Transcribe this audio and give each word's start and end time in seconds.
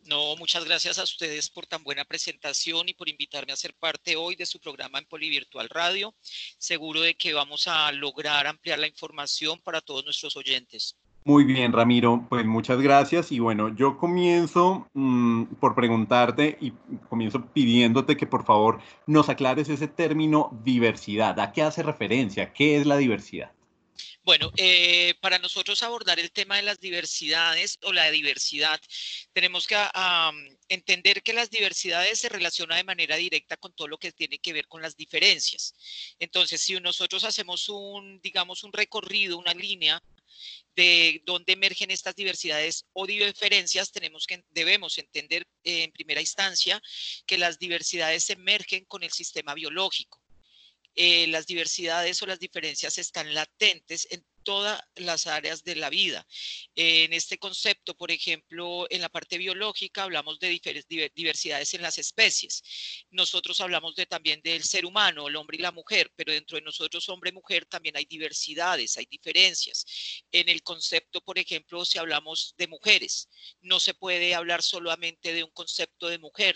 No, 0.05 0.35
muchas 0.35 0.65
gracias 0.65 0.99
a 0.99 1.03
ustedes 1.03 1.49
por 1.49 1.65
tan 1.65 1.83
buena 1.83 2.05
presentación 2.05 2.87
y 2.89 2.93
por 2.93 3.09
invitarme 3.09 3.53
a 3.53 3.57
ser 3.57 3.73
parte 3.73 4.15
hoy 4.15 4.35
de 4.35 4.45
su 4.45 4.59
programa 4.59 4.99
en 4.99 5.05
Polivirtual 5.05 5.67
Radio. 5.67 6.13
Seguro 6.59 7.01
de 7.01 7.15
que 7.15 7.33
vamos 7.33 7.67
a 7.67 7.91
lograr 7.91 8.45
ampliar 8.45 8.77
la 8.77 8.87
información 8.87 9.59
para 9.61 9.81
todos 9.81 10.05
nuestros 10.05 10.35
oyentes. 10.35 10.95
Muy 11.27 11.43
bien, 11.43 11.73
Ramiro, 11.73 12.23
pues 12.29 12.45
muchas 12.45 12.79
gracias. 12.79 13.31
Y 13.31 13.39
bueno, 13.39 13.75
yo 13.75 13.97
comienzo 13.97 14.87
mm, 14.93 15.55
por 15.59 15.73
preguntarte 15.73 16.55
y 16.61 16.71
comienzo 17.09 17.47
pidiéndote 17.47 18.15
que 18.15 18.27
por 18.27 18.45
favor 18.45 18.79
nos 19.07 19.27
aclares 19.27 19.67
ese 19.69 19.87
término 19.87 20.51
diversidad. 20.63 21.39
¿A 21.39 21.51
qué 21.51 21.63
hace 21.63 21.81
referencia? 21.81 22.53
¿Qué 22.53 22.77
es 22.77 22.85
la 22.85 22.97
diversidad? 22.97 23.51
Bueno, 24.23 24.51
eh, 24.57 25.15
para 25.19 25.39
nosotros 25.39 25.81
abordar 25.81 26.19
el 26.19 26.31
tema 26.31 26.57
de 26.57 26.61
las 26.61 26.79
diversidades 26.79 27.79
o 27.81 27.91
la 27.91 28.11
diversidad, 28.11 28.79
tenemos 29.33 29.65
que 29.65 29.77
entender 30.69 31.23
que 31.23 31.33
las 31.33 31.49
diversidades 31.49 32.19
se 32.19 32.29
relacionan 32.29 32.77
de 32.77 32.83
manera 32.83 33.15
directa 33.15 33.57
con 33.57 33.73
todo 33.73 33.87
lo 33.87 33.97
que 33.97 34.11
tiene 34.11 34.37
que 34.37 34.53
ver 34.53 34.67
con 34.67 34.83
las 34.83 34.95
diferencias. 34.95 35.73
Entonces, 36.19 36.61
si 36.61 36.79
nosotros 36.79 37.23
hacemos 37.23 37.67
un, 37.69 38.19
digamos, 38.21 38.63
un 38.63 38.73
recorrido, 38.73 39.39
una 39.39 39.53
línea 39.55 40.03
de 40.75 41.21
dónde 41.25 41.53
emergen 41.53 41.91
estas 41.91 42.15
diversidades 42.15 42.85
o 42.93 43.07
diferencias, 43.07 43.91
tenemos 43.91 44.27
que, 44.27 44.43
debemos 44.51 44.97
entender 44.97 45.47
en 45.63 45.91
primera 45.91 46.21
instancia 46.21 46.81
que 47.25 47.37
las 47.37 47.57
diversidades 47.59 48.29
emergen 48.29 48.85
con 48.85 49.03
el 49.03 49.11
sistema 49.11 49.53
biológico. 49.53 50.21
Eh, 50.95 51.27
las 51.27 51.45
diversidades 51.45 52.21
o 52.21 52.25
las 52.25 52.39
diferencias 52.39 52.97
están 52.97 53.33
latentes 53.33 54.07
en 54.11 54.25
todas 54.45 54.79
las 54.95 55.27
áreas 55.27 55.63
de 55.63 55.75
la 55.75 55.89
vida. 55.89 56.25
En 56.75 57.11
este 57.11 57.37
concepto, 57.37 57.97
por 57.97 58.11
ejemplo, 58.11 58.87
en 58.89 59.01
la 59.01 59.09
parte 59.09 59.37
biológica 59.37 60.03
hablamos 60.03 60.39
de 60.39 60.61
diversidades 61.13 61.73
en 61.73 61.81
las 61.81 61.97
especies. 61.97 62.63
Nosotros 63.09 63.59
hablamos 63.59 63.95
de, 63.95 64.05
también 64.05 64.41
del 64.41 64.63
ser 64.63 64.85
humano, 64.85 65.27
el 65.27 65.35
hombre 65.35 65.57
y 65.57 65.61
la 65.61 65.73
mujer, 65.73 66.11
pero 66.15 66.31
dentro 66.31 66.55
de 66.57 66.61
nosotros, 66.61 67.09
hombre 67.09 67.31
y 67.31 67.33
mujer, 67.33 67.65
también 67.65 67.97
hay 67.97 68.05
diversidades, 68.05 68.97
hay 68.97 69.07
diferencias. 69.07 70.23
En 70.31 70.47
el 70.47 70.63
concepto, 70.63 71.21
por 71.21 71.37
ejemplo, 71.39 71.83
si 71.83 71.97
hablamos 71.97 72.53
de 72.57 72.67
mujeres, 72.67 73.27
no 73.61 73.79
se 73.79 73.95
puede 73.95 74.35
hablar 74.35 74.61
solamente 74.61 75.33
de 75.33 75.43
un 75.43 75.51
concepto 75.51 76.07
de 76.07 76.19
mujer 76.19 76.55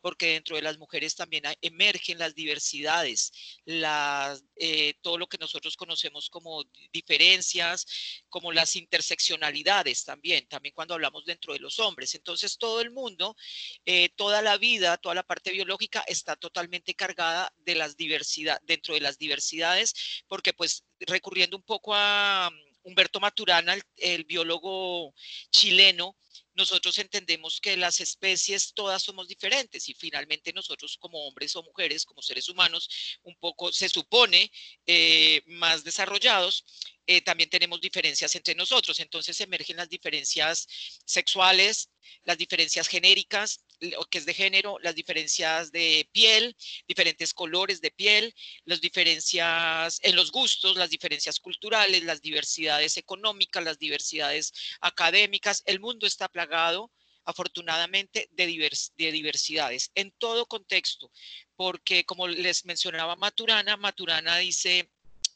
porque 0.00 0.32
dentro 0.32 0.56
de 0.56 0.62
las 0.62 0.78
mujeres 0.78 1.14
también 1.14 1.44
emergen 1.60 2.18
las 2.18 2.34
diversidades, 2.34 3.32
eh, 3.66 4.94
todo 5.02 5.18
lo 5.18 5.26
que 5.26 5.38
nosotros 5.38 5.76
conocemos 5.76 6.28
como 6.30 6.64
diferencias, 6.92 7.86
como 8.28 8.52
las 8.52 8.76
interseccionalidades 8.76 10.04
también, 10.04 10.46
también 10.48 10.74
cuando 10.74 10.94
hablamos 10.94 11.24
dentro 11.24 11.52
de 11.52 11.60
los 11.60 11.78
hombres. 11.78 12.14
Entonces 12.14 12.58
todo 12.58 12.80
el 12.80 12.90
mundo, 12.90 13.36
eh, 13.84 14.10
toda 14.16 14.42
la 14.42 14.56
vida, 14.56 14.96
toda 14.98 15.14
la 15.14 15.22
parte 15.22 15.50
biológica 15.52 16.04
está 16.06 16.36
totalmente 16.36 16.94
cargada 16.94 17.52
de 17.58 17.74
las 17.74 17.96
diversidades, 17.96 18.60
dentro 18.66 18.94
de 18.94 19.00
las 19.00 19.18
diversidades, 19.18 20.22
porque 20.28 20.52
pues 20.52 20.84
recurriendo 21.00 21.56
un 21.56 21.62
poco 21.62 21.94
a 21.94 22.50
Humberto 22.82 23.20
Maturana, 23.20 23.76
el, 23.96 24.24
biólogo 24.24 25.14
chileno, 25.50 26.16
nosotros 26.54 26.98
entendemos 26.98 27.60
que 27.60 27.76
las 27.76 28.00
especies 28.00 28.72
todas 28.74 29.02
somos 29.02 29.28
diferentes 29.28 29.88
y 29.88 29.94
finalmente 29.94 30.52
nosotros 30.52 30.96
como 30.98 31.26
hombres 31.26 31.54
o 31.56 31.62
mujeres, 31.62 32.04
como 32.04 32.22
seres 32.22 32.48
humanos, 32.48 32.88
un 33.22 33.36
poco 33.36 33.72
se 33.72 33.88
supone 33.88 34.50
eh, 34.86 35.42
más 35.46 35.84
desarrollados, 35.84 36.64
eh, 37.06 37.22
también 37.22 37.50
tenemos 37.50 37.80
diferencias 37.80 38.34
entre 38.36 38.54
nosotros. 38.54 39.00
Entonces 39.00 39.40
emergen 39.40 39.76
las 39.76 39.88
diferencias 39.88 40.66
sexuales, 41.04 41.90
las 42.24 42.38
diferencias 42.38 42.88
genéricas, 42.88 43.64
que 44.10 44.18
es 44.18 44.26
de 44.26 44.34
género, 44.34 44.78
las 44.80 44.94
diferencias 44.94 45.72
de 45.72 46.08
piel, 46.12 46.56
diferentes 46.86 47.32
colores 47.32 47.80
de 47.80 47.90
piel, 47.90 48.34
las 48.64 48.80
diferencias 48.80 49.98
en 50.02 50.16
los 50.16 50.30
gustos, 50.30 50.76
las 50.76 50.90
diferencias 50.90 51.40
culturales, 51.40 52.02
las 52.04 52.20
diversidades 52.20 52.96
económicas, 52.96 53.64
las 53.64 53.78
diversidades 53.78 54.52
académicas. 54.80 55.62
El 55.66 55.80
mundo 55.80 56.06
está 56.06 56.28
plagado 56.28 56.90
afortunadamente, 57.24 58.28
de, 58.32 58.70
de, 58.96 59.12
diversidades 59.12 59.90
en 59.94 60.10
todo 60.12 60.46
contexto, 60.46 61.10
porque 61.54 62.04
como 62.04 62.26
les 62.26 62.64
mencionaba 62.64 63.16
Maturana, 63.16 63.76
Maturana 63.76 64.38
dice 64.38 64.90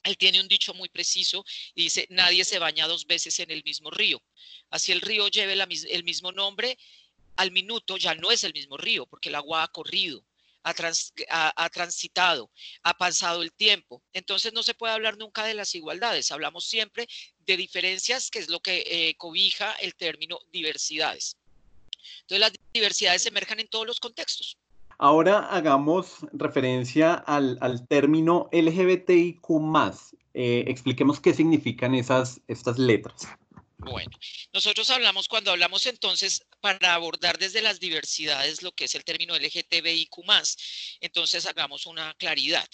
él 0.05 0.17
tiene 0.19 0.41
un 0.41 0.49
dicho 0.49 0.75
muy 0.75 0.89
preciso 0.89 1.45
y 1.75 1.85
dice, 1.85 2.07
nadie 2.11 2.45
se 2.45 2.59
baña 2.59 2.87
dos 2.87 3.07
veces 3.07 3.39
en 3.41 3.51
el 3.51 3.65
mismo 3.65 3.91
río. 3.91 4.23
Así 4.71 4.93
el 4.93 5.01
río 5.01 5.29
lleve 5.29 5.55
el 5.55 6.05
mismo 6.05 6.31
nombre, 6.31 6.79
al 7.37 7.51
minuto 7.51 7.97
ya 7.97 8.15
no 8.15 8.31
es 8.31 8.45
el 8.45 8.53
mismo 8.53 8.77
río 8.77 9.07
porque 9.07 9.31
el 9.31 9.35
agua 9.35 9.65
ha 9.65 9.69
corrido, 9.69 10.25
ha, 10.63 11.71
transitado, 11.71 12.51
ha 12.83 12.97
pasado 12.97 13.43
el 13.43 13.53
tiempo. 13.53 14.03
Entonces 14.13 14.53
no 14.53 14.63
se 14.63 14.75
puede 14.75 14.95
hablar 14.95 15.17
nunca 15.19 15.45
de 15.45 15.55
las 15.55 15.75
igualdades, 15.75 16.31
hablamos 16.31 16.65
siempre 16.67 17.07
de 17.39 17.57
diferencias, 17.57 18.31
que 18.31 18.39
es 18.39 18.49
lo 18.49 18.61
que 18.61 18.85
eh, 18.87 19.15
cobija 19.17 19.73
el 19.75 19.95
término 19.95 20.39
diversidades. 20.53 21.37
Entonces 22.23 22.41
las 22.41 22.53
diversidades 22.73 23.27
emergen 23.27 23.61
en 23.61 23.69
todos 23.69 23.87
los 23.87 24.01
contextos. 24.01 24.59
Ahora 25.05 25.41
hagamos 25.51 26.21
referencia 26.33 27.13
al, 27.13 27.87
término 27.89 28.49
LGBTIQ. 28.53 29.43
Eh, 30.33 30.65
expliquemos 30.67 31.21
qué 31.21 31.35
significan 31.35 31.95
esas, 31.95 32.41
estas 32.49 32.79
letras. 32.79 33.29
Bueno, 33.77 34.11
nosotros 34.55 34.89
hablamos, 34.89 35.29
cuando 35.29 35.51
hablamos 35.51 35.85
entonces, 35.85 36.47
para 36.63 36.95
abordar 36.95 37.37
desde 37.37 37.61
las 37.61 37.81
diversidades 37.81 38.63
lo 38.63 38.73
que 38.73 38.87
es 38.87 38.95
el 38.95 39.05
término 39.05 39.37
LGTBIQ, 39.37 40.09
entonces 41.03 41.45
hagamos 41.45 41.85
una 41.85 42.15
claridad. 42.15 42.67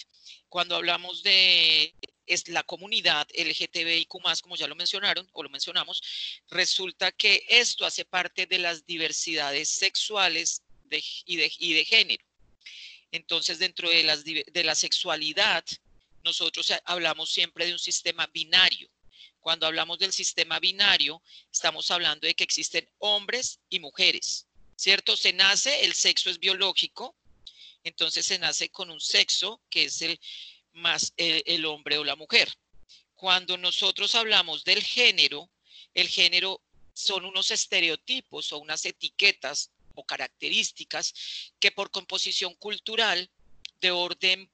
Cuando 0.49 0.77
hablamos 0.77 1.25
de 1.25 1.97
es 2.27 2.47
la 2.47 2.63
comunidad 2.63 3.27
LGTBIQ, 3.37 4.09
como 4.41 4.55
ya 4.55 4.69
lo 4.69 4.77
mencionaron 4.77 5.29
o 5.33 5.43
lo 5.43 5.49
mencionamos, 5.49 6.01
resulta 6.49 7.11
que 7.11 7.45
esto 7.49 7.85
hace 7.85 8.05
parte 8.05 8.47
de 8.47 8.61
las 8.61 8.87
diversidades 8.87 9.69
sexuales 9.69 10.63
y, 10.91 11.37
de, 11.37 11.85
género. 11.85 12.25
Entonces, 13.13 13.59
dentro 13.59 13.89
de, 13.89 14.45
de 14.53 14.65
la 14.65 14.75
sexualidad, 14.75 15.65
nosotros 16.23 16.73
hablamos 16.85 17.31
siempre 17.31 17.67
de 17.67 17.73
un 17.73 17.79
sistema 17.79 18.27
binario. 18.33 18.89
Cuando 19.41 19.67
hablamos 19.67 19.99
del 19.99 20.13
sistema 20.13 20.61
binario, 20.61 21.23
estamos 21.51 21.91
hablando 21.91 22.27
de 22.27 22.35
que 22.35 22.45
existen 22.45 22.89
hombres 22.99 23.59
y 23.71 23.81
mujeres, 23.81 24.47
¿cierto? 24.77 25.17
Se 25.17 25.33
nace, 25.33 25.85
el 25.85 25.95
sexo 25.95 26.29
es 26.29 26.39
biológico, 26.39 27.17
entonces 27.85 28.27
se 28.27 28.39
nace 28.39 28.69
con 28.69 28.91
un 28.91 29.01
sexo 29.01 29.63
que 29.71 29.85
es 29.85 30.03
el 30.03 30.21
más 30.73 31.13
el, 31.17 31.65
hombre 31.65 31.99
o 31.99 32.05
la 32.05 32.17
mujer. 32.17 32.53
Cuando 33.15 33.57
nosotros 33.57 34.15
hablamos 34.15 34.65
del 34.65 34.83
género, 34.83 35.51
el 35.95 36.09
género 36.09 36.63
son 36.93 37.25
unos 37.25 37.51
estereotipos 37.51 38.53
o 38.53 38.59
unas 38.59 38.85
etiquetas 38.85 39.71
o 39.95 40.05
características 40.05 41.53
que 41.59 41.71
por 41.71 41.91
composición 41.91 42.55
cultural 42.55 43.31
de 43.81 43.91
orden 43.91 44.51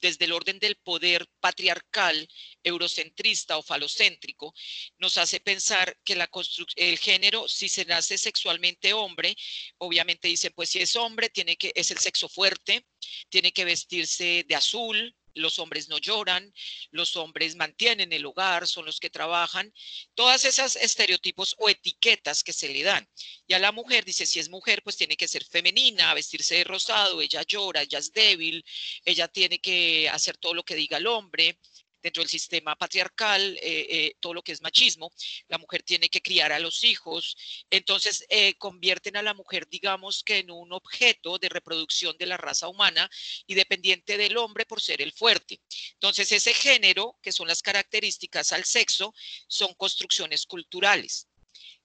desde 0.00 0.24
el 0.24 0.32
orden 0.32 0.58
del 0.58 0.76
poder 0.76 1.26
patriarcal, 1.40 2.28
eurocentrista 2.62 3.58
o 3.58 3.62
falocéntrico, 3.62 4.54
nos 4.98 5.18
hace 5.18 5.40
pensar 5.40 5.98
que 6.04 6.14
la 6.14 6.30
el 6.76 6.98
género, 6.98 7.48
si 7.48 7.68
se 7.68 7.84
nace 7.84 8.18
sexualmente 8.18 8.92
hombre, 8.92 9.34
obviamente 9.78 10.28
dicen, 10.28 10.52
pues 10.54 10.70
si 10.70 10.80
es 10.80 10.94
hombre, 10.96 11.28
tiene 11.28 11.56
que, 11.56 11.72
es 11.74 11.90
el 11.90 11.98
sexo 11.98 12.28
fuerte, 12.28 12.86
tiene 13.28 13.52
que 13.52 13.64
vestirse 13.64 14.44
de 14.46 14.54
azul, 14.54 15.14
los 15.34 15.58
hombres 15.58 15.88
no 15.88 15.98
lloran, 15.98 16.52
los 16.90 17.16
hombres 17.16 17.56
mantienen 17.56 18.12
el 18.12 18.26
hogar, 18.26 18.66
son 18.66 18.86
los 18.86 19.00
que 19.00 19.10
trabajan, 19.10 19.72
todas 20.14 20.44
esas 20.44 20.76
estereotipos 20.76 21.54
o 21.58 21.68
etiquetas 21.68 22.42
que 22.42 22.52
se 22.52 22.68
le 22.68 22.82
dan. 22.82 23.08
Y 23.46 23.54
a 23.54 23.58
la 23.58 23.72
mujer 23.72 24.04
dice, 24.04 24.26
si 24.26 24.38
es 24.38 24.48
mujer, 24.48 24.82
pues 24.82 24.96
tiene 24.96 25.16
que 25.16 25.28
ser 25.28 25.44
femenina, 25.44 26.14
vestirse 26.14 26.56
de 26.56 26.64
rosado, 26.64 27.20
ella 27.20 27.42
llora, 27.42 27.82
ella 27.82 27.98
es 27.98 28.12
débil, 28.12 28.64
ella 29.04 29.28
tiene 29.28 29.58
que 29.60 30.08
hacer 30.08 30.36
todo 30.36 30.54
lo 30.54 30.64
que 30.64 30.74
diga 30.74 30.98
el 30.98 31.06
hombre, 31.06 31.58
dentro 32.04 32.22
del 32.22 32.28
sistema 32.28 32.76
patriarcal, 32.76 33.56
eh, 33.62 33.86
eh, 33.88 34.16
todo 34.20 34.34
lo 34.34 34.42
que 34.42 34.52
es 34.52 34.60
machismo, 34.60 35.10
la 35.48 35.56
mujer 35.56 35.82
tiene 35.82 36.10
que 36.10 36.20
criar 36.20 36.52
a 36.52 36.58
los 36.58 36.84
hijos, 36.84 37.34
entonces 37.70 38.26
eh, 38.28 38.54
convierten 38.58 39.16
a 39.16 39.22
la 39.22 39.32
mujer, 39.32 39.66
digamos 39.70 40.22
que 40.22 40.38
en 40.38 40.50
un 40.50 40.70
objeto 40.74 41.38
de 41.38 41.48
reproducción 41.48 42.14
de 42.18 42.26
la 42.26 42.36
raza 42.36 42.68
humana 42.68 43.08
y 43.46 43.54
dependiente 43.54 44.18
del 44.18 44.36
hombre 44.36 44.66
por 44.66 44.82
ser 44.82 45.00
el 45.00 45.12
fuerte. 45.12 45.62
Entonces 45.94 46.30
ese 46.30 46.52
género, 46.52 47.18
que 47.22 47.32
son 47.32 47.48
las 47.48 47.62
características 47.62 48.52
al 48.52 48.64
sexo, 48.64 49.14
son 49.48 49.72
construcciones 49.72 50.44
culturales. 50.44 51.28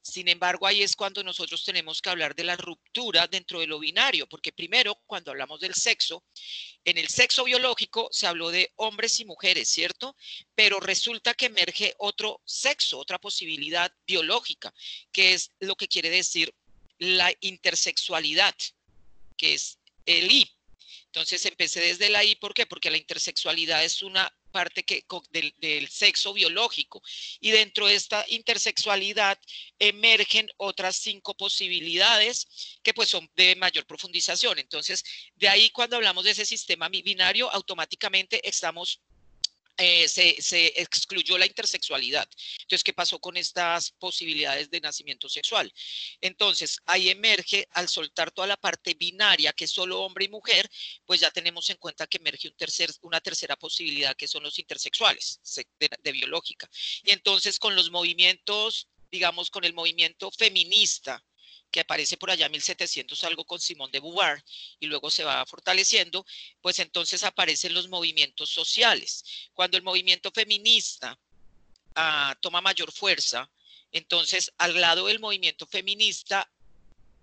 Sin 0.01 0.28
embargo, 0.28 0.66
ahí 0.66 0.81
es 0.81 0.96
cuando 0.96 1.24
nosotros 1.24 1.63
tenemos 1.63 2.01
que 2.01 2.10
hablar 2.10 2.34
de 2.34 2.44
la 2.44 2.56
ruptura 2.56 3.28
dentro 3.28 3.60
de 3.60 3.68
lo 3.68 3.80
binario, 3.80 4.28
porque 4.28 4.51
primero, 4.51 4.96
cuando 5.06 5.31
hablamos 5.31 5.60
del 5.60 5.75
sexo, 5.75 6.24
en 6.86 6.98
el 6.98 7.10
sexo 7.10 7.44
biológico 7.44 8.07
se 8.12 8.25
habló 8.25 8.50
de 8.50 8.72
hombres 8.78 9.19
y 9.19 9.25
mujeres, 9.25 9.69
¿cierto? 9.69 10.16
Pero 10.56 10.80
resulta 10.80 11.34
que 11.34 11.48
emerge 11.48 11.94
otro 11.98 12.42
sexo, 12.46 12.98
otra 12.98 13.19
posibilidad 13.19 13.92
biológica, 14.07 14.74
que 15.12 15.34
es 15.34 15.51
lo 15.60 15.75
que 15.75 15.88
quiere 15.88 16.10
decir 16.10 16.54
la 16.98 17.31
intersexualidad, 17.42 18.56
que 19.38 19.54
es 19.54 19.80
el 20.06 20.31
I. 20.31 20.59
Entonces 21.12 21.44
empecé 21.46 21.82
desde 21.82 22.10
la 22.10 22.24
I, 22.24 22.36
¿por 22.36 22.54
qué? 22.54 22.68
Porque 22.68 22.92
la 22.92 22.98
intersexualidad 22.98 23.84
es 23.84 24.04
una 24.04 24.32
parte 24.52 24.86
del, 25.32 25.90
sexo 25.90 26.34
biológico. 26.34 27.02
Y 27.40 27.50
dentro 27.50 27.88
de 27.88 27.96
esta 27.96 28.24
intersexualidad 28.28 29.40
emergen 29.80 30.48
otras 30.58 30.98
cinco 30.98 31.36
posibilidades 31.36 32.48
que 32.84 32.94
pues 32.94 33.10
son 33.10 33.28
de 33.36 33.56
mayor 33.56 33.88
profundización. 33.88 34.60
Entonces, 34.60 35.04
de 35.36 35.50
ahí 35.50 35.72
cuando 35.72 35.96
hablamos 35.96 36.26
de 36.26 36.32
ese 36.32 36.46
sistema 36.46 36.90
binario, 36.90 37.52
automáticamente 37.52 38.48
estamos 38.48 39.02
eh, 39.80 40.08
se, 40.10 40.81
excluyó 40.81 41.38
la 41.38 41.46
intersexualidad. 41.46 42.28
Entonces, 42.62 42.84
¿qué 42.84 42.94
pasó 42.94 43.20
con 43.20 43.38
estas 43.38 43.92
posibilidades 43.92 44.70
de 44.70 44.81
nacimiento 44.81 45.30
sexual? 45.30 45.72
Entonces, 46.20 46.78
ahí 46.86 47.10
emerge, 47.10 47.66
al 47.72 47.88
soltar 47.88 48.31
toda 48.31 48.48
la 48.48 48.58
parte 48.58 48.94
binaria, 48.94 49.54
que 49.54 49.66
es 49.66 49.72
solo 49.72 50.02
hombre 50.02 50.26
y 50.26 50.30
mujer, 50.30 50.70
pues 51.06 51.22
ya 51.22 51.31
tenemos 51.31 51.70
en 51.70 51.78
cuenta 51.78 52.08
que 52.08 52.18
emerge 52.18 52.52
una 53.02 53.22
tercera 53.22 53.56
posibilidad, 53.56 54.16
que 54.16 54.28
son 54.28 54.44
los 54.44 54.60
intersexuales, 54.60 55.40
de 55.80 56.12
biológica. 56.12 56.70
Y 57.04 57.12
entonces, 57.12 57.58
con 57.58 57.76
los 57.76 57.90
movimientos, 57.90 58.90
digamos, 59.12 59.50
con 59.50 59.64
el 59.64 59.74
movimiento 59.74 60.30
feminista, 60.31 61.24
que 61.71 61.81
aparece 61.81 62.18
por 62.18 62.31
allá 62.31 62.48
en 62.48 62.51
1700 62.54 63.24
algo 63.24 63.45
con 63.45 63.60
Simón 63.60 63.92
de 63.92 64.00
Beauvoir 64.00 64.44
y 64.80 64.88
luego 64.88 65.10
se 65.10 65.24
va 65.24 65.45
fortaleciendo, 65.45 66.25
pues 66.62 66.80
entonces 66.80 67.24
aparecen 67.24 67.74
los 67.74 67.89
movimientos 67.89 68.50
sociales. 68.50 69.24
Cuando 69.54 69.77
el 69.77 69.83
movimiento 69.83 70.31
feminista 70.31 71.19
ah, 71.95 72.36
toma 72.42 72.62
mayor 72.62 72.92
fuerza, 72.92 73.50
entonces 73.92 74.51
al 74.57 74.80
lado 74.80 75.07
del 75.07 75.19
movimiento 75.19 75.66
feminista 75.68 76.50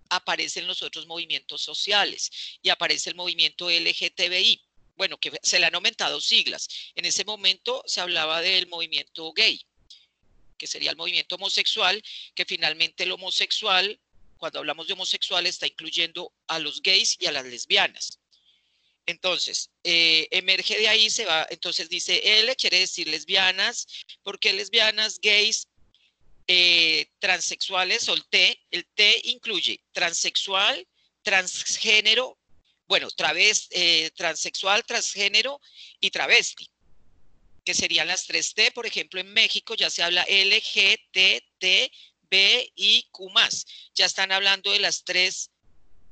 aparecen 0.09 0.67
los 0.67 0.83
otros 0.83 1.07
movimientos 1.07 1.63
sociales 1.63 2.59
y 2.63 2.69
aparece 2.69 3.11
el 3.11 3.17
movimiento 3.17 3.71
LGTBI. 3.71 4.63
Bueno, 4.97 5.19
que 5.19 5.33
se 5.43 5.59
le 5.59 5.67
han 5.67 5.75
aumentado 5.75 6.21
siglas. 6.21 6.69
En 6.95 7.05
ese 7.05 7.25
momento 7.25 7.83
se 7.87 8.01
hablaba 8.01 8.41
del 8.41 8.67
movimiento 8.67 9.31
gay, 9.33 9.61
que 10.57 10.67
sería 10.67 10.91
el 10.91 10.97
movimiento 10.97 11.35
homosexual, 11.35 12.03
que 12.35 12.47
finalmente 12.47 13.05
el 13.05 13.13
homosexual 13.13 14.01
cuando 14.39 14.59
hablamos 14.59 14.87
de 14.87 14.93
homosexuales, 14.93 15.55
está 15.55 15.67
incluyendo 15.67 16.33
a 16.47 16.59
los 16.59 16.83
gays 16.83 17.17
y 17.19 17.27
a 17.27 17.33
las 17.33 17.45
lesbianas. 17.45 18.19
Entonces, 19.07 19.71
eh, 19.85 20.27
emerge 20.33 20.77
de 20.77 20.89
ahí, 20.89 21.11
se 21.11 21.25
va, 21.25 21.47
entonces 21.51 21.89
dice 21.89 22.41
L, 22.41 22.55
quiere 22.57 22.81
decir 22.81 23.07
lesbianas, 23.07 23.87
porque 24.25 24.53
lesbianas, 24.53 25.21
gays, 25.21 25.69
eh, 26.49 27.07
transexuales 27.21 28.09
o 28.09 28.15
el 28.15 28.25
T, 28.27 28.61
el 28.71 28.87
T 28.95 29.21
incluye 29.25 29.81
transexual, 29.93 30.87
transgénero, 31.23 32.39
bueno, 32.89 33.09
través, 33.11 33.69
eh, 33.71 34.11
transexual, 34.17 34.85
transgénero 34.85 35.61
y 36.01 36.11
travesti, 36.11 36.69
que 37.65 37.75
serían 37.75 38.09
las 38.09 38.27
tres 38.27 38.55
T. 38.55 38.71
Por 38.73 38.87
ejemplo, 38.87 39.21
en 39.21 39.33
México 39.33 39.75
ya 39.75 39.91
se 39.91 40.03
habla 40.03 40.23
L, 40.23 40.61
G, 40.63 41.01
T, 41.13 41.49
T, 41.59 41.93
B 42.31 42.73
y 42.75 43.09
Q 43.11 43.31
Ya 43.95 44.07
están 44.07 44.33
hablando 44.33 44.73
de 44.73 44.81
las 44.81 45.05
tres 45.05 45.51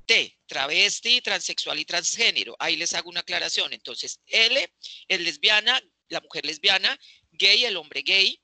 T, 0.07 0.39
travesti, 0.47 1.21
transexual 1.21 1.79
y 1.79 1.85
transgénero. 1.85 2.57
Ahí 2.59 2.77
les 2.77 2.93
hago 2.95 3.09
una 3.09 3.21
aclaración. 3.21 3.73
Entonces, 3.73 4.21
L 4.27 4.73
es 5.09 5.21
lesbiana, 5.21 5.81
la 6.09 6.21
mujer 6.21 6.45
lesbiana, 6.45 6.99
gay, 7.33 7.65
el 7.65 7.77
hombre 7.77 8.03
gay. 8.03 8.39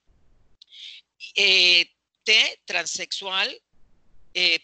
Eh, 1.35 1.91
T, 2.25 2.63
transexual, 2.65 3.61
eh, 4.33 4.63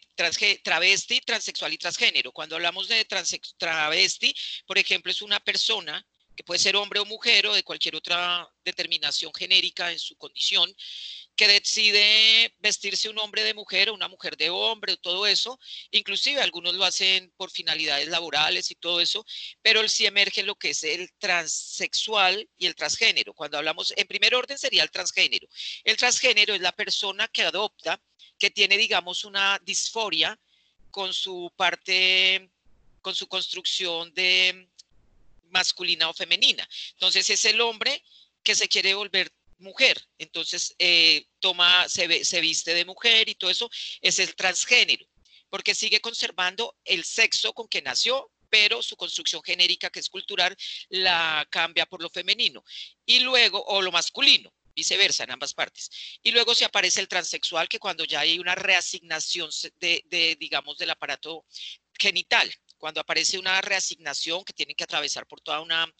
travesti, 0.62 1.20
transexual 1.20 1.72
y 1.72 1.78
transgénero. 1.78 2.32
Cuando 2.32 2.56
hablamos 2.56 2.88
de 2.88 3.04
travesti, 3.04 4.34
por 4.66 4.78
ejemplo, 4.78 5.10
es 5.10 5.22
una 5.22 5.40
persona 5.40 6.06
que 6.36 6.44
puede 6.44 6.60
ser 6.60 6.76
hombre 6.76 7.00
o 7.00 7.06
mujer 7.06 7.46
o 7.46 7.54
de 7.54 7.64
cualquier 7.64 7.96
otra 7.96 8.48
determinación 8.64 9.32
genérica 9.34 9.90
en 9.90 9.98
su 9.98 10.16
condición, 10.16 10.72
que 11.34 11.48
decide 11.48 12.54
vestirse 12.58 13.08
un 13.08 13.18
hombre 13.18 13.42
de 13.44 13.54
mujer 13.54 13.90
o 13.90 13.94
una 13.94 14.08
mujer 14.08 14.36
de 14.36 14.50
hombre, 14.50 14.96
todo 14.96 15.26
eso, 15.26 15.58
inclusive 15.90 16.40
algunos 16.40 16.74
lo 16.74 16.84
hacen 16.84 17.32
por 17.36 17.50
finalidades 17.50 18.08
laborales 18.08 18.70
y 18.70 18.74
todo 18.74 19.00
eso, 19.00 19.24
pero 19.62 19.86
sí 19.88 20.06
emerge 20.06 20.42
lo 20.42 20.56
que 20.56 20.70
es 20.70 20.84
el 20.84 21.12
transexual 21.18 22.48
y 22.56 22.66
el 22.66 22.74
transgénero. 22.74 23.34
Cuando 23.34 23.58
hablamos, 23.58 23.92
en 23.96 24.06
primer 24.06 24.34
orden 24.34 24.58
sería 24.58 24.82
el 24.82 24.90
transgénero. 24.90 25.46
El 25.84 25.96
transgénero 25.96 26.54
es 26.54 26.60
la 26.60 26.72
persona 26.72 27.28
que 27.28 27.42
adopta, 27.42 28.00
que 28.38 28.50
tiene, 28.50 28.76
digamos, 28.76 29.24
una 29.24 29.58
disforia 29.62 30.38
con 30.90 31.12
su 31.12 31.52
parte, 31.56 32.50
con 33.02 33.14
su 33.14 33.26
construcción 33.26 34.12
de 34.14 34.68
masculina 35.50 36.08
o 36.08 36.14
femenina. 36.14 36.68
Entonces 36.92 37.28
es 37.30 37.44
el 37.44 37.60
hombre 37.60 38.02
que 38.42 38.54
se 38.54 38.68
quiere 38.68 38.94
volver 38.94 39.32
mujer, 39.58 40.00
entonces 40.18 40.74
eh, 40.78 41.26
toma, 41.40 41.88
se, 41.88 42.24
se 42.24 42.40
viste 42.40 42.74
de 42.74 42.84
mujer 42.84 43.28
y 43.28 43.34
todo 43.34 43.50
eso, 43.50 43.70
es 44.02 44.18
el 44.18 44.34
transgénero, 44.34 45.06
porque 45.48 45.74
sigue 45.74 46.00
conservando 46.00 46.76
el 46.84 47.04
sexo 47.04 47.52
con 47.54 47.66
que 47.66 47.80
nació, 47.80 48.30
pero 48.48 48.82
su 48.82 48.96
construcción 48.96 49.42
genérica, 49.42 49.90
que 49.90 50.00
es 50.00 50.08
cultural, 50.08 50.56
la 50.88 51.46
cambia 51.50 51.86
por 51.86 52.02
lo 52.02 52.10
femenino. 52.10 52.62
Y 53.04 53.20
luego, 53.20 53.64
o 53.66 53.82
lo 53.82 53.92
masculino. 53.92 54.52
viceversa 54.74 55.24
en 55.24 55.30
ambas 55.30 55.54
partes. 55.54 55.90
Y 56.22 56.32
luego 56.32 56.54
se 56.54 56.66
aparece 56.66 57.00
el 57.00 57.08
transexual, 57.08 57.66
que 57.66 57.78
cuando 57.78 58.04
ya 58.04 58.20
hay 58.20 58.38
una 58.38 58.54
reasignación 58.54 59.48
de, 59.80 60.02
de, 60.04 60.36
digamos, 60.38 60.76
del 60.76 60.90
aparato 60.90 61.46
genital, 61.98 62.52
cuando 62.78 63.00
aparece 63.00 63.38
una 63.38 63.60
reasignación 63.60 64.44
que 64.44 64.52
tienen 64.52 64.76
que 64.76 64.84
atravesar 64.84 65.26
por 65.26 65.40
toda 65.40 65.60
una, 65.60 65.92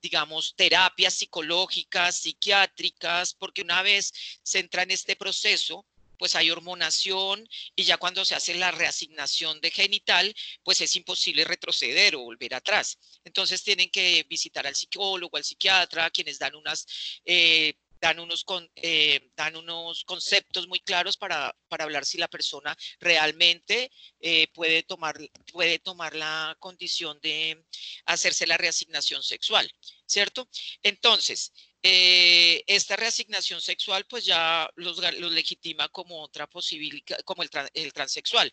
digamos, 0.00 0.54
terapias 0.56 1.14
psicológicas, 1.14 2.16
psiquiátricas, 2.16 3.34
porque 3.34 3.62
una 3.62 3.82
vez 3.82 4.12
se 4.42 4.58
entra 4.58 4.82
en 4.82 4.90
este 4.90 5.16
proceso, 5.16 5.86
pues 6.18 6.34
hay 6.34 6.50
hormonación 6.50 7.46
y 7.74 7.84
ya 7.84 7.98
cuando 7.98 8.24
se 8.24 8.34
hace 8.34 8.54
la 8.54 8.70
reasignación 8.70 9.60
de 9.60 9.70
genital, 9.70 10.34
pues 10.62 10.80
es 10.80 10.96
imposible 10.96 11.44
retroceder 11.44 12.16
o 12.16 12.20
volver 12.20 12.54
atrás. 12.54 12.98
Entonces 13.24 13.62
tienen 13.62 13.90
que 13.90 14.24
visitar 14.28 14.66
al 14.66 14.74
psicólogo, 14.74 15.36
al 15.36 15.44
psiquiatra, 15.44 16.10
quienes 16.10 16.38
dan 16.38 16.54
unas 16.54 16.86
eh, 17.24 17.74
dan 18.00 18.18
unos, 18.18 18.44
eh, 18.76 19.30
dan 19.36 19.56
unos 19.56 20.04
conceptos 20.04 20.66
muy 20.68 20.80
claros 20.80 21.16
para, 21.16 21.54
hablar 21.70 22.04
si 22.04 22.18
la 22.18 22.28
persona 22.28 22.76
realmente 23.00 23.90
eh, 24.20 24.48
puede, 24.48 24.82
tomar, 24.82 25.16
puede 25.52 25.78
tomar 25.78 26.14
la 26.14 26.56
condición 26.58 27.18
de 27.20 27.64
hacerse 28.06 28.46
la 28.46 28.56
reasignación 28.56 29.22
sexual, 29.22 29.70
¿cierto? 30.06 30.48
Entonces, 30.82 31.52
eh, 31.82 32.64
esta 32.66 32.96
reasignación 32.96 33.60
sexual 33.60 34.06
pues 34.06 34.24
ya 34.24 34.68
los, 34.76 34.98
legitima 35.30 35.88
como 35.88 36.22
otra 36.22 36.46
posibilidad, 36.46 37.18
como 37.24 37.42
el, 37.42 37.50
el 37.74 37.92
transexual. 37.92 38.52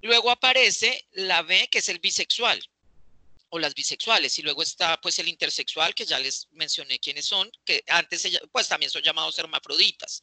Luego 0.00 0.30
aparece 0.30 1.06
la 1.12 1.42
B, 1.42 1.68
que 1.70 1.78
es 1.78 1.88
el 1.88 1.98
bisexual 1.98 2.62
o 3.50 3.58
las 3.58 3.74
bisexuales 3.74 4.38
y 4.38 4.42
luego 4.42 4.62
está 4.62 5.00
pues 5.00 5.18
el 5.18 5.28
intersexual 5.28 5.94
que 5.94 6.04
ya 6.04 6.18
les 6.18 6.48
mencioné 6.52 6.98
quiénes 6.98 7.26
son, 7.26 7.50
que 7.64 7.82
antes 7.88 8.28
pues 8.52 8.68
también 8.68 8.90
son 8.90 9.02
llamados 9.02 9.38
hermafroditas. 9.38 10.22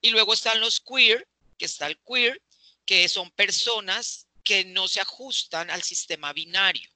Y 0.00 0.10
luego 0.10 0.34
están 0.34 0.60
los 0.60 0.80
queer, 0.80 1.28
que 1.58 1.66
está 1.66 1.86
el 1.86 1.98
queer, 2.00 2.40
que 2.84 3.08
son 3.08 3.30
personas 3.32 4.28
que 4.44 4.64
no 4.64 4.88
se 4.88 5.00
ajustan 5.00 5.70
al 5.70 5.82
sistema 5.82 6.32
binario 6.32 6.90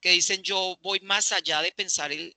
que 0.00 0.10
dicen 0.10 0.42
yo 0.42 0.78
voy 0.82 1.00
más 1.00 1.32
allá 1.32 1.62
de 1.62 1.72
pensar 1.72 2.10
el, 2.12 2.34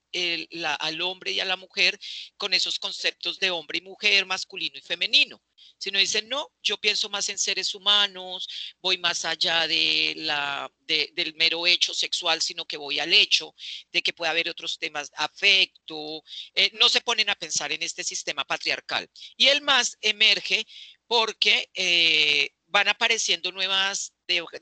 al 0.80 1.02
hombre 1.02 1.32
y 1.32 1.40
a 1.40 1.46
la 1.46 1.56
mujer 1.56 2.00
con 2.38 2.54
esos 2.54 2.78
conceptos 2.80 3.40
de 3.40 3.52
hombre 3.52 3.80
y 3.80 3.82
mujer, 3.82 4.26
masculino 4.26 4.78
y 4.78 4.82
femenino, 4.82 5.42
sino 5.78 6.00
dicen 6.00 6.28
no, 6.28 6.52
yo 6.62 6.78
pienso 6.78 7.10
más 7.10 7.30
en 7.30 7.38
seres 7.38 7.74
humanos, 7.74 8.48
voy 8.82 8.98
más 8.98 9.26
allá 9.26 9.68
de 9.68 10.14
la, 10.18 10.72
del 10.82 11.34
mero 11.36 11.66
hecho 11.66 11.94
sexual, 11.94 12.42
sino 12.42 12.66
que 12.66 12.78
voy 12.78 13.00
al 13.00 13.14
hecho 13.14 13.56
de 13.92 14.02
que 14.02 14.14
puede 14.14 14.32
haber 14.32 14.50
otros 14.50 14.78
temas, 14.78 15.12
afecto, 15.16 16.24
eh, 16.54 16.72
no 16.74 16.90
se 16.90 17.02
ponen 17.02 17.30
a 17.30 17.36
pensar 17.36 17.72
en 17.72 17.84
este 17.84 18.04
sistema 18.04 18.44
patriarcal. 18.44 19.10
Y 19.38 19.48
el 19.48 19.62
más 19.62 19.98
emerge 20.02 20.66
porque... 21.08 21.70
Eh, 21.74 22.52
van 22.74 22.88
apareciendo 22.88 23.52
nuevas, 23.52 24.14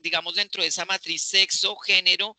digamos, 0.02 0.34
dentro 0.34 0.62
de 0.62 0.68
esa 0.68 0.84
matriz 0.84 1.22
sexo, 1.22 1.76
género 1.76 2.36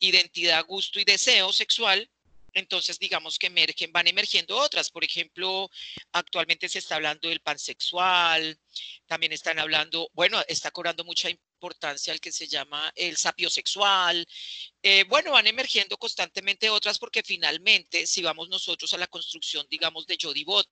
identidad, 0.00 0.64
gusto 0.66 1.00
y 1.00 1.04
deseo 1.04 1.52
sexual, 1.52 2.08
entonces 2.56 2.98
digamos 2.98 3.38
que 3.38 3.48
emergen, 3.48 3.92
van 3.92 4.06
emergiendo 4.06 4.56
otras. 4.56 4.90
Por 4.90 5.04
ejemplo, 5.04 5.70
actualmente 6.12 6.68
se 6.68 6.78
está 6.78 6.94
hablando 6.96 7.28
del 7.28 7.40
pansexual, 7.40 8.58
también 9.06 9.32
están 9.32 9.58
hablando, 9.58 10.08
bueno, 10.14 10.42
está 10.48 10.70
cobrando 10.70 11.04
mucha 11.04 11.28
importancia 11.28 12.14
el 12.14 12.20
que 12.20 12.32
se 12.32 12.46
llama 12.46 12.90
el 12.96 13.18
sapiosexual. 13.18 14.26
Eh, 14.82 15.04
bueno, 15.04 15.32
van 15.32 15.46
emergiendo 15.46 15.98
constantemente 15.98 16.70
otras 16.70 16.98
porque 16.98 17.22
finalmente, 17.22 18.06
si 18.06 18.22
vamos 18.22 18.48
nosotros 18.48 18.92
a 18.94 18.98
la 18.98 19.06
construcción, 19.06 19.66
digamos, 19.68 20.06
de 20.06 20.16
Bot, 20.46 20.66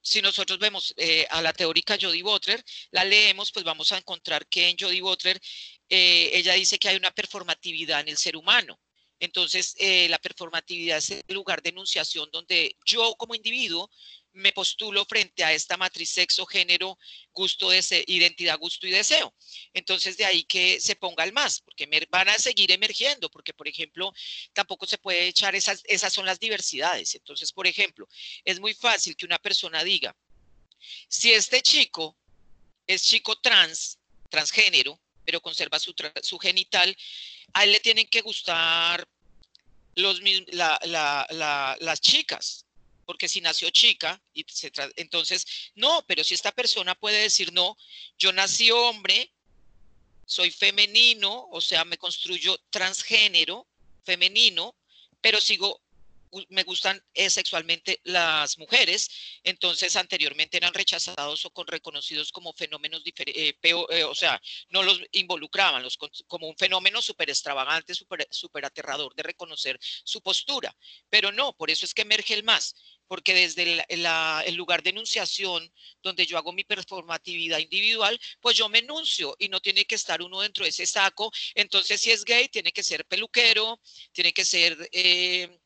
si 0.00 0.22
nosotros 0.22 0.58
vemos 0.58 0.94
eh, 0.96 1.26
a 1.30 1.42
la 1.42 1.52
teórica 1.52 1.98
Jody 2.00 2.22
Butler, 2.22 2.64
la 2.90 3.04
leemos, 3.04 3.52
pues 3.52 3.64
vamos 3.64 3.92
a 3.92 3.98
encontrar 3.98 4.46
que 4.46 4.68
en 4.68 4.76
Jody 4.78 5.00
Butler 5.00 5.40
eh, 5.88 6.30
ella 6.32 6.54
dice 6.54 6.78
que 6.78 6.88
hay 6.88 6.96
una 6.96 7.10
performatividad 7.10 8.00
en 8.00 8.08
el 8.08 8.16
ser 8.16 8.36
humano. 8.36 8.78
Entonces, 9.20 9.74
eh, 9.78 10.08
la 10.08 10.18
performatividad 10.18 10.98
es 10.98 11.10
el 11.10 11.34
lugar 11.34 11.60
de 11.62 11.70
enunciación 11.70 12.28
donde 12.32 12.76
yo 12.84 13.14
como 13.16 13.34
individuo 13.34 13.90
me 14.38 14.52
postulo 14.52 15.04
frente 15.04 15.44
a 15.44 15.52
esta 15.52 15.76
matriz 15.76 16.10
sexo, 16.10 16.46
género, 16.46 16.98
gusto, 17.32 17.70
deseo, 17.70 18.02
identidad, 18.06 18.58
gusto 18.58 18.86
y 18.86 18.90
deseo. 18.90 19.34
Entonces, 19.74 20.16
de 20.16 20.24
ahí 20.24 20.44
que 20.44 20.80
se 20.80 20.96
ponga 20.96 21.24
el 21.24 21.32
más, 21.32 21.60
porque 21.60 21.88
van 22.08 22.28
a 22.28 22.38
seguir 22.38 22.72
emergiendo, 22.72 23.30
porque, 23.30 23.52
por 23.52 23.68
ejemplo, 23.68 24.12
tampoco 24.52 24.86
se 24.86 24.98
puede 24.98 25.28
echar 25.28 25.54
esas, 25.54 25.82
esas 25.84 26.12
son 26.12 26.26
las 26.26 26.38
diversidades. 26.38 27.14
Entonces, 27.14 27.52
por 27.52 27.66
ejemplo, 27.66 28.08
es 28.44 28.60
muy 28.60 28.74
fácil 28.74 29.16
que 29.16 29.26
una 29.26 29.38
persona 29.38 29.84
diga, 29.84 30.16
si 31.08 31.32
este 31.32 31.60
chico 31.60 32.16
es 32.86 33.02
chico 33.02 33.36
trans, 33.36 33.98
transgénero, 34.30 35.00
pero 35.24 35.40
conserva 35.40 35.78
su, 35.78 35.94
su 36.22 36.38
genital, 36.38 36.96
a 37.52 37.64
él 37.64 37.72
le 37.72 37.80
tienen 37.80 38.06
que 38.08 38.22
gustar 38.22 39.06
los, 39.94 40.20
las 40.52 42.00
chicas, 42.00 42.64
porque 43.08 43.26
si 43.26 43.40
nació 43.40 43.70
chica, 43.70 44.22
y 44.34 44.44
entonces, 44.96 45.46
no, 45.74 46.04
pero 46.06 46.22
si 46.22 46.34
esta 46.34 46.52
persona 46.52 46.94
puede 46.94 47.22
decir, 47.22 47.54
no, 47.54 47.74
yo 48.18 48.34
nací 48.34 48.70
hombre, 48.70 49.32
soy 50.26 50.50
femenino, 50.50 51.48
o 51.50 51.58
sea, 51.62 51.86
me 51.86 51.96
construyo 51.96 52.58
transgénero, 52.68 53.66
femenino, 54.04 54.76
pero 55.22 55.40
sigo 55.40 55.80
me 56.48 56.62
gustan 56.64 57.02
eh, 57.14 57.30
sexualmente 57.30 58.00
las 58.04 58.58
mujeres, 58.58 59.08
entonces 59.42 59.96
anteriormente 59.96 60.56
eran 60.56 60.74
rechazados 60.74 61.44
o 61.44 61.50
con 61.50 61.66
reconocidos 61.66 62.32
como 62.32 62.52
fenómenos 62.52 63.04
diferentes, 63.04 63.42
eh, 63.42 63.58
eh, 63.62 64.04
o 64.04 64.14
sea, 64.14 64.40
no 64.70 64.82
los 64.82 65.00
involucraban 65.12 65.82
los, 65.82 65.96
como 66.26 66.48
un 66.48 66.56
fenómeno 66.56 67.02
súper 67.02 67.30
extravagante, 67.30 67.94
súper 67.94 68.64
aterrador 68.64 69.14
de 69.14 69.22
reconocer 69.22 69.78
su 69.80 70.22
postura, 70.22 70.74
pero 71.08 71.32
no, 71.32 71.52
por 71.54 71.70
eso 71.70 71.84
es 71.84 71.94
que 71.94 72.02
emerge 72.02 72.34
el 72.34 72.44
más, 72.44 72.74
porque 73.08 73.34
desde 73.34 73.84
el, 73.88 74.54
lugar 74.54 74.82
de 74.82 74.90
enunciación, 74.90 75.72
donde 76.02 76.26
yo 76.26 76.36
hago 76.36 76.52
mi 76.52 76.62
performatividad 76.62 77.58
individual, 77.58 78.20
pues 78.40 78.56
yo 78.56 78.68
me 78.68 78.80
enuncio 78.80 79.34
y 79.38 79.48
no 79.48 79.60
tiene 79.60 79.86
que 79.86 79.94
estar 79.94 80.20
uno 80.22 80.40
dentro 80.42 80.64
de 80.64 80.70
ese 80.70 80.86
saco. 80.86 81.32
Entonces, 81.54 82.00
si 82.00 82.10
es 82.10 82.24
gay, 82.24 82.48
tiene 82.48 82.70
que 82.70 82.82
ser 82.82 83.06
peluquero, 83.06 83.80
tiene 84.12 84.32
que 84.32 84.44
ser 84.44 84.88
eh, 84.92 85.58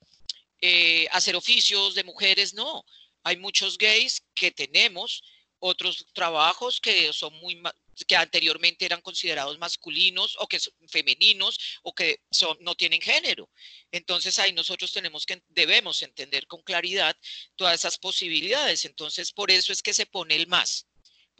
hacer 1.10 1.36
oficios 1.36 1.94
de 1.94 2.04
mujeres, 2.04 2.54
no. 2.54 2.84
Hay 3.24 3.36
muchos 3.36 3.78
gays 3.78 4.22
que 4.34 4.50
tenemos 4.50 5.22
otros 5.58 6.06
trabajos 6.12 6.80
que 6.80 7.12
son 7.12 7.32
muy 7.34 7.62
que 8.08 8.16
anteriormente 8.16 8.84
eran 8.84 9.00
considerados 9.00 9.58
masculinos 9.58 10.36
o 10.38 10.48
que 10.48 10.58
son 10.58 10.72
femeninos 10.88 11.78
o 11.82 11.94
que 11.94 12.20
son, 12.30 12.56
no 12.60 12.74
tienen 12.74 13.00
género. 13.00 13.48
Entonces 13.92 14.38
ahí 14.38 14.52
nosotros 14.52 14.92
tenemos 14.92 15.24
que 15.24 15.42
debemos 15.48 16.02
entender 16.02 16.46
con 16.46 16.62
claridad 16.62 17.16
todas 17.54 17.78
esas 17.78 17.98
posibilidades. 17.98 18.84
Entonces 18.84 19.30
por 19.32 19.50
eso 19.50 19.72
es 19.72 19.82
que 19.82 19.94
se 19.94 20.06
pone 20.06 20.34
el 20.34 20.46
más 20.48 20.86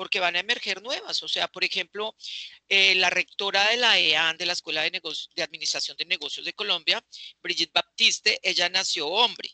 porque 0.02 0.18
van 0.18 0.34
a 0.34 0.40
emerger 0.40 0.82
nuevas. 0.82 1.22
O 1.22 1.28
sea, 1.28 1.46
por 1.46 1.62
ejemplo, 1.62 2.16
eh, 2.68 2.96
la 2.96 3.08
rectora 3.08 3.70
de 3.70 3.76
la 3.76 4.00
EAN, 4.00 4.36
de 4.36 4.46
la 4.46 4.52
Escuela 4.52 4.82
de, 4.82 4.90
de 4.90 5.42
Administración 5.44 5.96
de 5.96 6.06
Negocios 6.06 6.44
de 6.44 6.54
Colombia, 6.54 7.00
Brigitte 7.40 7.72
Baptiste, 7.72 8.40
ella 8.42 8.68
nació 8.68 9.06
hombre. 9.06 9.48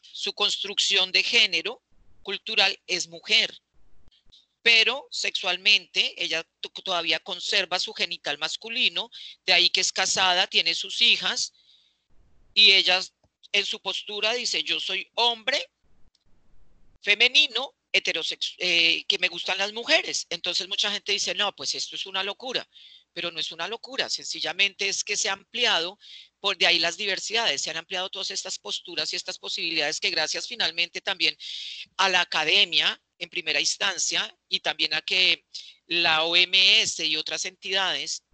Su 0.00 0.32
construcción 0.32 1.12
de 1.12 1.22
género 1.22 1.84
cultural 2.24 2.76
es 2.88 3.06
mujer, 3.06 3.56
pero 4.60 5.06
sexualmente 5.12 6.20
ella 6.20 6.44
todavía 6.82 7.20
conserva 7.20 7.78
su 7.78 7.92
genital 7.92 8.38
masculino, 8.38 9.08
de 9.46 9.52
ahí 9.52 9.70
que 9.70 9.82
es 9.82 9.92
casada, 9.92 10.48
tiene 10.48 10.74
sus 10.74 11.00
hijas, 11.00 11.52
y 12.54 12.72
ella 12.72 13.00
en 13.52 13.64
su 13.64 13.78
postura 13.80 14.32
dice, 14.32 14.64
yo 14.64 14.80
soy 14.80 15.08
hombre 15.14 15.64
femenino, 17.02 17.76
heterosexual, 17.92 18.56
eh, 18.58 19.04
que 19.06 19.18
me 19.18 19.28
gustan 19.28 19.58
las 19.58 19.72
mujeres. 19.72 20.26
Entonces 20.30 20.68
mucha 20.68 20.90
gente 20.90 21.12
dice, 21.12 21.34
no, 21.34 21.54
pues 21.54 21.74
esto 21.74 21.96
es 21.96 22.06
una 22.06 22.22
locura, 22.24 22.68
pero 23.12 23.30
no 23.30 23.38
es 23.38 23.52
una 23.52 23.68
locura, 23.68 24.08
sencillamente 24.08 24.88
es 24.88 25.04
que 25.04 25.16
se 25.16 25.28
ha 25.28 25.34
ampliado, 25.34 25.98
por 26.40 26.56
de 26.56 26.66
ahí 26.66 26.78
las 26.78 26.96
diversidades, 26.96 27.62
se 27.62 27.70
han 27.70 27.76
ampliado 27.76 28.08
todas 28.08 28.30
estas 28.30 28.58
posturas 28.58 29.12
y 29.12 29.16
estas 29.16 29.38
posibilidades 29.38 30.00
que 30.00 30.10
gracias 30.10 30.48
finalmente 30.48 31.00
también 31.00 31.36
a 31.98 32.08
la 32.08 32.22
academia 32.22 33.00
en 33.18 33.28
primera 33.28 33.60
instancia 33.60 34.34
y 34.48 34.60
también 34.60 34.94
a 34.94 35.02
que 35.02 35.44
la 35.86 36.24
OMS 36.24 37.00
y 37.00 37.16
otras 37.16 37.44
entidades 37.44 38.24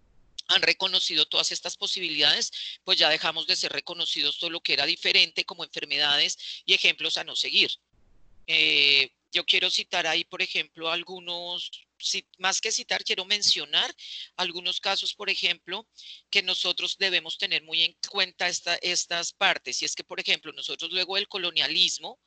han 0.47 0.61
reconocido 0.63 1.27
todas 1.27 1.51
estas 1.51 1.77
posibilidades, 1.77 2.51
pues 2.83 2.97
ya 2.97 3.09
dejamos 3.09 3.45
de 3.45 3.55
ser 3.55 3.71
reconocidos 3.71 4.39
todo 4.39 4.49
lo 4.49 4.61
que 4.61 4.73
era 4.73 4.85
diferente 4.85 5.45
como 5.45 5.63
enfermedades 5.63 6.63
y 6.65 6.73
ejemplos 6.73 7.17
a 7.17 7.23
no 7.23 7.35
seguir. 7.35 7.69
Eh, 8.47 9.11
yo 9.31 9.45
quiero 9.45 9.69
citar 9.69 10.07
ahí, 10.07 10.23
por 10.23 10.41
ejemplo, 10.41 10.89
algunos, 10.89 11.71
más 12.37 12.61
que 12.61 12.71
citar, 12.71 13.03
quiero 13.03 13.25
mencionar 13.25 13.93
algunos 14.37 14.79
casos, 14.79 15.13
por 15.13 15.29
ejemplo, 15.29 15.87
que 16.29 16.41
nosotros 16.41 16.97
debemos 16.97 17.37
tener 17.37 17.63
muy 17.63 17.83
en 17.83 17.95
cuenta 18.09 18.47
esta, 18.47 18.75
estas 18.75 19.33
partes. 19.33 19.81
Y 19.81 19.85
es 19.85 19.95
que, 19.95 20.03
por 20.03 20.19
ejemplo, 20.19 20.51
nosotros 20.53 20.91
luego 20.91 21.15
del 21.15 21.27
colonialismo 21.27 22.19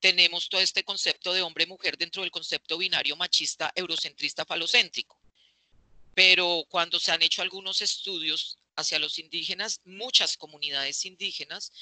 tenemos 0.00 0.48
todo 0.48 0.60
este 0.60 0.84
concepto 0.84 1.32
de 1.32 1.42
hombre-mujer 1.42 1.96
dentro 1.96 2.22
del 2.22 2.30
concepto 2.30 2.78
binario 2.78 3.16
machista, 3.16 3.72
eurocentrista, 3.74 4.44
falocéntrico. 4.44 5.20
Pero 6.14 6.64
cuando 6.68 7.00
se 7.00 7.12
han 7.12 7.22
hecho 7.22 7.42
algunos 7.42 7.82
estudios 7.82 8.58
hacia 8.76 8.98
los 8.98 9.18
indígenas, 9.18 9.80
muchas 9.84 10.36
comunidades 10.36 11.04
indígenas, 11.04 11.72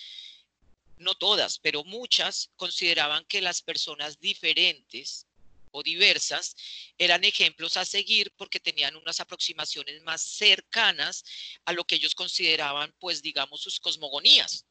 no 1.04 1.14
todas, 1.14 1.58
pero 1.58 1.84
muchas, 1.84 2.50
consideraban 2.56 3.24
que 3.26 3.40
las 3.40 3.62
personas 3.62 4.18
diferentes 4.18 5.26
o 5.70 5.82
diversas 5.82 6.56
eran 6.98 7.24
ejemplos 7.24 7.76
a 7.76 7.84
seguir 7.84 8.32
porque 8.36 8.60
tenían 8.60 8.96
unas 8.96 9.20
aproximaciones 9.20 10.02
más 10.02 10.22
cercanas 10.22 11.24
a 11.64 11.72
lo 11.72 11.84
que 11.84 11.96
ellos 11.96 12.14
consideraban, 12.14 12.94
pues 12.98 13.22
digamos, 13.22 13.60
sus 13.60 13.80
cosmogonías. 13.80 14.66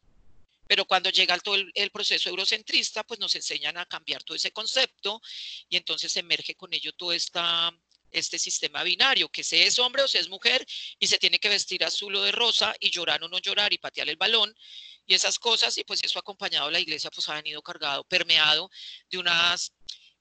Pero 0.65 0.85
cuando 0.85 1.09
llega 1.09 1.37
todo 1.39 1.55
el, 1.55 1.91
proceso 1.91 2.29
eurocentrista, 2.29 3.03
pues 3.03 3.19
nos 3.19 3.35
enseñan 3.35 3.77
a 3.77 3.85
cambiar 3.85 4.23
todo 4.23 4.35
ese 4.35 4.51
concepto 4.51 5.21
y 5.67 5.75
entonces 5.75 6.15
emerge 6.15 6.55
con 6.55 6.73
ello 6.73 6.93
todo 6.93 7.11
esta, 7.11 7.69
este 8.13 8.39
sistema 8.39 8.81
binario, 8.83 9.27
que 9.27 9.43
se 9.43 9.67
es 9.67 9.77
hombre 9.79 10.03
o 10.03 10.07
se 10.07 10.19
es 10.19 10.29
mujer 10.29 10.65
y 10.99 11.07
se 11.07 11.19
tiene 11.19 11.39
que 11.39 11.49
vestir 11.49 11.83
azul 11.83 12.15
o 12.15 12.23
de 12.23 12.31
rosa 12.31 12.73
y 12.79 12.91
llorar 12.91 13.21
o 13.23 13.27
no 13.27 13.39
llorar 13.39 13.73
y 13.73 13.77
patear 13.77 14.07
el 14.07 14.15
balón 14.15 14.55
y 15.05 15.13
esas 15.13 15.39
cosas 15.39 15.77
y 15.77 15.83
pues 15.83 16.01
eso 16.03 16.19
acompañado 16.19 16.67
a 16.67 16.71
la 16.71 16.79
iglesia 16.79 17.11
pues 17.11 17.27
ha 17.29 17.35
venido 17.35 17.61
cargado, 17.61 18.03
permeado 18.03 18.69
de 19.09 19.17
unas 19.17 19.73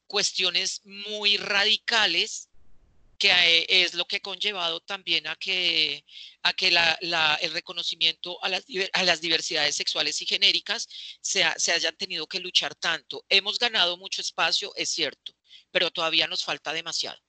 cuestiones 0.07 0.81
muy 0.85 1.37
radicales 1.37 2.49
que 3.19 3.31
eh, 3.31 3.67
es 3.69 3.95
lo 3.95 4.05
que 4.05 4.17
ha 4.17 4.21
conllevado 4.21 4.81
también 4.81 5.29
a 5.29 5.37
que, 5.37 6.05
a 6.43 6.53
que 6.53 6.69
el 6.69 7.53
reconocimiento 7.53 8.43
a 8.43 8.49
las, 8.49 8.65
a 8.95 9.05
las, 9.05 9.21
diversidades 9.21 9.77
sexuales 9.77 10.21
y 10.23 10.27
genéricas 10.27 10.89
se, 11.21 11.45
se 11.57 11.73
hayan 11.73 11.97
tenido 11.97 12.27
que 12.27 12.41
luchar 12.41 12.75
tanto. 12.75 13.25
Hemos 13.29 13.61
ganado 13.61 13.97
mucho 13.97 14.21
espacio, 14.21 14.73
es 14.75 14.91
cierto, 14.91 15.33
pero 15.71 15.93
todavía 15.93 16.27
nos 16.27 16.43
falta 16.43 16.73
demasiado. 16.73 17.21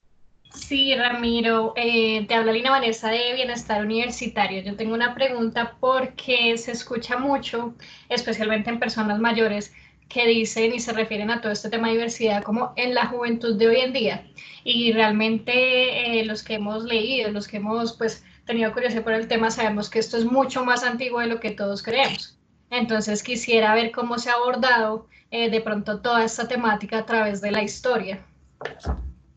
Sí, 0.53 0.95
Ramiro, 0.95 1.74
eh, 1.75 2.25
te 2.27 2.36
habla 2.36 2.51
Lina 2.51 2.72
Vanessa 2.72 3.10
de 3.10 3.33
Bienestar 3.33 3.83
Universitario. 3.83 4.62
Yo 4.62 4.75
tengo 4.75 4.93
una 4.93 5.15
pregunta 5.15 5.75
porque 5.79 6.57
se 6.57 6.72
escucha 6.72 7.17
mucho, 7.17 7.74
especialmente 8.10 8.69
en 8.69 8.79
personas 8.79 9.19
mayores, 9.19 9.74
que 10.10 10.27
dicen 10.27 10.74
y 10.74 10.79
se 10.79 10.93
refieren 10.93 11.31
a 11.31 11.41
todo 11.41 11.51
este 11.51 11.69
tema 11.69 11.88
de 11.88 11.95
diversidad 11.95 12.43
como 12.43 12.74
en 12.75 12.93
la 12.93 13.07
juventud 13.07 13.55
de 13.57 13.67
hoy 13.67 13.77
en 13.77 13.93
día. 13.93 14.27
Y 14.63 14.91
realmente 14.93 16.19
eh, 16.19 16.25
los 16.25 16.43
que 16.43 16.55
hemos 16.55 16.83
leído, 16.83 17.31
los 17.31 17.48
que 17.48 17.57
hemos 17.57 17.93
pues 17.98 18.24
tenido 18.45 18.72
curiosidad 18.74 19.03
por 19.03 19.13
el 19.13 19.27
tema, 19.27 19.50
sabemos 19.50 19.89
que 19.89 20.00
esto 20.00 20.17
es 20.17 20.25
mucho 20.25 20.63
más 20.63 20.83
antiguo 20.83 21.19
de 21.19 21.27
lo 21.27 21.39
que 21.39 21.51
todos 21.51 21.81
creemos. 21.81 22.38
Entonces 22.69 23.24
quisiera 23.24 23.74
ver 23.74 23.91
cómo 23.91 24.19
se 24.19 24.29
ha 24.29 24.33
abordado 24.33 25.07
eh, 25.31 25.50
de 25.50 25.62
pronto 25.62 26.00
toda 26.00 26.24
esta 26.24 26.48
temática 26.48 27.00
a 27.00 27.05
través 27.05 27.41
de 27.41 27.51
la 27.51 27.63
historia. 27.63 28.24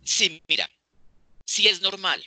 Sí, 0.02 0.42
mira, 0.46 0.68
sí 1.46 1.68
es 1.68 1.80
normal 1.80 2.22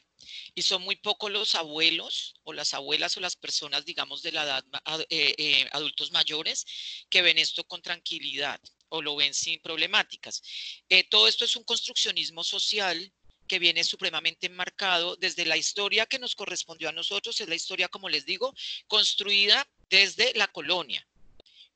y 0.55 0.61
son 0.61 0.81
muy 0.81 0.95
pocos 0.95 1.31
los 1.31 1.55
abuelos 1.55 2.33
o 2.43 2.53
las 2.53 2.73
abuelas 2.73 3.15
o 3.17 3.19
las 3.19 3.35
personas, 3.35 3.85
digamos, 3.85 4.21
de 4.21 4.31
la 4.31 4.43
edad, 4.43 4.65
eh, 5.09 5.35
eh, 5.37 5.69
adultos 5.71 6.11
mayores, 6.11 6.65
que 7.09 7.21
ven 7.21 7.37
esto 7.37 7.63
con 7.63 7.81
tranquilidad 7.81 8.59
o 8.89 9.01
lo 9.01 9.15
ven 9.15 9.33
sin 9.33 9.61
problemáticas. 9.61 10.41
Eh, 10.89 11.03
todo 11.09 11.27
esto 11.27 11.45
es 11.45 11.55
un 11.55 11.63
construccionismo 11.63 12.43
social 12.43 13.13
que 13.47 13.59
viene 13.59 13.83
supremamente 13.83 14.47
enmarcado 14.47 15.15
desde 15.15 15.45
la 15.45 15.57
historia 15.57 16.05
que 16.05 16.19
nos 16.19 16.35
correspondió 16.35 16.89
a 16.89 16.93
nosotros, 16.93 17.39
es 17.41 17.49
la 17.49 17.55
historia, 17.55 17.87
como 17.87 18.09
les 18.09 18.25
digo, 18.25 18.53
construida 18.87 19.67
desde 19.89 20.33
la 20.35 20.47
colonia 20.47 21.08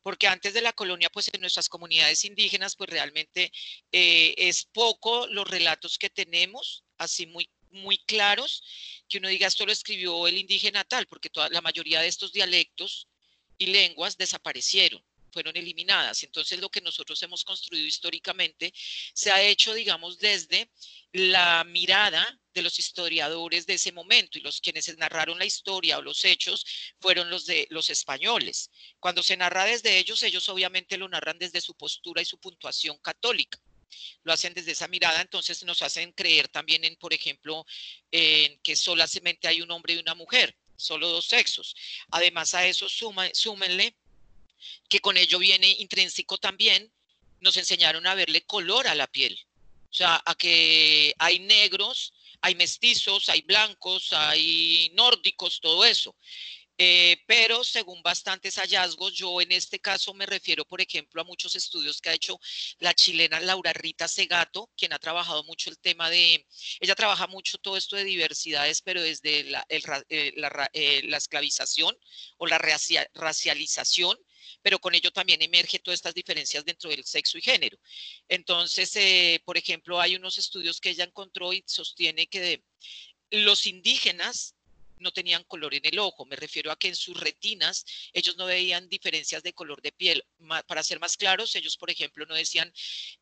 porque 0.03 0.27
antes 0.27 0.53
de 0.53 0.61
la 0.61 0.73
colonia, 0.73 1.09
pues 1.09 1.29
en 1.33 1.41
nuestras 1.41 1.69
comunidades 1.69 2.23
indígenas, 2.25 2.75
pues 2.75 2.89
realmente 2.89 3.51
es 3.91 4.65
poco 4.65 5.27
los 5.27 5.49
relatos 5.49 5.97
que 5.97 6.09
tenemos, 6.09 6.83
así 6.97 7.25
muy 7.25 7.49
muy 7.73 7.97
claros 7.97 8.63
que 9.09 9.17
uno 9.17 9.27
diga 9.27 9.47
esto 9.47 9.65
lo 9.65 9.71
escribió 9.71 10.27
el 10.27 10.37
indígena 10.37 10.83
tal, 10.83 11.07
porque 11.07 11.31
toda, 11.31 11.49
la 11.49 11.61
mayoría 11.61 12.01
de 12.01 12.07
estos 12.07 12.31
dialectos 12.31 13.07
y 13.57 13.65
lenguas 13.65 14.15
desaparecieron 14.15 15.03
fueron 15.33 15.57
eliminadas. 15.57 16.23
Entonces, 16.23 16.59
lo 16.59 16.69
que 16.69 16.81
nosotros 16.81 17.21
hemos 17.23 17.43
construido 17.43 17.85
históricamente 17.85 18.71
se 19.13 19.31
ha 19.31 19.41
hecho, 19.41 19.73
digamos, 19.73 20.19
desde 20.19 20.71
la 21.11 21.63
mirada 21.63 22.39
de 22.53 22.61
los 22.61 22.79
historiadores 22.79 23.65
de 23.65 23.73
ese 23.73 23.91
momento 23.91 24.37
y 24.37 24.41
los 24.41 24.61
quienes 24.61 24.95
narraron 24.97 25.39
la 25.39 25.45
historia 25.45 25.97
o 25.97 26.01
los 26.01 26.23
hechos 26.23 26.65
fueron 26.99 27.29
los 27.29 27.45
de 27.45 27.67
los 27.71 27.89
españoles. 27.89 28.69
Cuando 28.99 29.23
se 29.23 29.35
narra 29.35 29.65
desde 29.65 29.97
ellos, 29.97 30.23
ellos 30.23 30.47
obviamente 30.49 30.97
lo 30.97 31.09
narran 31.09 31.39
desde 31.39 31.61
su 31.61 31.75
postura 31.75 32.21
y 32.21 32.25
su 32.25 32.37
puntuación 32.39 32.97
católica 32.99 33.59
lo 34.23 34.33
hacen 34.33 34.53
desde 34.53 34.71
esa 34.71 34.87
mirada, 34.87 35.21
entonces 35.21 35.63
nos 35.63 35.81
hacen 35.81 36.11
creer 36.13 36.47
también 36.47 36.83
en, 36.83 36.95
por 36.95 37.13
ejemplo, 37.13 37.65
en 38.11 38.59
que 38.61 38.75
solamente 38.75 39.47
hay 39.47 39.61
un 39.61 39.71
hombre 39.71 39.93
y 39.93 39.97
una 39.97 40.15
mujer, 40.15 40.57
solo 40.75 41.09
dos 41.09 41.25
sexos. 41.25 41.75
Además 42.09 42.53
a 42.53 42.65
eso 42.65 42.87
súmenle 42.89 43.95
que 44.89 44.99
con 44.99 45.17
ello 45.17 45.39
viene 45.39 45.69
intrínseco 45.79 46.37
también, 46.37 46.91
nos 47.39 47.57
enseñaron 47.57 48.07
a 48.07 48.15
verle 48.15 48.45
color 48.45 48.87
a 48.87 48.95
la 48.95 49.07
piel, 49.07 49.37
o 49.89 49.93
sea, 49.93 50.21
a 50.25 50.35
que 50.35 51.13
hay 51.19 51.39
negros, 51.39 52.13
hay 52.41 52.55
mestizos, 52.55 53.29
hay 53.29 53.41
blancos, 53.41 54.11
hay 54.13 54.91
nórdicos, 54.93 55.59
todo 55.61 55.85
eso. 55.85 56.15
Eh, 56.77 57.17
pero 57.27 57.63
según 57.63 58.01
bastantes 58.01 58.55
hallazgos, 58.55 59.13
yo 59.13 59.39
en 59.41 59.51
este 59.51 59.79
caso 59.79 60.13
me 60.13 60.25
refiero, 60.25 60.65
por 60.65 60.81
ejemplo, 60.81 61.21
a 61.21 61.25
muchos 61.25 61.55
estudios 61.55 62.01
que 62.01 62.09
ha 62.09 62.13
hecho 62.13 62.39
la 62.79 62.95
chilena 62.95 63.39
Laura 63.39 63.73
Rita 63.73 64.07
Segato, 64.07 64.71
quien 64.75 64.91
ha 64.91 64.99
trabajado 64.99 65.43
mucho 65.43 65.69
el 65.69 65.77
tema 65.77 66.09
de, 66.09 66.45
ella 66.79 66.95
trabaja 66.95 67.27
mucho 67.27 67.59
todo 67.59 67.77
esto 67.77 67.95
de 67.95 68.03
diversidades, 68.05 68.81
pero 68.81 69.03
desde 69.03 69.43
la, 69.43 69.65
eh, 69.69 70.33
eh, 70.73 71.01
la 71.05 71.17
esclavización 71.17 71.95
o 72.37 72.47
la 72.47 72.57
racialización 72.57 74.17
pero 74.63 74.79
con 74.79 74.95
ello 74.95 75.11
también 75.11 75.41
emerge 75.43 75.77
todas 75.77 75.99
estas 75.99 76.15
diferencias 76.15 76.65
dentro 76.65 76.89
del 76.89 77.03
sexo 77.03 77.37
y 77.37 77.41
género. 77.41 77.77
Entonces, 78.27 79.39
por 79.45 79.57
ejemplo, 79.57 80.01
hay 80.01 80.15
unos 80.15 80.39
estudios 80.39 80.81
que 80.81 80.89
ella 80.89 81.03
encontró 81.03 81.53
y 81.53 81.63
sostiene 81.67 82.25
que 82.25 82.63
los 83.29 83.67
indígenas 83.67 84.55
no 84.97 85.11
tenían 85.11 85.43
color 85.43 85.75
en 85.75 85.85
el 85.85 85.99
ojo. 85.99 86.25
Me 86.25 86.35
refiero 86.35 86.71
a 86.71 86.77
que 86.77 86.87
en 86.87 86.95
sus 86.95 87.19
retinas 87.19 87.85
ellos 88.13 88.37
no 88.37 88.45
veían 88.45 88.87
diferencias 88.87 89.43
de 89.43 89.53
color 89.53 89.81
de 89.81 89.91
piel. 89.91 90.23
Para 90.65 90.81
ser 90.81 90.99
más 90.99 91.17
claros, 91.17 91.55
ellos, 91.55 91.77
por 91.77 91.91
ejemplo, 91.91 92.25
no 92.25 92.35
decían, 92.35 92.71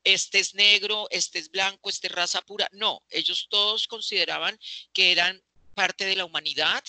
este 0.03 0.39
es 0.39 0.53
negro, 0.53 1.07
este 1.09 1.39
es 1.39 1.49
blanco, 1.49 1.89
este 1.89 2.07
es 2.07 2.13
raza 2.13 2.41
pura. 2.41 2.69
No, 2.71 3.03
ellos 3.09 3.47
todos 3.49 3.87
consideraban 3.87 4.59
que 4.93 5.11
eran 5.11 5.41
parte 5.73 6.05
de 6.05 6.15
la 6.15 6.25
humanidad 6.25 6.83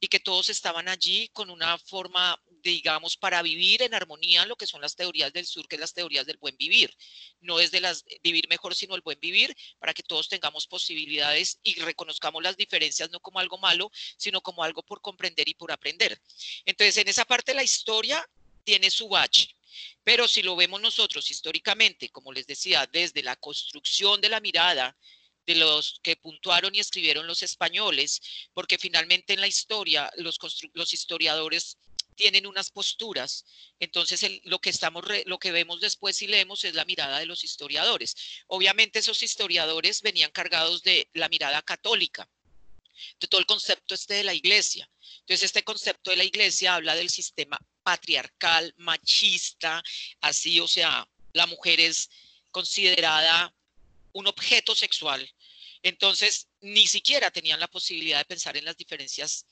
y 0.00 0.08
que 0.08 0.20
todos 0.20 0.48
estaban 0.48 0.88
allí 0.88 1.28
con 1.28 1.50
una 1.50 1.78
forma 1.78 2.40
digamos, 2.62 3.16
para 3.16 3.42
vivir 3.42 3.82
en 3.82 3.94
armonía 3.94 4.46
lo 4.46 4.56
que 4.56 4.66
son 4.66 4.80
las 4.80 4.96
teorías 4.96 5.32
del 5.32 5.46
sur, 5.46 5.66
que 5.68 5.76
es 5.76 5.80
las 5.80 5.94
teorías 5.94 6.26
del 6.26 6.36
buen 6.36 6.56
vivir. 6.56 6.94
No 7.40 7.60
es 7.60 7.70
de 7.70 7.80
las 7.80 8.04
vivir 8.22 8.48
mejor, 8.48 8.74
sino 8.74 8.94
el 8.94 9.00
buen 9.00 9.18
vivir, 9.20 9.56
para 9.78 9.94
que 9.94 10.02
todos 10.02 10.28
tengamos 10.28 10.66
posibilidades 10.66 11.58
y 11.62 11.74
reconozcamos 11.80 12.42
las 12.42 12.56
diferencias 12.56 13.10
no 13.10 13.20
como 13.20 13.38
algo 13.38 13.58
malo, 13.58 13.90
sino 14.16 14.40
como 14.40 14.62
algo 14.62 14.82
por 14.82 15.00
comprender 15.00 15.48
y 15.48 15.54
por 15.54 15.72
aprender. 15.72 16.20
Entonces, 16.64 16.96
en 16.98 17.08
esa 17.08 17.24
parte 17.24 17.54
la 17.54 17.62
historia 17.62 18.28
tiene 18.64 18.90
su 18.90 19.08
bache. 19.08 19.56
Pero 20.02 20.26
si 20.26 20.42
lo 20.42 20.56
vemos 20.56 20.80
nosotros 20.80 21.30
históricamente, 21.30 22.08
como 22.10 22.32
les 22.32 22.46
decía, 22.46 22.88
desde 22.92 23.22
la 23.22 23.36
construcción 23.36 24.20
de 24.20 24.28
la 24.28 24.40
mirada, 24.40 24.96
de 25.46 25.54
los 25.54 26.00
que 26.02 26.16
puntuaron 26.16 26.74
y 26.74 26.80
escribieron 26.80 27.26
los 27.26 27.42
españoles, 27.42 28.20
porque 28.52 28.78
finalmente 28.78 29.32
en 29.32 29.40
la 29.40 29.46
historia 29.46 30.10
los, 30.16 30.38
historiadores 30.92 31.78
tienen 32.14 32.46
unas 32.46 32.70
posturas. 32.70 33.44
Entonces, 33.78 34.24
lo, 34.44 34.60
que 34.60 34.70
estamos 34.70 35.04
lo 35.24 35.38
que 35.38 35.52
vemos 35.52 35.80
después 35.80 36.20
y 36.22 36.26
leemos 36.26 36.64
es 36.64 36.74
la 36.74 36.84
mirada 36.84 37.18
de 37.18 37.26
los 37.26 37.44
historiadores. 37.44 38.14
Obviamente, 38.46 38.98
esos 38.98 39.22
historiadores 39.22 40.02
venían 40.02 40.30
cargados 40.30 40.82
de 40.82 41.08
la 41.14 41.28
mirada 41.28 41.62
católica, 41.62 42.28
de 43.18 43.26
todo 43.26 43.40
el 43.40 43.46
concepto 43.46 43.94
este 43.94 44.14
de 44.14 44.24
la 44.24 44.34
iglesia. 44.34 44.88
Entonces, 45.20 45.44
este 45.44 45.64
concepto 45.64 46.10
de 46.10 46.18
la 46.18 46.24
iglesia 46.24 46.74
habla 46.74 46.94
del 46.94 47.10
sistema 47.10 47.58
patriarcal, 47.82 48.74
machista, 48.76 49.82
así, 50.20 50.60
o 50.60 50.68
sea, 50.68 51.08
la 51.32 51.46
mujer 51.46 51.80
es 51.80 52.10
considerada 52.50 53.54
un 54.12 54.26
objeto 54.26 54.74
sexual. 54.74 55.28
Entonces, 55.82 56.48
ni 56.60 56.86
siquiera 56.86 57.30
tenían 57.30 57.60
la 57.60 57.68
posibilidad 57.68 58.18
de 58.18 58.24
pensar 58.24 58.56
en 58.56 58.64
las 58.64 58.76
diferencias 58.76 59.46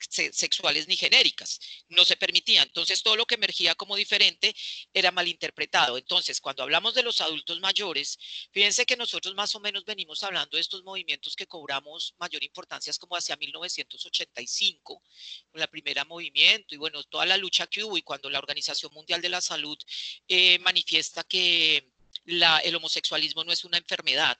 sexuales 0.00 0.86
ni 0.88 0.96
genéricas, 0.96 1.60
no 1.88 2.04
se 2.04 2.16
permitía. 2.16 2.62
Entonces 2.62 3.02
todo 3.02 3.16
lo 3.16 3.26
que 3.26 3.34
emergía 3.34 3.74
como 3.74 3.96
diferente 3.96 4.54
era 4.92 5.10
malinterpretado. 5.10 5.98
Entonces, 5.98 6.40
cuando 6.40 6.62
hablamos 6.62 6.94
de 6.94 7.02
los 7.02 7.20
adultos 7.20 7.60
mayores, 7.60 8.18
fíjense 8.52 8.86
que 8.86 8.96
nosotros 8.96 9.34
más 9.34 9.54
o 9.54 9.60
menos 9.60 9.84
venimos 9.84 10.22
hablando 10.22 10.56
de 10.56 10.60
estos 10.60 10.84
movimientos 10.84 11.36
que 11.36 11.46
cobramos 11.46 12.14
mayor 12.18 12.42
importancia 12.44 12.92
como 12.98 13.16
hacia 13.16 13.36
1985, 13.36 15.02
con 15.50 15.60
la 15.60 15.66
primera 15.66 16.04
movimiento 16.04 16.74
y 16.74 16.78
bueno, 16.78 17.02
toda 17.04 17.26
la 17.26 17.36
lucha 17.36 17.66
que 17.66 17.84
hubo 17.84 17.96
y 17.96 18.02
cuando 18.02 18.30
la 18.30 18.38
Organización 18.38 18.92
Mundial 18.92 19.20
de 19.20 19.28
la 19.28 19.40
Salud 19.40 19.78
eh, 20.26 20.58
manifiesta 20.60 21.24
que 21.24 21.92
el 22.28 22.76
homosexualismo 22.76 23.42
no 23.44 23.52
es 23.52 23.64
una 23.64 23.78
enfermedad, 23.78 24.38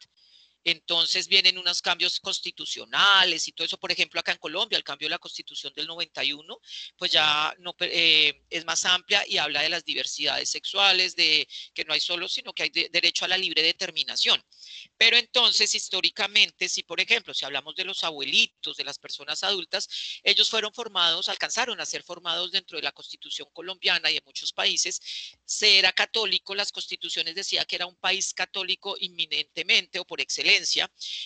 entonces 0.71 1.29
vienen 1.29 1.59
unos 1.59 1.83
cambios 1.83 2.21
constitucionales 2.21 3.49
y 3.49 3.53
todo 3.53 3.65
eso, 3.65 3.79
por 3.79 3.93
ejemplo, 3.93 4.21
acá 4.21 4.33
en 4.33 4.39
Colombia, 4.39 4.77
el 4.77 4.85
cambio 4.85 5.07
de 5.07 5.11
la 5.11 5.19
constitución 5.19 5.73
del 5.75 5.87
91, 5.87 6.61
pues 6.97 7.13
ya 7.13 7.55
no, 7.59 7.75
eh, 7.81 8.43
es 8.51 8.65
más 8.65 8.85
amplia 8.85 9.25
y 9.27 9.39
habla 9.39 9.63
de 9.63 9.69
las 9.69 9.85
diversidades 9.85 10.51
sexuales, 10.51 11.17
de 11.17 11.49
que 11.73 11.85
no 11.85 11.95
hay 11.95 12.01
solo, 12.01 12.29
sino 12.29 12.53
que 12.53 12.65
hay 12.65 12.71
derecho 12.71 13.25
a 13.25 13.29
la 13.29 13.39
libre 13.39 13.63
determinación. 13.63 14.43
Pero 14.97 15.17
entonces, 15.17 15.75
históricamente, 15.75 16.69
si 16.69 16.83
por 16.83 17.01
ejemplo, 17.01 17.33
si 17.35 17.45
hablamos 17.45 17.75
de 17.75 17.85
los 17.85 18.05
abuelitos, 18.05 18.77
de 18.77 18.85
las 18.85 18.99
personas 18.99 19.43
adultas, 19.45 19.89
ellos 20.23 20.51
fueron 20.51 20.73
formados, 20.75 21.29
alcanzaron 21.29 21.81
a 21.81 21.87
ser 21.87 22.03
formados 22.03 22.53
dentro 22.53 22.77
de 22.77 22.83
la 22.83 22.93
constitución 22.93 23.49
colombiana 23.53 24.11
y 24.11 24.17
en 24.17 24.25
muchos 24.25 24.53
países, 24.53 25.01
se 25.45 25.79
era 25.79 25.93
católico, 25.93 26.55
las 26.55 26.73
constituciones 26.73 27.35
decía 27.35 27.65
que 27.65 27.77
era 27.77 27.87
un 27.87 27.97
país 27.97 28.35
católico 28.35 28.97
inminentemente 29.01 29.99
o 29.99 30.05
por 30.05 30.21
excelencia 30.21 30.58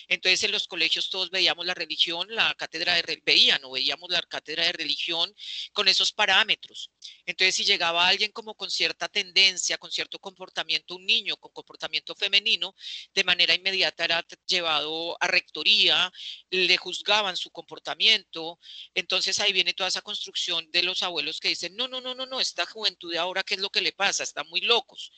entonces 0.07 0.43
en 0.43 0.51
los 0.51 0.67
colegios 0.67 1.09
todos 1.09 1.29
veíamos 1.29 1.65
la 1.65 1.73
religión, 1.73 2.27
la 2.29 2.53
cátedra 2.55 2.95
de 2.95 3.21
veían 3.25 3.63
o 3.65 3.71
veíamos 3.71 4.09
la 4.09 4.21
cátedra 4.21 4.65
de 4.65 4.73
religión 4.73 5.33
con 5.73 5.87
esos 5.87 6.11
parámetros. 6.11 6.91
Entonces 7.25 7.55
si 7.55 7.63
llegaba 7.63 8.07
alguien 8.07 8.31
como 8.31 8.55
con 8.55 8.69
cierta 8.69 9.07
tendencia, 9.09 9.77
con 9.77 9.91
cierto 9.91 10.19
comportamiento, 10.19 10.95
un 10.95 11.05
niño 11.05 11.37
con 11.37 11.51
comportamiento 11.51 12.15
femenino, 12.15 12.75
de 13.13 13.23
manera 13.23 13.53
inmediata 13.53 14.05
era 14.05 14.25
llevado 14.45 15.17
a 15.19 15.27
rectoría, 15.27 16.11
le 16.49 16.77
juzgaban 16.77 17.37
su 17.37 17.51
comportamiento. 17.51 18.59
Entonces 18.93 19.39
ahí 19.39 19.53
viene 19.53 19.73
toda 19.73 19.89
esa 19.89 20.01
construcción 20.01 20.69
de 20.71 20.83
los 20.83 21.03
abuelos 21.03 21.39
que 21.39 21.49
dicen, 21.49 21.75
no, 21.75 21.87
no, 21.87 22.01
no, 22.01 22.15
no, 22.15 22.25
no, 22.25 22.39
esta 22.39 22.65
juventud 22.65 23.11
de 23.11 23.19
ahora, 23.19 23.43
¿qué 23.43 23.55
es 23.55 23.61
lo 23.61 23.69
que 23.69 23.81
le 23.81 23.91
pasa? 23.91 24.23
Están 24.23 24.47
muy 24.49 24.61
locos. 24.61 25.11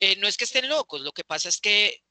Eh, 0.00 0.16
no 0.16 0.28
es 0.28 0.36
que 0.36 0.44
estén 0.44 0.68
locos, 0.68 1.00
lo 1.00 1.12
que 1.12 1.24
pasa 1.24 1.48
es 1.48 1.58
que 1.58 2.02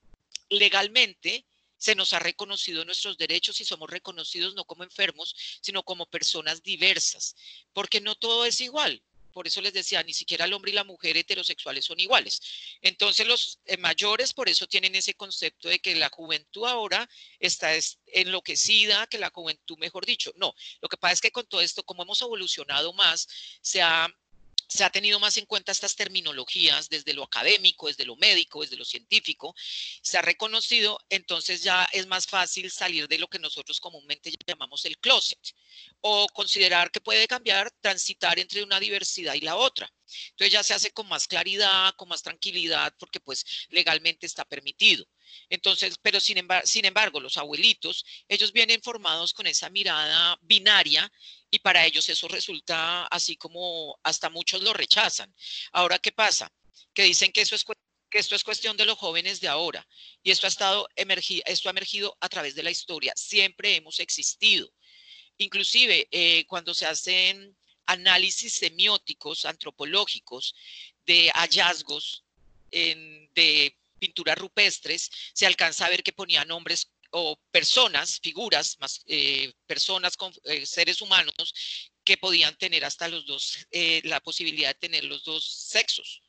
legalmente 0.49 1.45
se 1.77 1.95
nos 1.95 2.13
ha 2.13 2.19
reconocido 2.19 2.85
nuestros 2.85 3.17
derechos 3.17 3.59
y 3.61 3.65
somos 3.65 3.89
reconocidos 3.89 4.55
no 4.55 4.65
como 4.65 4.83
enfermos, 4.83 5.35
sino 5.61 5.83
como 5.83 6.05
personas 6.05 6.63
diversas, 6.63 7.35
porque 7.73 8.01
no 8.01 8.15
todo 8.15 8.45
es 8.45 8.61
igual. 8.61 9.01
Por 9.35 9.47
eso 9.47 9.59
les 9.59 9.73
decía, 9.73 10.01
ni 10.01 10.13
siquiera 10.13 10.45
el 10.45 10.53
hombre 10.53 10.71
y 10.71 10.73
la 10.73 10.85
mujer 10.85 11.17
heterosexuales 11.17 11.83
son 11.83 11.99
iguales. 11.99 12.41
Entonces 12.81 13.27
los 13.27 13.59
eh, 13.65 13.75
mayores 13.75 14.31
por 14.31 14.47
eso 14.47 14.65
tienen 14.65 14.95
ese 14.95 15.13
concepto 15.13 15.67
de 15.67 15.79
que 15.79 15.93
la 15.93 16.09
juventud 16.09 16.65
ahora 16.65 17.09
está 17.37 17.71
enloquecida, 18.07 19.07
que 19.07 19.17
la 19.17 19.31
juventud, 19.31 19.77
mejor 19.77 20.05
dicho, 20.05 20.31
no. 20.37 20.55
Lo 20.79 20.87
que 20.87 20.95
pasa 20.95 21.15
es 21.15 21.21
que 21.21 21.31
con 21.31 21.45
todo 21.47 21.59
esto, 21.59 21.83
como 21.83 22.03
hemos 22.03 22.21
evolucionado 22.21 22.93
más, 22.93 23.27
se 23.61 23.81
ha 23.81 24.07
se 24.67 24.83
ha 24.83 24.89
tenido 24.89 25.19
más 25.19 25.37
en 25.37 25.45
cuenta 25.45 25.71
estas 25.71 25.95
terminologías 25.95 26.89
desde 26.89 27.13
lo 27.13 27.23
académico, 27.23 27.87
desde 27.87 28.05
lo 28.05 28.15
médico, 28.15 28.61
desde 28.61 28.77
lo 28.77 28.85
científico, 28.85 29.53
se 30.01 30.17
ha 30.17 30.21
reconocido, 30.21 30.99
entonces 31.09 31.63
ya 31.63 31.87
es 31.91 32.07
más 32.07 32.27
fácil 32.27 32.71
salir 32.71 33.07
de 33.07 33.19
lo 33.19 33.27
que 33.27 33.39
nosotros 33.39 33.79
comúnmente 33.79 34.31
llamamos 34.45 34.85
el 34.85 34.97
closet 34.97 35.39
o 36.01 36.27
considerar 36.33 36.91
que 36.91 37.01
puede 37.01 37.27
cambiar, 37.27 37.71
transitar 37.81 38.39
entre 38.39 38.63
una 38.63 38.79
diversidad 38.79 39.33
y 39.33 39.41
la 39.41 39.55
otra. 39.55 39.91
Entonces 40.31 40.53
ya 40.53 40.63
se 40.63 40.73
hace 40.73 40.91
con 40.91 41.07
más 41.07 41.27
claridad, 41.27 41.93
con 41.95 42.09
más 42.09 42.21
tranquilidad, 42.21 42.93
porque 42.99 43.19
pues 43.19 43.45
legalmente 43.69 44.25
está 44.25 44.45
permitido. 44.45 45.05
Entonces, 45.49 45.95
pero 46.01 46.19
sin 46.19 46.85
embargo, 46.85 47.19
los 47.19 47.37
abuelitos, 47.37 48.05
ellos 48.27 48.51
vienen 48.51 48.81
formados 48.81 49.33
con 49.33 49.47
esa 49.47 49.69
mirada 49.69 50.37
binaria 50.41 51.11
y 51.51 51.59
para 51.59 51.85
ellos 51.85 52.07
eso 52.09 52.27
resulta 52.27 53.05
así 53.07 53.35
como 53.35 53.97
hasta 54.03 54.29
muchos 54.29 54.61
lo 54.61 54.73
rechazan. 54.73 55.33
Ahora, 55.71 55.99
¿qué 55.99 56.11
pasa? 56.11 56.51
Que 56.93 57.03
dicen 57.03 57.31
que 57.31 57.41
eso 57.41 57.55
es 57.55 57.63
que 58.09 58.19
esto 58.19 58.35
es 58.35 58.43
cuestión 58.43 58.77
de 58.77 58.85
los 58.85 58.97
jóvenes 58.97 59.41
de 59.41 59.47
ahora 59.47 59.85
y 60.23 60.31
esto 60.31 60.47
ha 60.47 60.49
estado 60.49 60.87
esto 60.95 61.69
ha 61.69 61.71
emergido 61.71 62.17
a 62.21 62.29
través 62.29 62.55
de 62.55 62.63
la 62.63 62.71
historia. 62.71 63.13
Siempre 63.15 63.75
hemos 63.75 63.99
existido. 63.99 64.71
Inclusive 65.37 66.07
eh, 66.11 66.45
cuando 66.47 66.73
se 66.73 66.85
hacen 66.85 67.57
análisis 67.85 68.53
semióticos, 68.53 69.45
antropológicos 69.45 70.55
de 71.05 71.31
hallazgos 71.31 72.23
de 72.71 73.77
pinturas 73.99 74.37
rupestres, 74.37 75.09
se 75.33 75.45
alcanza 75.45 75.85
a 75.85 75.89
ver 75.89 76.03
que 76.03 76.13
ponían 76.13 76.47
nombres 76.47 76.91
o 77.11 77.39
personas, 77.51 78.19
figuras, 78.21 78.77
más 78.79 79.01
eh, 79.05 79.53
personas 79.65 80.17
con 80.17 80.33
eh, 80.43 80.65
seres 80.65 81.01
humanos 81.01 81.33
que 82.03 82.17
podían 82.17 82.57
tener 82.57 82.83
hasta 82.83 83.07
los 83.07 83.25
dos, 83.25 83.65
eh, 83.71 84.01
la 84.03 84.19
posibilidad 84.19 84.69
de 84.69 84.79
tener 84.87 85.05
los 85.05 85.23
dos 85.23 85.45
sexos. 85.45 86.21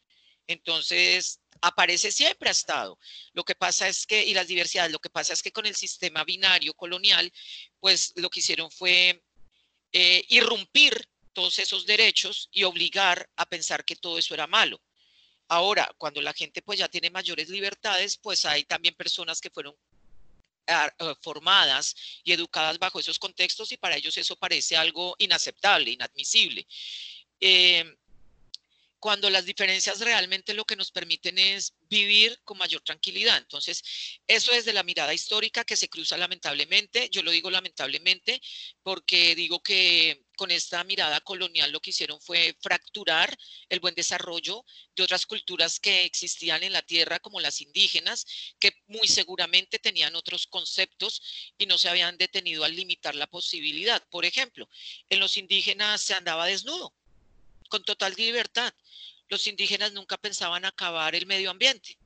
Entonces, 0.46 1.40
aparece 1.60 2.12
siempre 2.12 2.48
ha 2.48 2.52
estado. 2.52 2.98
Lo 3.32 3.44
que 3.44 3.56
pasa 3.56 3.88
es 3.88 4.06
que, 4.06 4.24
y 4.24 4.32
las 4.32 4.46
diversidades, 4.46 4.92
lo 4.92 5.00
que 5.00 5.10
pasa 5.10 5.32
es 5.32 5.42
que 5.42 5.50
con 5.50 5.66
el 5.66 5.74
sistema 5.74 6.22
binario 6.22 6.72
colonial, 6.74 7.32
pues 7.80 8.12
lo 8.14 8.30
que 8.30 8.40
hicieron 8.40 8.70
fue 8.70 9.22
irrumpir 10.28 11.08
todos 11.32 11.58
esos 11.58 11.86
derechos 11.86 12.48
y 12.52 12.64
obligar 12.64 13.28
a 13.36 13.46
pensar 13.46 13.84
que 13.84 13.96
todo 13.96 14.18
eso 14.18 14.34
era 14.34 14.46
malo. 14.46 14.80
Ahora, 15.48 15.92
cuando 15.98 16.20
la 16.20 16.32
gente 16.32 16.62
pues 16.62 16.78
ya 16.78 16.88
tiene 16.88 17.10
mayores 17.10 17.48
libertades, 17.48 18.16
pues 18.18 18.44
hay 18.44 18.64
también 18.64 18.94
personas 18.94 19.40
que 19.40 19.50
fueron 19.50 19.74
ah, 20.66 20.90
ah, 20.98 21.14
formadas 21.22 21.94
y 22.24 22.32
educadas 22.32 22.78
bajo 22.78 22.98
esos 22.98 23.18
contextos 23.18 23.70
y 23.72 23.76
para 23.76 23.96
ellos 23.96 24.16
eso 24.16 24.36
parece 24.36 24.76
algo 24.76 25.14
inaceptable, 25.18 25.92
inadmisible. 25.92 26.66
Eh, 27.40 27.84
cuando 29.06 29.30
las 29.30 29.44
diferencias 29.44 30.00
realmente 30.00 30.52
lo 30.52 30.64
que 30.64 30.74
nos 30.74 30.90
permiten 30.90 31.38
es 31.38 31.74
vivir 31.88 32.40
con 32.42 32.58
mayor 32.58 32.82
tranquilidad. 32.82 33.38
Entonces, 33.38 33.80
eso 34.26 34.50
es 34.50 34.64
de 34.64 34.72
la 34.72 34.82
mirada 34.82 35.14
histórica 35.14 35.62
que 35.62 35.76
se 35.76 35.88
cruza 35.88 36.16
lamentablemente. 36.16 37.08
Yo 37.12 37.22
lo 37.22 37.30
digo 37.30 37.48
lamentablemente 37.48 38.40
porque 38.82 39.36
digo 39.36 39.62
que 39.62 40.24
con 40.36 40.50
esta 40.50 40.82
mirada 40.82 41.20
colonial 41.20 41.70
lo 41.70 41.78
que 41.78 41.90
hicieron 41.90 42.20
fue 42.20 42.56
fracturar 42.60 43.32
el 43.68 43.78
buen 43.78 43.94
desarrollo 43.94 44.64
de 44.96 45.04
otras 45.04 45.24
culturas 45.24 45.78
que 45.78 46.04
existían 46.04 46.64
en 46.64 46.72
la 46.72 46.82
tierra, 46.82 47.20
como 47.20 47.38
las 47.38 47.60
indígenas, 47.60 48.26
que 48.58 48.72
muy 48.88 49.06
seguramente 49.06 49.78
tenían 49.78 50.16
otros 50.16 50.48
conceptos 50.48 51.22
y 51.56 51.66
no 51.66 51.78
se 51.78 51.88
habían 51.88 52.18
detenido 52.18 52.64
al 52.64 52.74
limitar 52.74 53.14
la 53.14 53.28
posibilidad. 53.28 54.02
Por 54.10 54.24
ejemplo, 54.24 54.68
en 55.08 55.20
los 55.20 55.36
indígenas 55.36 56.02
se 56.02 56.14
andaba 56.14 56.46
desnudo 56.46 56.92
con 57.68 57.82
total 57.84 58.14
libertad. 58.16 58.72
Los 59.28 59.46
indígenas 59.46 59.92
nunca 59.92 60.16
pensaban 60.16 60.64
acabar 60.64 61.14
el 61.14 61.26
medio 61.26 61.50
ambiente. 61.50 61.98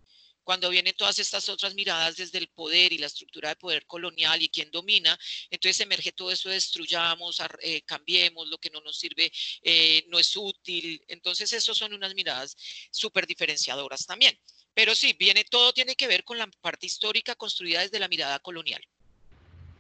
Cuando 0.42 0.70
vienen 0.70 0.94
todas 0.96 1.18
estas 1.18 1.48
otras 1.48 1.74
miradas 1.74 2.16
desde 2.16 2.38
el 2.38 2.48
poder 2.48 2.92
y 2.92 2.98
la 2.98 3.06
estructura 3.06 3.50
de 3.50 3.56
poder 3.56 3.86
colonial 3.86 4.40
y 4.42 4.48
quién 4.48 4.70
domina, 4.70 5.18
entonces 5.50 5.80
emerge 5.80 6.12
todo 6.12 6.30
eso, 6.30 6.48
destruyamos, 6.48 7.40
eh, 7.60 7.82
cambiemos, 7.82 8.48
lo 8.48 8.58
que 8.58 8.70
no 8.70 8.80
nos 8.80 8.98
sirve 8.98 9.30
eh, 9.62 10.04
no 10.08 10.18
es 10.18 10.34
útil. 10.36 11.04
Entonces, 11.08 11.52
eso 11.52 11.74
son 11.74 11.92
unas 11.92 12.14
miradas 12.14 12.56
súper 12.90 13.26
diferenciadoras 13.26 14.06
también. 14.06 14.38
Pero 14.74 14.94
sí, 14.94 15.14
viene, 15.18 15.44
todo 15.44 15.72
tiene 15.72 15.94
que 15.94 16.08
ver 16.08 16.24
con 16.24 16.38
la 16.38 16.48
parte 16.60 16.86
histórica 16.86 17.34
construida 17.34 17.82
desde 17.82 17.98
la 17.98 18.08
mirada 18.08 18.38
colonial. 18.38 18.82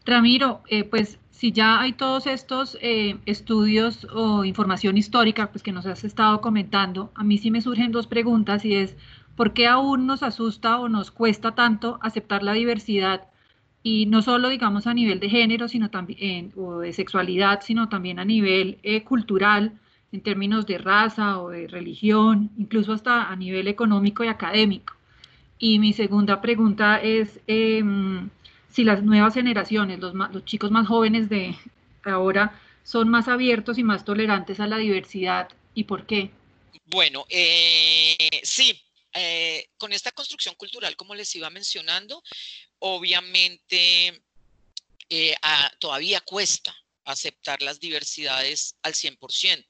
Ramiro, 0.04 0.62
eh, 0.68 0.84
pues 0.84 1.18
si 1.30 1.52
ya 1.52 1.80
hay 1.80 1.92
todos 1.92 2.26
estos 2.26 2.76
eh, 2.80 3.18
estudios 3.26 4.06
o 4.12 4.44
información 4.44 4.98
histórica 4.98 5.50
pues 5.50 5.62
que 5.62 5.72
nos 5.72 5.86
has 5.86 6.04
estado 6.04 6.40
comentando, 6.40 7.12
a 7.14 7.24
mí 7.24 7.38
sí 7.38 7.50
me 7.50 7.60
surgen 7.60 7.92
dos 7.92 8.06
preguntas 8.06 8.64
y 8.64 8.74
es, 8.74 8.96
¿por 9.36 9.52
qué 9.52 9.66
aún 9.66 10.06
nos 10.06 10.22
asusta 10.22 10.78
o 10.78 10.88
nos 10.88 11.10
cuesta 11.10 11.54
tanto 11.54 11.98
aceptar 12.02 12.42
la 12.42 12.52
diversidad? 12.52 13.28
Y 13.82 14.04
no 14.06 14.20
solo, 14.20 14.50
digamos, 14.50 14.86
a 14.86 14.92
nivel 14.92 15.20
de 15.20 15.30
género, 15.30 15.66
sino 15.68 15.88
también, 15.88 16.52
o 16.56 16.80
de 16.80 16.92
sexualidad, 16.92 17.60
sino 17.62 17.88
también 17.88 18.18
a 18.18 18.26
nivel 18.26 18.78
eh, 18.82 19.02
cultural, 19.04 19.80
en 20.12 20.22
términos 20.22 20.66
de 20.66 20.76
raza 20.78 21.40
o 21.40 21.50
de 21.50 21.68
religión, 21.68 22.50
incluso 22.58 22.92
hasta 22.92 23.30
a 23.30 23.36
nivel 23.36 23.68
económico 23.68 24.24
y 24.24 24.28
académico. 24.28 24.94
Y 25.58 25.78
mi 25.78 25.92
segunda 25.92 26.40
pregunta 26.40 27.00
es, 27.00 27.40
em, 27.46 28.28
si 28.70 28.84
las 28.84 29.02
nuevas 29.02 29.34
generaciones, 29.34 29.98
los, 29.98 30.14
los 30.14 30.44
chicos 30.44 30.70
más 30.70 30.86
jóvenes 30.86 31.28
de 31.28 31.56
ahora, 32.04 32.60
son 32.84 33.08
más 33.08 33.28
abiertos 33.28 33.78
y 33.78 33.84
más 33.84 34.04
tolerantes 34.04 34.60
a 34.60 34.66
la 34.66 34.78
diversidad 34.78 35.48
y 35.74 35.84
por 35.84 36.06
qué? 36.06 36.30
Bueno, 36.86 37.24
eh, 37.28 38.16
sí, 38.42 38.80
eh, 39.12 39.68
con 39.76 39.92
esta 39.92 40.12
construcción 40.12 40.54
cultural, 40.54 40.96
como 40.96 41.14
les 41.14 41.34
iba 41.36 41.50
mencionando, 41.50 42.22
obviamente 42.78 44.22
eh, 45.08 45.34
todavía 45.78 46.20
cuesta 46.20 46.74
aceptar 47.04 47.60
las 47.62 47.80
diversidades 47.80 48.76
al 48.82 48.94
100%. 48.94 49.66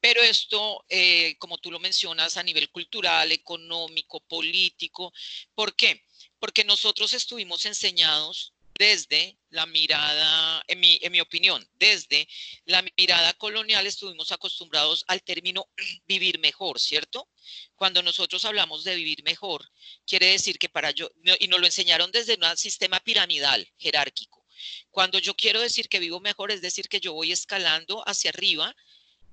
Pero 0.00 0.22
esto, 0.22 0.84
eh, 0.88 1.36
como 1.38 1.58
tú 1.58 1.70
lo 1.70 1.80
mencionas, 1.80 2.36
a 2.36 2.42
nivel 2.42 2.70
cultural, 2.70 3.32
económico, 3.32 4.20
político, 4.20 5.12
¿por 5.54 5.74
qué? 5.74 6.04
Porque 6.44 6.64
nosotros 6.64 7.14
estuvimos 7.14 7.64
enseñados 7.64 8.52
desde 8.78 9.38
la 9.48 9.64
mirada, 9.64 10.62
en 10.68 10.78
mi, 10.78 11.20
opinión, 11.22 11.66
desde 11.78 12.28
la 12.66 12.84
mirada 12.98 13.32
colonial 13.32 13.86
estuvimos 13.86 14.30
acostumbrados 14.30 15.06
al 15.08 15.22
término 15.22 15.70
vivir 16.06 16.38
mejor, 16.40 16.78
¿cierto? 16.78 17.30
Cuando 17.74 18.02
nosotros 18.02 18.44
hablamos 18.44 18.84
de 18.84 18.94
vivir 18.94 19.22
mejor, 19.24 19.66
quiere 20.04 20.26
decir 20.26 20.58
que 20.58 20.68
para 20.68 20.90
yo, 20.90 21.08
y 21.40 21.48
nos 21.48 21.60
lo 21.60 21.64
enseñaron 21.66 22.12
desde 22.12 22.34
un 22.34 22.56
sistema 22.58 23.00
piramidal, 23.00 23.66
jerárquico. 23.78 24.44
Cuando 24.90 25.18
yo 25.18 25.32
quiero 25.34 25.62
decir 25.62 25.88
que 25.88 25.98
vivo 25.98 26.20
mejor, 26.20 26.50
es 26.50 26.60
decir, 26.60 26.90
que 26.90 27.00
yo 27.00 27.14
voy 27.14 27.32
escalando 27.32 28.06
hacia 28.06 28.28
arriba, 28.28 28.76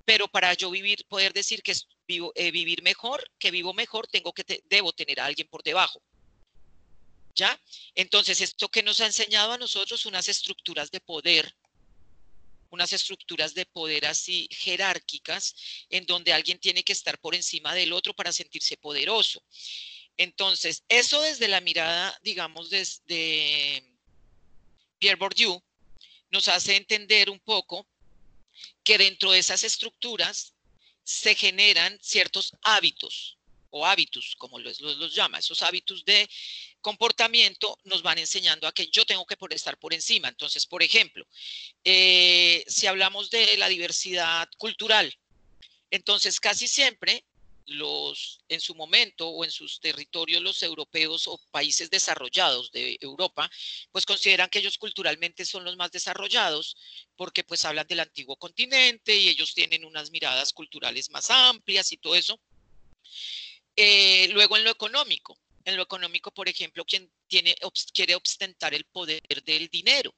pero 0.05 0.29
para 0.29 0.53
yo 0.53 0.71
vivir, 0.71 1.05
poder 1.09 1.33
decir 1.33 1.61
que 1.61 1.75
vivo, 2.07 2.31
eh, 2.35 2.51
vivir 2.51 2.81
mejor, 2.83 3.29
que 3.37 3.51
vivo 3.51 3.73
mejor, 3.73 4.07
tengo 4.07 4.31
que, 4.31 4.63
debo 4.69 4.93
tener 4.93 5.19
a 5.19 5.25
alguien 5.25 5.49
por 5.49 5.61
debajo. 5.61 6.01
¿Ya? 7.35 7.59
Entonces, 7.95 8.41
esto 8.41 8.69
que 8.69 8.83
nos 8.83 8.99
ha 8.99 9.05
enseñado 9.05 9.53
a 9.53 9.57
nosotros 9.57 10.05
unas 10.05 10.27
estructuras 10.27 10.91
de 10.91 10.99
poder, 10.99 11.55
unas 12.69 12.93
estructuras 12.93 13.53
de 13.53 13.65
poder 13.65 14.05
así 14.05 14.47
jerárquicas, 14.51 15.55
en 15.89 16.05
donde 16.05 16.33
alguien 16.33 16.59
tiene 16.59 16.83
que 16.83 16.93
estar 16.93 17.19
por 17.19 17.35
encima 17.35 17.73
del 17.73 17.93
otro 17.93 18.13
para 18.13 18.31
sentirse 18.31 18.77
poderoso. 18.77 19.43
Entonces, 20.17 20.83
eso 20.89 21.21
desde 21.21 21.47
la 21.47 21.61
mirada, 21.61 22.17
digamos, 22.21 22.69
desde 22.69 23.83
Pierre 24.99 25.17
Bourdieu, 25.17 25.61
nos 26.29 26.47
hace 26.47 26.75
entender 26.75 27.29
un 27.29 27.39
poco 27.39 27.87
que 28.83 28.97
dentro 28.97 29.31
de 29.31 29.39
esas 29.39 29.63
estructuras 29.63 30.53
se 31.03 31.35
generan 31.35 31.97
ciertos 32.01 32.53
hábitos 32.61 33.37
o 33.69 33.85
hábitos, 33.85 34.35
como 34.37 34.59
los, 34.59 34.79
los, 34.81 35.15
llama, 35.15 35.39
esos 35.39 35.61
hábitos 35.63 36.03
de 36.05 36.29
comportamiento 36.81 37.77
nos 37.83 38.01
van 38.01 38.17
enseñando 38.17 38.67
a 38.67 38.73
que 38.73 38.87
yo 38.87 39.05
tengo 39.05 39.25
que 39.25 39.37
estar 39.51 39.77
por 39.77 39.93
encima. 39.93 40.27
Entonces, 40.27 40.65
por 40.65 40.83
ejemplo, 40.83 41.25
eh, 41.83 42.63
si 42.67 42.87
hablamos 42.87 43.29
de 43.29 43.57
la 43.57 43.67
diversidad 43.67 44.49
cultural, 44.57 45.13
entonces 45.89 46.39
casi 46.39 46.67
siempre 46.67 47.25
los 47.67 48.41
en 48.49 48.59
su 48.59 48.75
momento 48.75 49.29
o 49.29 49.45
en 49.45 49.51
sus 49.51 49.79
territorios 49.79 50.41
los 50.41 50.61
europeos 50.63 51.27
o 51.27 51.39
países 51.51 51.89
desarrollados 51.89 52.71
de 52.71 52.97
Europa, 52.99 53.49
pues 53.91 54.05
consideran 54.05 54.49
que 54.49 54.59
ellos 54.59 54.77
culturalmente 54.77 55.45
son 55.45 55.63
los 55.63 55.77
más 55.77 55.91
desarrollados 55.91 56.75
porque 57.15 57.43
pues 57.43 57.65
hablan 57.65 57.87
del 57.87 58.01
antiguo 58.01 58.35
continente 58.35 59.15
y 59.15 59.29
ellos 59.29 59.53
tienen 59.53 59.85
unas 59.85 60.11
miradas 60.11 60.53
culturales 60.53 61.09
más 61.11 61.29
amplias 61.29 61.91
y 61.91 61.97
todo 61.97 62.15
eso. 62.15 62.39
Eh, 63.75 64.27
luego 64.31 64.57
en 64.57 64.63
lo 64.63 64.71
económico, 64.71 65.37
en 65.65 65.75
lo 65.75 65.83
económico, 65.83 66.31
por 66.31 66.47
ejemplo, 66.47 66.85
quien 66.85 67.11
tiene, 67.27 67.55
quiere 67.93 68.15
ostentar 68.15 68.73
el 68.73 68.85
poder 68.85 69.21
del 69.43 69.67
dinero. 69.69 70.13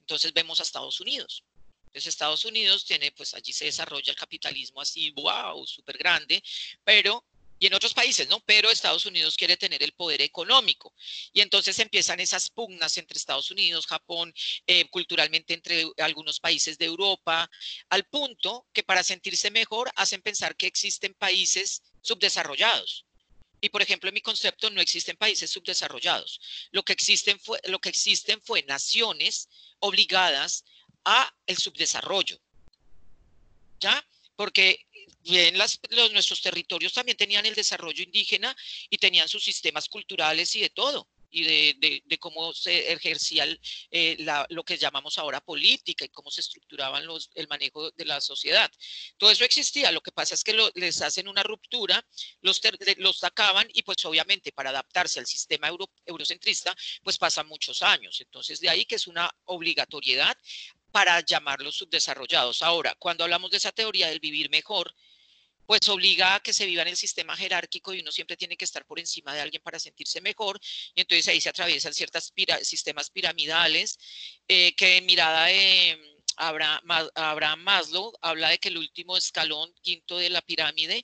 Entonces 0.00 0.32
vemos 0.32 0.60
a 0.60 0.62
Estados 0.62 1.00
Unidos. 1.00 1.44
Entonces 1.86 2.08
Estados 2.08 2.44
Unidos 2.44 2.84
tiene, 2.84 3.12
pues 3.12 3.34
allí 3.34 3.52
se 3.52 3.66
desarrolla 3.66 4.12
el 4.12 4.18
capitalismo 4.18 4.80
así, 4.80 5.10
wow, 5.10 5.66
súper 5.66 5.98
grande, 5.98 6.42
pero 6.84 7.24
y 7.62 7.66
en 7.66 7.74
otros 7.74 7.94
países, 7.94 8.28
¿no? 8.28 8.40
Pero 8.40 8.72
Estados 8.72 9.06
Unidos 9.06 9.36
quiere 9.36 9.56
tener 9.56 9.84
el 9.84 9.92
poder 9.92 10.20
económico. 10.20 10.92
Y 11.32 11.42
entonces 11.42 11.78
empiezan 11.78 12.18
esas 12.18 12.50
pugnas 12.50 12.98
entre 12.98 13.16
Estados 13.16 13.52
Unidos, 13.52 13.86
Japón, 13.86 14.34
eh, 14.66 14.88
culturalmente 14.90 15.54
entre 15.54 15.86
algunos 15.98 16.40
países 16.40 16.76
de 16.76 16.86
Europa, 16.86 17.48
al 17.88 18.02
punto 18.06 18.66
que 18.72 18.82
para 18.82 19.04
sentirse 19.04 19.52
mejor 19.52 19.92
hacen 19.94 20.22
pensar 20.22 20.56
que 20.56 20.66
existen 20.66 21.14
países 21.14 21.84
subdesarrollados. 22.00 23.06
Y 23.62 23.68
por 23.68 23.80
ejemplo, 23.80 24.08
en 24.08 24.14
mi 24.14 24.20
concepto 24.20 24.68
no 24.70 24.80
existen 24.80 25.16
países 25.16 25.48
subdesarrollados. 25.50 26.40
Lo 26.72 26.82
que 26.82 26.92
existen 26.92 27.38
fue, 27.38 27.60
lo 27.68 27.78
que 27.78 27.90
existen 27.90 28.42
fue 28.42 28.64
naciones 28.64 29.48
obligadas 29.78 30.64
a 31.04 31.32
el 31.46 31.56
subdesarrollo. 31.56 32.38
¿Ya? 33.78 34.04
Porque 34.34 34.84
bien 35.20 35.56
los, 35.56 35.80
nuestros 36.10 36.42
territorios 36.42 36.92
también 36.92 37.16
tenían 37.16 37.46
el 37.46 37.54
desarrollo 37.54 38.02
indígena 38.02 38.54
y 38.90 38.98
tenían 38.98 39.28
sus 39.28 39.44
sistemas 39.44 39.88
culturales 39.88 40.54
y 40.56 40.60
de 40.60 40.70
todo 40.70 41.08
y 41.32 41.44
de, 41.44 42.18
cómo 42.20 42.52
se 42.52 42.92
ejercía 42.92 43.46
eh, 43.90 44.16
lo 44.50 44.62
que 44.62 44.76
llamamos 44.76 45.18
ahora 45.18 45.40
política 45.40 46.04
y 46.04 46.10
cómo 46.10 46.30
se 46.30 46.42
estructuraban 46.42 47.06
los, 47.06 47.30
el 47.34 47.48
manejo 47.48 47.90
de 47.90 48.04
la 48.04 48.20
sociedad. 48.20 48.70
Todo 49.16 49.30
eso 49.30 49.44
existía, 49.44 49.90
lo 49.90 50.02
que 50.02 50.12
pasa 50.12 50.34
es 50.34 50.44
que 50.44 50.56
les 50.74 51.00
hacen 51.00 51.26
una 51.26 51.42
ruptura, 51.42 52.06
los, 52.42 52.60
los 52.98 53.18
sacaban 53.18 53.66
y 53.72 53.82
pues 53.82 54.04
obviamente 54.04 54.52
para 54.52 54.70
adaptarse 54.70 55.18
al 55.18 55.26
sistema 55.26 55.68
eurocentrista 56.06 56.76
pues 57.02 57.18
pasan 57.18 57.48
muchos 57.48 57.82
años. 57.82 58.20
Entonces 58.20 58.60
de 58.60 58.68
ahí 58.68 58.84
que 58.84 58.96
es 58.96 59.06
una 59.06 59.34
obligatoriedad 59.46 60.36
para 60.92 61.18
llamarlos 61.20 61.76
subdesarrollados. 61.76 62.60
Ahora, 62.60 62.94
cuando 62.98 63.24
hablamos 63.24 63.50
de 63.50 63.56
esa 63.56 63.72
teoría 63.72 64.08
del 64.08 64.20
vivir 64.20 64.50
mejor, 64.50 64.94
pues 65.72 65.88
obliga 65.88 66.34
a 66.34 66.40
que 66.40 66.52
se 66.52 66.66
viva 66.66 66.82
en 66.82 66.88
el 66.88 66.98
sistema 66.98 67.34
jerárquico 67.34 67.94
y 67.94 68.00
uno 68.00 68.12
siempre 68.12 68.36
tiene 68.36 68.58
que 68.58 68.66
estar 68.66 68.84
por 68.84 68.98
encima 68.98 69.32
de 69.34 69.40
alguien 69.40 69.62
para 69.62 69.78
sentirse 69.78 70.20
mejor. 70.20 70.60
Y 70.94 71.00
entonces 71.00 71.26
ahí 71.28 71.40
se 71.40 71.48
atraviesan 71.48 71.94
ciertos 71.94 72.30
sistemas 72.60 73.08
piramidales 73.08 73.98
eh, 74.48 74.74
que 74.74 74.98
en 74.98 75.06
mirada 75.06 75.46
de 75.46 75.98
Abraham, 76.36 76.82
Abraham 77.14 77.60
Maslow 77.60 78.12
habla 78.20 78.50
de 78.50 78.58
que 78.58 78.68
el 78.68 78.76
último 78.76 79.16
escalón, 79.16 79.72
quinto 79.80 80.18
de 80.18 80.28
la 80.28 80.42
pirámide, 80.42 81.02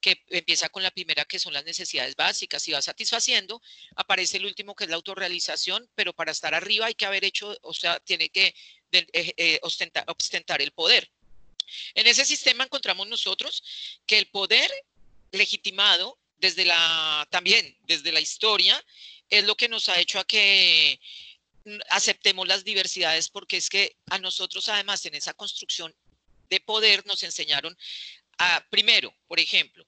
que 0.00 0.22
empieza 0.28 0.70
con 0.70 0.82
la 0.82 0.90
primera 0.90 1.26
que 1.26 1.38
son 1.38 1.52
las 1.52 1.66
necesidades 1.66 2.16
básicas 2.16 2.66
y 2.68 2.72
va 2.72 2.80
satisfaciendo, 2.80 3.60
aparece 3.96 4.38
el 4.38 4.46
último 4.46 4.74
que 4.74 4.84
es 4.84 4.90
la 4.90 4.96
autorrealización, 4.96 5.90
pero 5.94 6.14
para 6.14 6.32
estar 6.32 6.54
arriba 6.54 6.86
hay 6.86 6.94
que 6.94 7.04
haber 7.04 7.26
hecho, 7.26 7.54
o 7.60 7.74
sea, 7.74 8.00
tiene 8.00 8.30
que 8.30 8.54
eh, 8.92 9.34
eh, 9.36 9.58
ostentar, 9.60 10.04
ostentar 10.08 10.62
el 10.62 10.72
poder. 10.72 11.10
En 11.94 12.06
ese 12.06 12.24
sistema 12.24 12.64
encontramos 12.64 13.06
nosotros 13.08 13.62
que 14.06 14.18
el 14.18 14.28
poder 14.28 14.70
legitimado 15.32 16.18
desde 16.38 16.64
la, 16.64 17.26
también 17.30 17.76
desde 17.82 18.12
la 18.12 18.20
historia, 18.20 18.82
es 19.28 19.44
lo 19.44 19.56
que 19.56 19.68
nos 19.68 19.88
ha 19.88 19.98
hecho 19.98 20.18
a 20.18 20.24
que 20.24 21.00
aceptemos 21.90 22.46
las 22.46 22.64
diversidades, 22.64 23.28
porque 23.28 23.56
es 23.56 23.68
que 23.68 23.96
a 24.10 24.18
nosotros 24.18 24.68
además 24.68 25.04
en 25.06 25.14
esa 25.14 25.34
construcción 25.34 25.94
de 26.48 26.60
poder 26.60 27.04
nos 27.06 27.22
enseñaron 27.22 27.76
a, 28.38 28.64
primero, 28.70 29.12
por 29.26 29.40
ejemplo, 29.40 29.84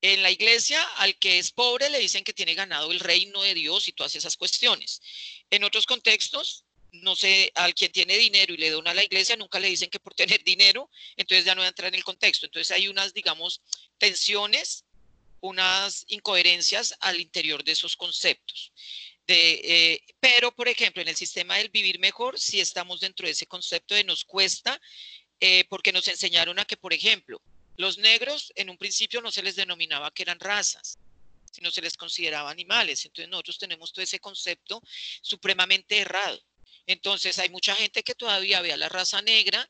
en 0.00 0.22
la 0.22 0.30
iglesia 0.30 0.82
al 0.96 1.18
que 1.18 1.38
es 1.38 1.50
pobre 1.50 1.88
le 1.88 1.98
dicen 1.98 2.24
que 2.24 2.34
tiene 2.34 2.54
ganado 2.54 2.92
el 2.92 3.00
reino 3.00 3.42
de 3.42 3.54
Dios 3.54 3.88
y 3.88 3.92
todas 3.92 4.14
esas 4.14 4.36
cuestiones. 4.36 5.00
En 5.50 5.64
otros 5.64 5.86
contextos 5.86 6.64
no 7.02 7.16
sé, 7.16 7.50
al 7.54 7.74
quien 7.74 7.92
tiene 7.92 8.16
dinero 8.16 8.54
y 8.54 8.56
le 8.56 8.70
dona 8.70 8.92
a 8.92 8.94
la 8.94 9.04
iglesia, 9.04 9.36
nunca 9.36 9.58
le 9.58 9.68
dicen 9.68 9.90
que 9.90 10.00
por 10.00 10.14
tener 10.14 10.42
dinero, 10.44 10.90
entonces 11.16 11.44
ya 11.44 11.54
no 11.54 11.64
entra 11.64 11.88
en 11.88 11.94
el 11.94 12.04
contexto. 12.04 12.46
Entonces 12.46 12.70
hay 12.70 12.88
unas, 12.88 13.12
digamos, 13.12 13.62
tensiones, 13.98 14.84
unas 15.40 16.04
incoherencias 16.08 16.94
al 17.00 17.20
interior 17.20 17.64
de 17.64 17.72
esos 17.72 17.96
conceptos. 17.96 18.72
De, 19.26 19.60
eh, 19.64 20.04
pero, 20.20 20.54
por 20.54 20.68
ejemplo, 20.68 21.02
en 21.02 21.08
el 21.08 21.16
sistema 21.16 21.56
del 21.56 21.70
vivir 21.70 21.98
mejor, 21.98 22.38
sí 22.38 22.60
estamos 22.60 23.00
dentro 23.00 23.26
de 23.26 23.32
ese 23.32 23.46
concepto 23.46 23.94
de 23.94 24.04
nos 24.04 24.24
cuesta, 24.24 24.80
eh, 25.40 25.64
porque 25.68 25.92
nos 25.92 26.08
enseñaron 26.08 26.58
a 26.58 26.64
que, 26.64 26.76
por 26.76 26.92
ejemplo, 26.92 27.40
los 27.76 27.98
negros 27.98 28.52
en 28.54 28.70
un 28.70 28.78
principio 28.78 29.20
no 29.20 29.32
se 29.32 29.42
les 29.42 29.56
denominaba 29.56 30.12
que 30.12 30.22
eran 30.22 30.38
razas, 30.38 30.98
sino 31.50 31.70
se 31.70 31.82
les 31.82 31.96
consideraba 31.96 32.50
animales. 32.50 33.04
Entonces 33.04 33.28
nosotros 33.28 33.58
tenemos 33.58 33.92
todo 33.92 34.02
ese 34.02 34.20
concepto 34.20 34.82
supremamente 35.22 35.98
errado. 35.98 36.40
Entonces 36.86 37.38
hay 37.38 37.48
mucha 37.48 37.74
gente 37.74 38.02
que 38.02 38.14
todavía 38.14 38.60
ve 38.60 38.72
a 38.72 38.76
la 38.76 38.88
raza 38.88 39.22
negra, 39.22 39.68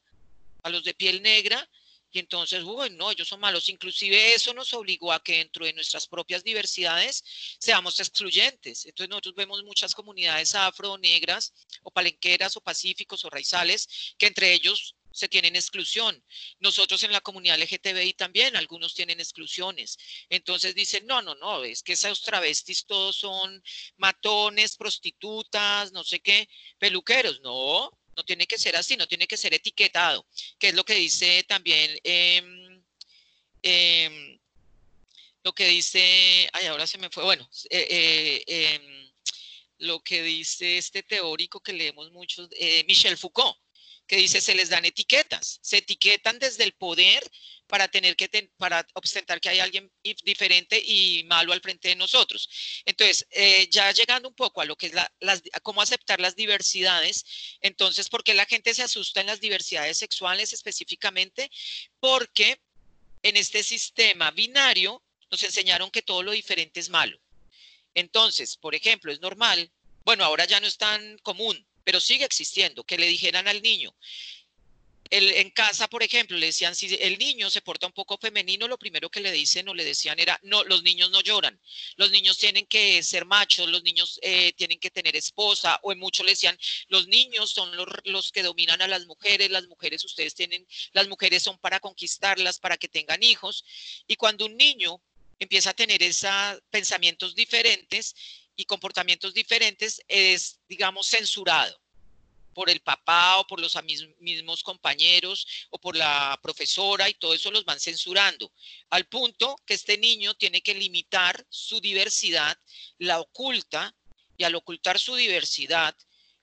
a 0.63 0.69
los 0.71 0.85
de 0.85 0.95
piel 0.95 1.23
negra, 1.23 1.69
y 2.15 2.21
entonces, 2.21 2.63
uy, 2.63 2.91
no, 2.91 3.11
ellos 3.11 3.27
son 3.27 3.41
malos. 3.41 3.69
Inclusive 3.69 4.35
eso 4.35 4.55
nos 4.55 4.73
obligó 4.73 5.13
a 5.13 5.21
que 5.21 5.39
dentro 5.39 5.67
de 5.67 5.73
nuestras 5.73 6.07
propias 6.07 6.45
diversidades 6.45 7.25
seamos 7.59 7.99
excluyentes. 7.99 8.87
Entonces 8.87 9.11
nosotros 9.11 9.35
vemos 9.35 9.65
muchas 9.65 9.97
comunidades 9.97 10.55
afro, 10.55 10.97
negras, 10.97 11.53
o 11.83 11.91
palenqueras, 11.91 12.57
o 12.57 12.61
pacíficos, 12.61 13.25
o 13.25 13.31
raizales, 13.31 14.15
que 14.17 14.29
entre 14.29 14.53
ellos 14.53 14.95
se 15.15 15.29
tienen 15.29 15.55
exclusión. 15.55 16.23
Nosotros 16.59 17.03
en 17.05 17.13
la 17.13 17.21
comunidad 17.21 17.59
LGTBI 17.59 18.15
también, 18.15 18.57
algunos 18.57 18.95
tienen 18.95 19.21
exclusiones. 19.21 19.97
Entonces 20.29 20.75
dicen, 20.75 21.07
no, 21.07 21.23
no, 21.23 21.37
no, 21.37 21.65
es 21.65 21.83
que 21.83 21.93
esos 21.93 22.23
travestis 22.23 22.85
todos 22.85 23.17
son 23.17 23.63
matones, 23.97 24.77
prostitutas, 24.77 25.93
no 25.93 26.03
sé 26.03 26.19
qué, 26.21 26.49
peluqueros. 26.79 27.41
No, 27.43 27.91
no 28.17 28.25
tiene 28.25 28.47
que 28.47 28.59
ser 28.59 28.77
así, 28.77 28.97
no 28.97 29.07
tiene 29.07 29.29
que 29.29 29.37
ser 29.37 29.55
etiquetado, 29.55 30.27
que 30.59 30.69
es 30.69 30.75
lo 30.75 30.85
que 30.85 30.95
dice 30.95 31.45
también, 31.45 31.97
em, 32.03 32.83
em, 33.63 34.39
lo 35.45 35.53
que 35.53 35.69
dice, 35.69 36.49
ay, 36.53 36.67
ahora 36.67 36.87
se 36.87 36.99
me 36.99 37.11
fue, 37.11 37.23
bueno, 37.23 37.49
eh, 37.71 37.87
eh, 37.91 38.45
em, 38.47 39.13
lo 39.79 40.01
que 40.03 40.23
dice 40.23 40.79
este 40.79 41.03
teórico 41.03 41.61
que 41.61 41.73
leemos 41.73 42.11
mucho, 42.13 42.49
eh, 42.53 42.85
Michel 42.85 43.17
Foucault 43.17 43.57
que 44.07 44.17
dice 44.17 44.41
se 44.41 44.55
les 44.55 44.69
dan 44.69 44.85
etiquetas, 44.85 45.59
se 45.63 45.79
etiquetan 45.79 46.39
desde 46.39 46.65
el 46.65 46.73
poder 46.73 47.23
para 47.67 47.89
tener 47.89 48.17
que 48.17 48.29
para 48.57 48.87
ostentar 48.95 49.41
que 49.41 49.49
hay 49.49 49.61
alguien 49.61 49.91
diferente 50.25 50.79
y 50.79 51.25
malo 51.25 51.53
al 51.53 51.61
frente 51.61 51.89
de 51.89 51.97
nosotros. 51.97 52.49
Entonces, 52.85 53.27
eh, 53.31 53.69
ya 53.71 53.91
llegando 53.93 54.29
un 54.29 54.35
poco 54.35 54.61
a 54.61 54.65
lo 54.65 54.77
que 54.77 54.87
es 54.87 54.93
la, 54.93 55.11
cómo 55.63 55.81
aceptar 55.81 56.21
las 56.21 56.37
diversidades, 56.37 57.25
entonces, 57.61 58.09
¿por 58.09 58.23
qué 58.23 58.35
la 58.35 58.47
gente 58.47 58.75
se 58.75 58.83
asusta 58.83 59.21
en 59.21 59.27
las 59.27 59.41
diversidades 59.41 59.99
sexuales 59.99 60.53
específicamente? 60.53 61.51
Porque 62.01 62.61
en 63.23 63.37
este 63.39 63.63
sistema 63.63 64.31
binario 64.31 65.03
nos 65.31 65.43
enseñaron 65.43 65.91
que 65.91 66.03
todo 66.03 66.23
lo 66.23 66.33
diferente 66.33 66.81
es 66.81 66.91
malo. 66.91 67.19
Entonces, 67.95 68.57
por 68.57 68.75
ejemplo, 68.75 69.11
es 69.11 69.21
normal, 69.21 69.73
bueno, 70.05 70.25
ahora 70.25 70.45
ya 70.45 70.61
no 70.61 70.67
es 70.67 70.77
tan 70.77 71.17
común, 71.19 71.67
pero 71.85 72.01
sigue 72.01 72.25
existiendo, 72.25 72.85
que 72.85 72.99
le 72.99 73.07
dijeran 73.07 73.47
al 73.47 73.63
niño, 73.63 73.95
en 75.11 75.51
casa, 75.51 75.89
por 75.89 76.03
ejemplo, 76.03 76.37
le 76.37 76.47
decían, 76.47 76.75
si 76.75 76.93
el 76.95 77.19
niño 77.19 77.51
se 77.51 77.61
porta 77.61 77.87
un 77.87 77.93
poco 77.93 78.19
femenino, 78.19 78.67
lo 78.67 78.79
primero 78.79 79.11
que 79.11 79.21
le 79.21 79.31
dicen 79.31 79.69
o 79.69 79.75
le 79.75 79.85
decían 79.85 80.19
era, 80.19 80.41
no, 80.43 80.65
los 80.65 80.83
niños 80.83 81.11
no 81.11 81.21
lloran, 81.21 81.61
los 81.97 82.11
niños 82.11 82.39
tienen 82.39 82.67
que 82.67 83.03
ser 83.03 83.25
machos, 83.25 83.69
los 83.69 83.83
niños 83.83 84.19
eh, 84.23 84.53
tienen 84.55 84.79
que 84.79 84.91
tener 84.91 85.15
esposa, 85.15 85.79
o 85.83 85.93
en 85.93 85.99
muchos 85.99 86.25
le 86.25 86.33
decían, 86.33 86.59
los 86.89 87.07
niños 87.07 87.51
son 87.51 87.77
los, 87.77 87.87
los, 88.05 88.33
que 88.33 88.43
dominan 88.43 88.83
a 88.83 88.89
las 88.89 89.07
mujeres, 89.07 89.51
las 89.51 89.67
mujeres 89.69 90.05
ustedes 90.05 90.35
tienen, 90.35 90.67
las 90.93 91.07
mujeres 91.07 91.43
son 91.43 91.59
para 91.59 91.81
conquistarlas, 91.81 92.59
para 92.59 92.77
que 92.77 92.89
tengan 92.89 93.23
hijos, 93.23 93.65
y 94.07 94.17
cuando 94.17 94.47
un 94.47 94.57
niño 94.57 95.01
empieza 95.39 95.71
a 95.71 95.75
tener 95.75 96.03
esos 96.03 96.31
pensamientos 96.71 97.35
diferentes 97.35 98.15
y 98.57 98.65
comportamientos 98.65 99.35
diferentes, 99.35 100.03
es, 100.09 100.61
digamos, 100.69 101.07
censurado 101.09 101.79
por 102.55 102.71
el 102.71 102.81
papá 102.81 103.39
o 103.39 103.47
por 103.47 103.61
los 103.61 103.77
mismos 104.21 104.63
compañeros 104.63 105.47
o 105.71 105.79
por 105.79 105.97
la 105.97 106.39
profesora 106.43 107.09
y 107.09 107.15
todo 107.15 107.35
eso 107.35 107.51
los 107.51 107.65
van 107.65 107.81
censurando, 107.81 108.51
al 108.91 109.07
punto 109.07 109.57
que 109.67 109.75
este 109.75 109.99
niño 109.99 110.35
tiene 110.35 110.63
que 110.63 110.75
limitar 110.75 111.45
su 111.51 111.81
diversidad, 111.81 112.57
la 112.99 113.21
oculta 113.21 113.95
y 114.37 114.45
al 114.45 114.55
ocultar 114.55 114.99
su 114.99 115.17
diversidad, 115.17 115.95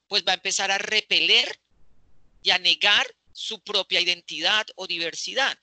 pues 0.08 0.24
va 0.28 0.34
a 0.34 0.36
empezar 0.36 0.70
a 0.70 0.78
repeler 0.78 1.60
y 2.44 2.52
a 2.52 2.60
negar 2.60 3.16
su 3.34 3.62
propia 3.62 4.02
identidad 4.02 4.68
o 4.76 4.88
diversidad. 4.88 5.58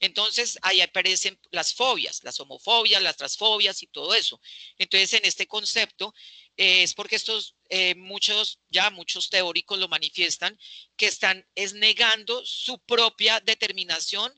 Entonces 0.00 0.58
ahí 0.62 0.80
aparecen 0.80 1.38
las 1.50 1.74
fobias, 1.74 2.20
las 2.22 2.40
homofobias, 2.40 3.02
las 3.02 3.16
transfobias 3.16 3.82
y 3.82 3.86
todo 3.86 4.14
eso. 4.14 4.40
Entonces 4.78 5.12
en 5.14 5.24
este 5.24 5.46
concepto 5.46 6.14
es 6.56 6.94
porque 6.94 7.16
estos 7.16 7.56
eh, 7.70 7.94
muchos, 7.94 8.58
ya 8.68 8.90
muchos 8.90 9.30
teóricos 9.30 9.78
lo 9.78 9.88
manifiestan, 9.88 10.58
que 10.96 11.06
están 11.06 11.46
es 11.54 11.72
negando 11.72 12.44
su 12.44 12.78
propia 12.80 13.40
determinación 13.40 14.32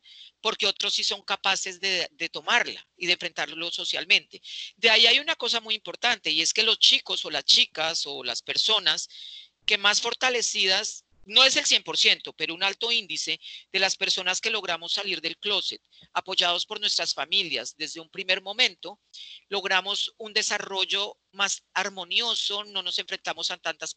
porque 0.45 0.67
otros 0.67 0.93
sí 0.93 1.05
son 1.05 1.23
capaces 1.23 1.81
de, 1.81 2.07
tomarla 2.31 2.87
y 2.99 3.07
de 3.07 3.15
enfrentarlo 3.15 3.71
socialmente. 3.71 4.43
De 4.77 4.91
ahí 4.91 5.07
hay 5.07 5.19
una 5.19 5.37
cosa 5.37 5.59
muy 5.63 5.75
importante 5.75 6.31
y 6.31 6.43
es 6.43 6.53
que 6.53 6.63
los 6.63 6.79
chicos 6.79 7.25
o 7.25 7.31
las 7.31 7.47
chicas 7.47 8.05
o 8.05 8.23
las 8.23 8.43
personas 8.43 9.09
que 9.65 9.79
más 9.79 10.03
fortalecidas 10.03 11.07
no 11.27 11.45
es 11.45 11.57
el 11.57 11.65
100%, 11.65 12.35
pero 12.37 12.55
un 12.55 12.63
alto 12.63 12.91
índice 12.91 13.41
de 13.73 13.79
las 13.79 13.97
personas 13.97 14.41
que 14.41 14.51
logramos 14.51 14.93
salir 14.93 15.21
del 15.21 15.39
closet, 15.39 15.81
apoyados 16.13 16.67
por 16.67 16.81
nuestras 16.81 17.15
familias 17.15 17.75
desde 17.77 18.01
un 18.01 18.09
primer 18.09 18.43
momento, 18.43 19.01
logramos 19.49 20.15
un 20.19 20.33
desarrollo 20.33 21.17
más 21.33 21.65
armonioso, 21.75 22.65
no 22.65 22.83
nos 22.83 22.99
enfrentamos 22.99 23.51
a 23.51 23.57
tantas 23.59 23.95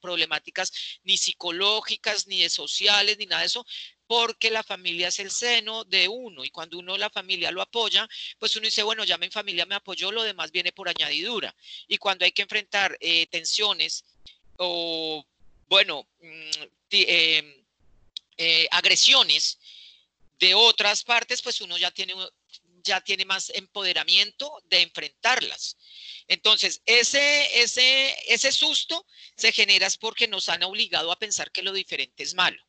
problemáticas 0.00 0.72
ni 1.04 1.16
psicológicas, 1.16 2.26
ni 2.26 2.48
sociales, 2.48 3.18
ni 3.18 3.26
nada 3.26 3.40
de 3.40 3.46
eso, 3.46 3.64
porque 4.06 4.50
la 4.50 4.62
familia 4.62 5.08
es 5.08 5.18
el 5.18 5.30
seno 5.30 5.84
de 5.84 6.08
uno 6.08 6.44
y 6.44 6.50
cuando 6.50 6.78
uno 6.78 6.96
la 6.96 7.10
familia 7.10 7.50
lo 7.50 7.62
apoya, 7.62 8.08
pues 8.38 8.54
uno 8.56 8.66
dice, 8.66 8.82
bueno, 8.82 9.04
ya 9.04 9.18
mi 9.18 9.30
familia 9.30 9.66
me 9.66 9.74
apoyó, 9.74 10.12
lo 10.12 10.22
demás 10.22 10.52
viene 10.52 10.72
por 10.72 10.88
añadidura. 10.88 11.54
Y 11.88 11.98
cuando 11.98 12.24
hay 12.24 12.32
que 12.32 12.42
enfrentar 12.42 12.96
eh, 13.00 13.26
tensiones 13.26 14.04
o 14.58 15.24
bueno, 15.66 16.08
mm, 16.20 16.50
em, 16.90 17.64
eh, 18.38 18.68
agresiones 18.70 19.58
de 20.38 20.54
otras 20.54 21.02
partes, 21.04 21.42
pues 21.42 21.60
uno 21.60 21.78
ya 21.78 21.90
tiene, 21.90 22.14
ya 22.82 23.00
tiene 23.00 23.24
más 23.24 23.50
empoderamiento 23.50 24.62
de 24.64 24.82
enfrentarlas. 24.82 25.76
Entonces, 26.28 26.82
ese, 26.86 27.62
ese, 27.62 28.14
ese 28.32 28.52
susto 28.52 29.06
se 29.36 29.52
genera 29.52 29.88
porque 30.00 30.28
nos 30.28 30.48
han 30.48 30.62
obligado 30.62 31.10
a 31.10 31.18
pensar 31.18 31.50
que 31.50 31.62
lo 31.62 31.72
diferente 31.72 32.22
es 32.22 32.34
malo 32.34 32.62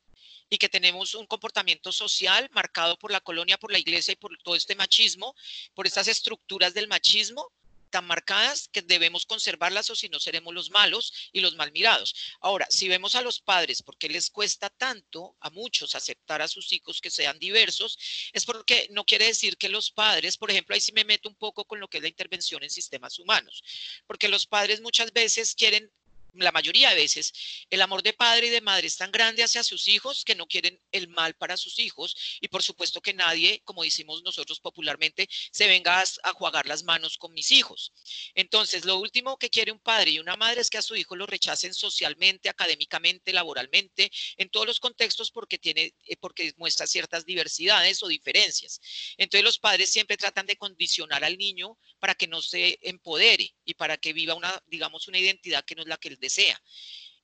y 0.50 0.58
que 0.58 0.68
tenemos 0.68 1.14
un 1.14 1.26
comportamiento 1.26 1.92
social 1.92 2.48
marcado 2.52 2.98
por 2.98 3.12
la 3.12 3.20
colonia, 3.20 3.58
por 3.58 3.70
la 3.70 3.78
iglesia 3.78 4.12
y 4.12 4.16
por 4.16 4.36
todo 4.38 4.56
este 4.56 4.74
machismo, 4.74 5.34
por 5.74 5.86
estas 5.86 6.08
estructuras 6.08 6.72
del 6.72 6.88
machismo 6.88 7.52
tan 7.88 8.06
marcadas 8.06 8.68
que 8.72 8.82
debemos 8.82 9.26
conservarlas 9.26 9.90
o 9.90 9.96
si 9.96 10.08
no 10.08 10.20
seremos 10.20 10.54
los 10.54 10.70
malos 10.70 11.12
y 11.32 11.40
los 11.40 11.56
mal 11.56 11.72
mirados. 11.72 12.14
Ahora, 12.40 12.66
si 12.70 12.88
vemos 12.88 13.14
a 13.14 13.22
los 13.22 13.40
padres, 13.40 13.82
¿por 13.82 13.98
qué 13.98 14.08
les 14.08 14.30
cuesta 14.30 14.70
tanto 14.70 15.36
a 15.40 15.50
muchos 15.50 15.94
aceptar 15.94 16.42
a 16.42 16.48
sus 16.48 16.72
hijos 16.72 17.00
que 17.00 17.10
sean 17.10 17.38
diversos? 17.38 17.98
Es 18.32 18.44
porque 18.44 18.88
no 18.90 19.04
quiere 19.04 19.26
decir 19.26 19.56
que 19.56 19.68
los 19.68 19.90
padres, 19.90 20.36
por 20.36 20.50
ejemplo, 20.50 20.74
ahí 20.74 20.80
sí 20.80 20.92
me 20.92 21.04
meto 21.04 21.28
un 21.28 21.36
poco 21.36 21.64
con 21.64 21.80
lo 21.80 21.88
que 21.88 21.98
es 21.98 22.02
la 22.02 22.08
intervención 22.08 22.62
en 22.62 22.70
sistemas 22.70 23.18
humanos, 23.18 23.62
porque 24.06 24.28
los 24.28 24.46
padres 24.46 24.80
muchas 24.80 25.12
veces 25.12 25.54
quieren 25.54 25.90
la 26.34 26.52
mayoría 26.52 26.90
de 26.90 26.96
veces, 26.96 27.32
el 27.70 27.82
amor 27.82 28.02
de 28.02 28.12
padre 28.12 28.48
y 28.48 28.50
de 28.50 28.60
madre 28.60 28.86
es 28.86 28.96
tan 28.96 29.10
grande 29.10 29.42
hacia 29.42 29.62
sus 29.62 29.88
hijos 29.88 30.24
que 30.24 30.34
no 30.34 30.46
quieren 30.46 30.80
el 30.92 31.08
mal 31.08 31.34
para 31.34 31.56
sus 31.56 31.78
hijos 31.78 32.38
y 32.40 32.48
por 32.48 32.62
supuesto 32.62 33.00
que 33.00 33.14
nadie, 33.14 33.62
como 33.64 33.82
decimos 33.82 34.22
nosotros 34.22 34.60
popularmente, 34.60 35.28
se 35.50 35.66
venga 35.66 36.02
a, 36.22 36.32
jugar 36.32 36.66
las 36.66 36.84
manos 36.84 37.18
con 37.18 37.32
mis 37.32 37.50
hijos. 37.50 37.92
Entonces, 38.34 38.84
lo 38.84 38.98
último 38.98 39.38
que 39.38 39.50
quiere 39.50 39.72
un 39.72 39.80
padre 39.80 40.12
y 40.12 40.18
una 40.18 40.36
madre 40.36 40.60
es 40.60 40.70
que 40.70 40.78
a 40.78 40.82
su 40.82 40.94
hijo 40.94 41.16
lo 41.16 41.26
rechacen 41.26 41.74
socialmente, 41.74 42.48
académicamente, 42.48 43.32
laboralmente, 43.32 44.10
en 44.36 44.50
todos 44.50 44.66
los 44.66 44.78
contextos 44.78 45.30
porque 45.30 45.58
tiene 45.58 45.94
eh, 46.06 46.16
porque 46.16 46.52
muestra 46.56 46.86
ciertas 46.86 47.24
diversidades 47.24 48.02
o 48.02 48.08
diferencias. 48.08 48.80
Entonces, 49.16 49.44
los 49.44 49.58
padres 49.58 49.90
siempre 49.90 50.16
tratan 50.16 50.46
de 50.46 50.56
condicionar 50.56 51.24
al 51.24 51.36
niño 51.36 51.78
para 51.98 52.14
que 52.14 52.26
no 52.26 52.42
se 52.42 52.78
empodere 52.82 53.54
y 53.64 53.74
para 53.74 53.96
que 53.96 54.12
viva 54.12 54.34
una, 54.34 54.62
digamos, 54.66 55.08
una 55.08 55.18
identidad 55.18 55.64
que 55.64 55.74
no 55.74 55.82
es 55.82 55.88
la 55.88 55.96
que 55.96 56.08
él 56.08 56.17
desea. 56.18 56.60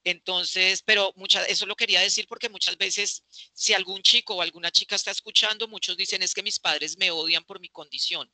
Entonces, 0.05 0.83
pero 0.83 1.13
muchas, 1.17 1.49
eso 1.49 1.65
lo 1.65 1.77
quería 1.77 2.01
decir 2.01 2.27
porque 2.29 2.51
muchas 2.51 2.77
veces 2.77 3.25
si 3.55 3.73
algún 3.73 4.03
chico 4.03 4.35
o 4.35 4.43
alguna 4.43 4.71
chica 4.71 4.95
está 4.97 5.11
escuchando, 5.11 5.67
muchos 5.67 5.97
dicen 5.97 6.23
es 6.23 6.35
que 6.35 6.43
mis 6.43 6.59
padres 6.59 6.99
me 6.99 7.11
odian 7.11 7.43
por 7.45 7.59
mi 7.59 7.71
condición. 7.71 8.31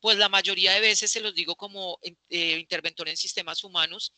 Pues 0.00 0.16
la 0.16 0.28
mayoría 0.28 0.74
de 0.74 0.80
veces 0.80 1.10
se 1.10 1.20
los 1.20 1.34
digo 1.34 1.56
como 1.56 1.98
eh, 2.30 2.58
interventor 2.60 3.08
en 3.08 3.16
sistemas 3.16 3.64
humanos, 3.64 4.12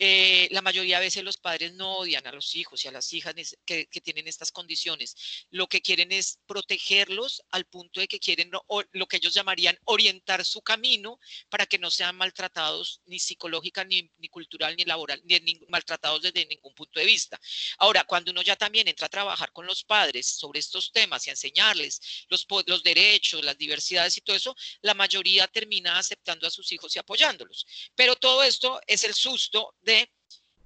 eh, 0.00 0.48
la 0.52 0.62
mayoría 0.62 0.98
de 0.98 1.06
veces 1.06 1.24
los 1.24 1.38
padres 1.38 1.72
no 1.72 1.96
odian 1.96 2.24
a 2.26 2.32
los 2.32 2.54
hijos 2.54 2.84
y 2.84 2.88
a 2.88 2.92
las 2.92 3.12
hijas 3.12 3.34
que, 3.64 3.86
tienen 3.86 4.28
estas 4.28 4.52
condiciones. 4.52 5.16
Lo 5.50 5.66
que 5.66 5.82
quieren 5.82 6.12
es 6.12 6.38
protegerlos 6.46 7.42
al 7.50 7.66
punto 7.66 8.00
de 8.00 8.06
que 8.06 8.20
quieren 8.20 8.50
lo 8.92 9.06
que 9.06 9.16
ellos 9.16 9.34
llamarían 9.34 9.76
orientar 9.84 10.44
su 10.44 10.62
camino 10.62 11.18
para 11.48 11.66
que 11.66 11.78
no 11.78 11.90
sean 11.90 12.16
maltratados 12.16 13.00
ni 13.06 13.18
psicológica, 13.18 13.84
ni, 13.84 14.08
cultural, 14.30 14.76
ni 14.76 14.84
laboral, 14.84 15.20
ni, 15.24 15.60
maltratados 15.68 16.22
desde 16.22 16.46
ningún 16.46 16.74
punto 16.74 17.00
de 17.00 17.06
vista. 17.06 17.40
Ahora, 17.78 18.04
cuando 18.04 18.30
uno 18.30 18.42
ya 18.42 18.54
también 18.54 18.86
entra 18.86 19.06
a 19.06 19.10
trabajar 19.10 19.52
con 19.52 19.66
los 19.66 19.82
padres 19.82 20.26
sobre 20.26 20.60
estos 20.60 20.92
temas 20.92 21.26
y 21.26 21.30
a 21.30 21.32
enseñarles 21.32 22.26
los, 22.28 22.46
los 22.66 22.82
derechos, 22.82 23.44
las 23.44 23.58
diversidades 23.58 24.16
y 24.16 24.20
todo 24.20 24.36
eso, 24.36 24.56
la 24.82 24.94
mayoría 24.94 25.48
termina 25.48 25.98
aceptando 25.98 26.46
a 26.46 26.50
sus 26.50 26.70
hijos 26.72 26.94
y 26.94 26.98
apoyándolos. 27.00 27.66
Pero 27.96 28.14
todo 28.14 28.44
esto 28.44 28.80
es 28.86 29.02
el 29.04 29.14
susto 29.14 29.74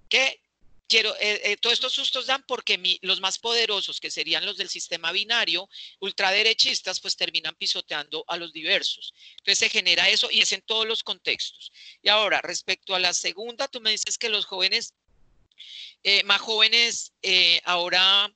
que 0.09 0.43
quiero, 0.93 1.15
eh, 1.21 1.41
eh, 1.45 1.57
todos 1.57 1.73
estos 1.73 1.95
sustos 1.95 2.27
dan 2.27 2.45
porque 2.47 2.79
los 3.01 3.23
más 3.23 3.39
poderosos, 3.39 3.99
que 3.99 4.11
serían 4.11 4.45
los 4.45 4.59
del 4.59 4.69
sistema 4.69 5.11
binario, 5.11 5.67
ultraderechistas, 6.01 7.01
pues 7.01 7.17
terminan 7.17 7.55
pisoteando 7.55 8.25
a 8.29 8.37
los 8.37 8.53
diversos. 8.53 9.15
Entonces 9.39 9.59
se 9.59 9.71
genera 9.71 10.11
eso 10.11 10.31
y 10.31 10.41
es 10.41 10.53
en 10.53 10.61
todos 10.61 10.87
los 10.87 11.03
contextos. 11.03 11.73
Y 12.03 12.11
ahora, 12.11 12.43
respecto 12.43 12.95
a 12.95 12.99
la 12.99 13.15
segunda, 13.15 13.69
tú 13.69 13.81
me 13.81 13.91
dices 13.91 14.19
que 14.19 14.29
los 14.29 14.45
jóvenes, 14.45 14.93
eh, 16.03 16.23
más 16.25 16.43
jóvenes, 16.43 17.13
ahora 17.65 18.31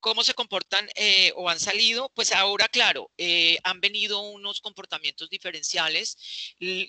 cómo 0.00 0.22
se 0.24 0.34
comportan 0.34 0.88
eh, 0.94 1.32
o 1.36 1.48
han 1.48 1.60
salido, 1.60 2.10
pues 2.14 2.32
ahora, 2.32 2.68
claro, 2.68 3.10
eh, 3.18 3.58
han 3.64 3.80
venido 3.80 4.20
unos 4.20 4.60
comportamientos 4.60 5.28
diferenciales, 5.30 6.16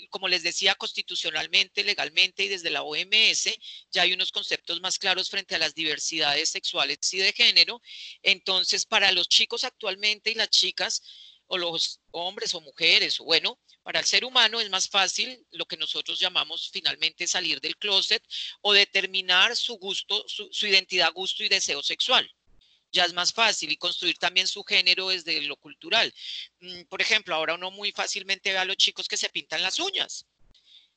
como 0.10 0.28
les 0.28 0.44
decía, 0.44 0.76
constitucionalmente, 0.76 1.84
legalmente 1.84 2.44
y 2.44 2.48
desde 2.48 2.70
la 2.70 2.84
OMS, 2.84 3.50
ya 3.92 4.04
hay 4.04 4.14
unos 4.14 4.32
conceptos 4.32 4.82
más 4.82 5.00
claros 5.00 5.30
frente 5.30 5.56
a 5.56 5.60
las 5.60 5.74
diversidades 5.74 6.50
sexuales 6.50 6.98
y 7.14 7.18
de 7.20 7.34
género. 7.34 7.82
Entonces, 8.22 8.86
para 8.86 9.12
los 9.12 9.28
chicos 9.28 9.64
actualmente 9.64 10.32
y 10.32 10.36
las 10.36 10.50
chicas, 10.50 11.02
o 11.48 11.58
los 11.58 12.02
hombres 12.12 12.54
o 12.54 12.62
mujeres, 12.62 13.20
o 13.20 13.24
bueno, 13.24 13.60
para 13.84 14.00
el 14.00 14.06
ser 14.06 14.26
humano 14.26 14.60
es 14.60 14.70
más 14.70 14.90
fácil 14.90 15.46
lo 15.52 15.66
que 15.66 15.78
nosotros 15.78 16.20
llamamos 16.20 16.70
finalmente 16.72 17.26
salir 17.26 17.62
del 17.62 17.78
closet 17.78 18.22
o 18.62 18.74
determinar 18.74 19.56
su 19.56 19.78
gusto, 19.78 20.26
su 20.28 20.68
identidad, 20.68 21.14
gusto 21.14 21.44
y 21.44 21.50
deseo 21.50 21.82
sexual. 21.82 22.30
Ya 22.92 23.06
es 23.06 23.14
más 23.14 23.34
fácil 23.34 23.72
y 23.72 23.78
construir 23.78 24.18
también 24.18 24.48
su 24.48 24.64
género 24.64 25.10
desde 25.10 25.42
lo 25.42 25.56
cultural. 25.58 26.14
Mm, 26.60 26.84
por 26.84 27.02
ejemplo, 27.02 27.36
ahora 27.36 27.56
uno 27.56 27.72
muy 27.72 27.92
fácilmente 27.92 28.52
ve 28.52 28.58
a 28.58 28.66
los 28.66 28.78
chicos 28.78 29.08
que 29.08 29.18
se 29.18 29.30
pintan 29.30 29.62
las 29.62 29.80
uñas. 29.80 30.26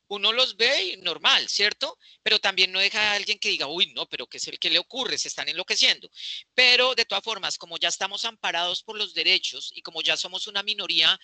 Uno 0.07 0.33
los 0.33 0.57
ve 0.57 0.83
y 0.83 0.97
normal, 0.97 1.47
¿cierto? 1.47 1.97
Pero 2.21 2.39
también 2.39 2.71
no 2.73 2.79
deja 2.79 3.11
a 3.11 3.13
alguien 3.13 3.39
que 3.39 3.47
diga, 3.47 3.67
uy, 3.67 3.93
no, 3.93 4.07
pero 4.07 4.27
¿qué 4.27 4.37
es 4.37 4.47
el 4.49 4.59
que 4.59 4.69
le 4.69 4.77
ocurre? 4.77 5.17
Se 5.17 5.29
están 5.29 5.47
enloqueciendo. 5.47 6.09
Pero 6.53 6.95
de 6.95 7.05
todas 7.05 7.23
formas, 7.23 7.57
como 7.57 7.77
ya 7.77 7.87
estamos 7.87 8.25
amparados 8.25 8.83
por 8.83 8.97
los 8.97 9.13
derechos 9.13 9.71
y 9.73 9.81
como 9.81 10.01
ya 10.01 10.17
somos 10.17 10.47
una 10.47 10.63
minoría, 10.63 11.17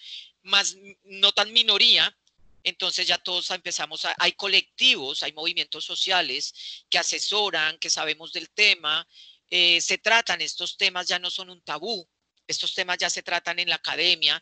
más 0.43 0.77
no 1.03 1.33
tan 1.33 1.51
minoría, 1.51 2.15
entonces 2.63 3.07
ya 3.07 3.17
todos 3.17 3.49
empezamos, 3.51 4.05
a, 4.05 4.15
hay 4.19 4.33
colectivos, 4.33 5.23
hay 5.23 5.33
movimientos 5.33 5.85
sociales 5.85 6.53
que 6.89 6.97
asesoran, 6.97 7.77
que 7.79 7.89
sabemos 7.89 8.33
del 8.33 8.49
tema, 8.49 9.07
eh, 9.49 9.81
se 9.81 9.97
tratan 9.97 10.41
estos 10.41 10.77
temas, 10.77 11.07
ya 11.07 11.19
no 11.19 11.29
son 11.29 11.49
un 11.49 11.61
tabú, 11.61 12.07
estos 12.47 12.73
temas 12.73 12.97
ya 12.97 13.09
se 13.09 13.23
tratan 13.23 13.59
en 13.59 13.69
la 13.69 13.75
academia. 13.75 14.41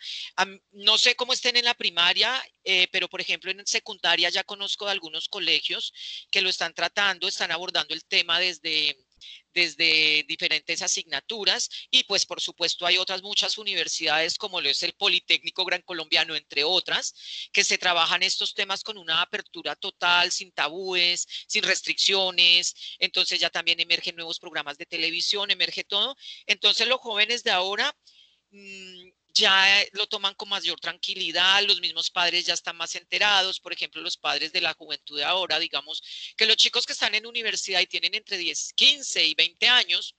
no 0.72 0.98
sé 0.98 1.16
cómo 1.16 1.34
estén 1.34 1.58
en 1.58 1.66
la 1.66 1.74
primaria, 1.74 2.42
eh, 2.64 2.88
pero 2.92 3.10
por 3.10 3.20
ejemplo 3.20 3.52
en 3.52 3.66
secundaria 3.66 4.30
ya 4.30 4.44
conozco 4.44 4.86
de 4.86 4.92
algunos 4.92 5.28
colegios 5.28 5.94
que 6.32 6.42
lo 6.42 6.50
están 6.50 6.74
tratando, 6.74 7.28
están 7.28 7.52
abordando 7.52 7.94
el 7.94 8.06
tema 8.06 8.40
desde 8.40 8.98
desde 9.54 10.26
diferentes 10.28 10.82
asignaturas 10.82 11.70
y 11.90 12.04
pues 12.04 12.26
por 12.26 12.42
supuesto 12.42 12.86
hay 12.86 12.98
otras 12.98 13.24
muchas 13.24 13.58
universidades 13.58 14.38
como 14.38 14.62
lo 14.62 14.70
es 14.70 14.84
el 14.84 14.94
Politécnico 14.94 15.66
Gran 15.66 15.82
Colombiano, 15.82 16.36
entre 16.36 16.64
otras, 16.64 17.50
que 17.52 17.64
se 17.64 17.78
trabajan 17.78 18.24
estos 18.24 18.54
temas 18.54 18.84
con 18.84 18.98
una 18.98 19.22
apertura 19.22 19.76
total, 19.76 20.32
sin 20.32 20.52
tabúes, 20.52 21.26
sin 21.48 21.64
restricciones, 21.64 22.76
entonces 23.00 23.40
ya 23.40 23.50
también 23.50 23.80
emergen 23.80 24.16
nuevos 24.16 24.40
programas 24.40 24.78
de 24.78 24.86
televisión, 24.86 25.52
emerge 25.52 25.84
todo. 25.84 26.16
Entonces 26.46 26.88
los 26.88 27.00
jóvenes 27.00 27.44
de 27.44 27.52
ahora... 27.52 27.96
Mm, 28.52 29.15
ya 29.36 29.82
eh, 29.82 29.90
lo 29.94 30.08
toman 30.08 30.34
con 30.34 30.50
mayor 30.50 30.80
tranquilidad, 30.80 31.62
los 31.64 31.82
mismos 31.82 32.10
padres 32.10 32.46
ya 32.46 32.54
están 32.54 32.78
más 32.78 32.96
enterados, 32.96 33.60
por 33.60 33.74
ejemplo, 33.74 34.02
los 34.02 34.18
padres 34.18 34.54
de 34.54 34.62
la 34.62 34.74
juventud 34.74 35.18
de 35.18 35.26
ahora, 35.26 35.60
digamos, 35.60 36.02
que 36.38 36.46
los 36.46 36.56
chicos 36.56 36.86
que 36.86 36.94
están 36.94 37.14
en 37.16 37.26
universidad 37.26 37.82
y 37.82 37.88
tienen 37.88 38.16
entre 38.16 38.38
10, 38.38 38.74
15 38.74 39.26
y 39.26 39.36
20 39.36 39.68
años 39.68 40.16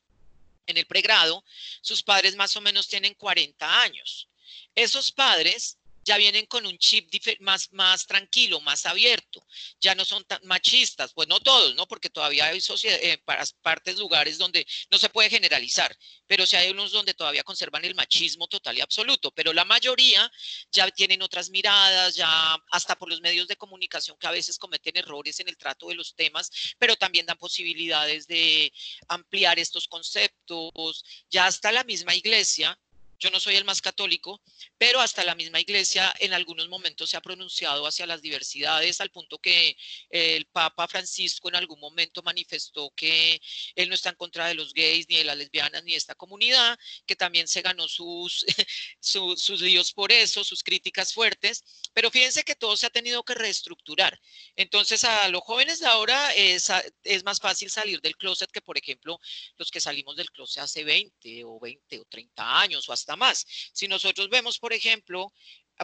en 0.67 0.77
el 0.77 0.87
pregrado, 0.87 1.43
sus 1.81 2.03
padres 2.03 2.37
más 2.37 2.57
o 2.57 2.61
menos 2.61 2.89
tienen 2.89 3.15
40 3.15 3.83
años. 3.83 4.29
Esos 4.75 5.11
padres 5.11 5.79
ya 6.07 6.17
vienen 6.17 6.47
con 6.47 6.65
un 6.65 6.79
chip 6.79 7.11
más, 7.41 7.73
más 7.73 8.07
tranquilo, 8.07 8.61
más 8.61 8.87
abierto, 8.87 9.45
ya 9.81 9.95
no 9.97 10.05
son 10.05 10.25
tan 10.25 10.41
machistas, 10.47 11.13
pues 11.13 11.27
no 11.27 11.41
todos, 11.41 11.75
¿no? 11.75 11.87
Porque 11.89 12.09
todavía 12.09 12.47
hay 12.47 12.61
eh, 12.85 13.19
partes, 13.61 13.99
lugares 13.99 14.39
donde 14.39 14.65
no 14.89 14.99
se 14.99 15.09
puede 15.09 15.29
generalizar, 15.29 15.95
pero 16.27 16.47
sí 16.47 16.55
hay 16.55 16.71
unos 16.71 16.93
donde 16.93 17.13
todavía 17.13 17.43
conservan 17.43 17.85
el 17.85 17.97
machismo 17.97 18.47
total 18.47 18.79
y 18.79 18.81
absoluto, 18.81 19.33
pero 19.33 19.53
la 19.53 19.65
mayoría 19.65 20.31
ya 20.71 20.89
tienen 20.93 21.23
otras 21.23 21.51
miradas, 21.51 22.15
ya 22.15 22.57
hasta 22.71 22.97
por 22.97 23.11
los 23.11 23.21
medios 23.21 23.49
de 23.49 23.57
comunicación 23.57 24.17
que 24.17 24.29
a 24.29 24.31
veces 24.31 24.59
cometen 24.59 24.97
errores 24.97 25.41
en 25.41 25.49
el 25.49 25.57
trato 25.57 25.89
de 25.89 25.97
los 25.97 26.15
temas, 26.15 26.51
pero 26.79 26.95
también 26.95 27.27
dan 27.27 27.37
posibilidades 27.37 28.29
de 28.29 28.73
ampliar 29.09 29.59
estos 29.59 29.89
conceptos, 29.89 31.05
ya 31.29 31.47
hasta 31.47 31.73
la 31.73 31.83
misma 31.83 32.15
iglesia 32.15 32.79
yo 33.19 33.31
no 33.31 33.41
soy 33.41 33.57
el 33.57 33.65
más 33.65 33.81
católico, 33.81 34.43
pero 34.79 35.01
hasta 35.01 35.25
la 35.25 35.35
misma 35.35 35.61
iglesia 35.61 36.15
en 36.19 36.33
algunos 36.33 36.69
momentos 36.69 37.11
se 37.11 37.17
ha 37.17 37.21
pronunciado 37.21 37.87
hacia 37.87 38.07
las 38.07 38.23
diversidades, 38.23 39.01
al 39.01 39.11
punto 39.11 39.39
que 39.39 39.77
el 40.11 40.47
Papa 40.47 40.89
Francisco 40.89 41.49
en 41.49 41.57
algún 41.57 41.81
momento 41.81 42.23
manifestó 42.23 42.91
que 42.95 43.41
él 43.75 43.89
no 43.89 43.95
está 43.95 44.11
en 44.11 44.17
contra 44.17 44.49
de 44.49 44.55
los 44.55 44.73
gays, 44.73 45.09
ni 45.09 45.17
de 45.17 45.25
las 45.25 45.37
lesbianas, 45.37 45.85
ni 45.85 45.93
de 45.93 45.99
esta 45.99 46.15
comunidad, 46.15 46.79
que 47.07 47.17
también 47.17 47.49
se 47.49 47.63
ganó 47.63 47.89
sus, 47.89 48.45
sus, 49.01 49.61
líos 49.61 49.93
por 49.93 50.13
eso, 50.13 50.45
sus 50.45 50.63
críticas 50.63 51.13
fuertes, 51.13 51.63
pero 51.93 52.11
fíjense 52.11 52.45
que 52.45 52.55
todo 52.55 52.77
se 52.77 52.87
ha 52.87 52.91
tenido 52.91 53.23
que 53.23 53.35
reestructurar. 53.35 54.21
Entonces, 54.57 55.05
a 55.05 55.29
los 55.29 55.43
jóvenes 55.43 55.81
de 55.81 55.87
ahora 55.87 56.35
es, 56.35 56.71
es 57.05 57.25
más 57.25 57.41
fácil 57.41 57.71
salir 57.71 58.01
del 58.01 58.17
closet 58.17 58.51
que, 58.51 58.61
por 58.61 58.77
ejemplo, 58.79 59.19
los 59.57 59.71
que 59.71 59.81
salimos 59.81 60.17
del 60.17 60.31
closet 60.31 60.63
hace 60.63 60.85
20 60.85 61.45
o 61.45 61.59
20 61.59 62.01
o 62.01 62.05
30 62.05 62.61
años 62.61 62.89
o 62.89 62.93
hasta 62.93 63.06
más. 63.15 63.47
Si 63.73 63.87
nosotros 63.87 64.29
vemos, 64.29 64.59
por 64.59 64.73
ejemplo, 64.73 65.33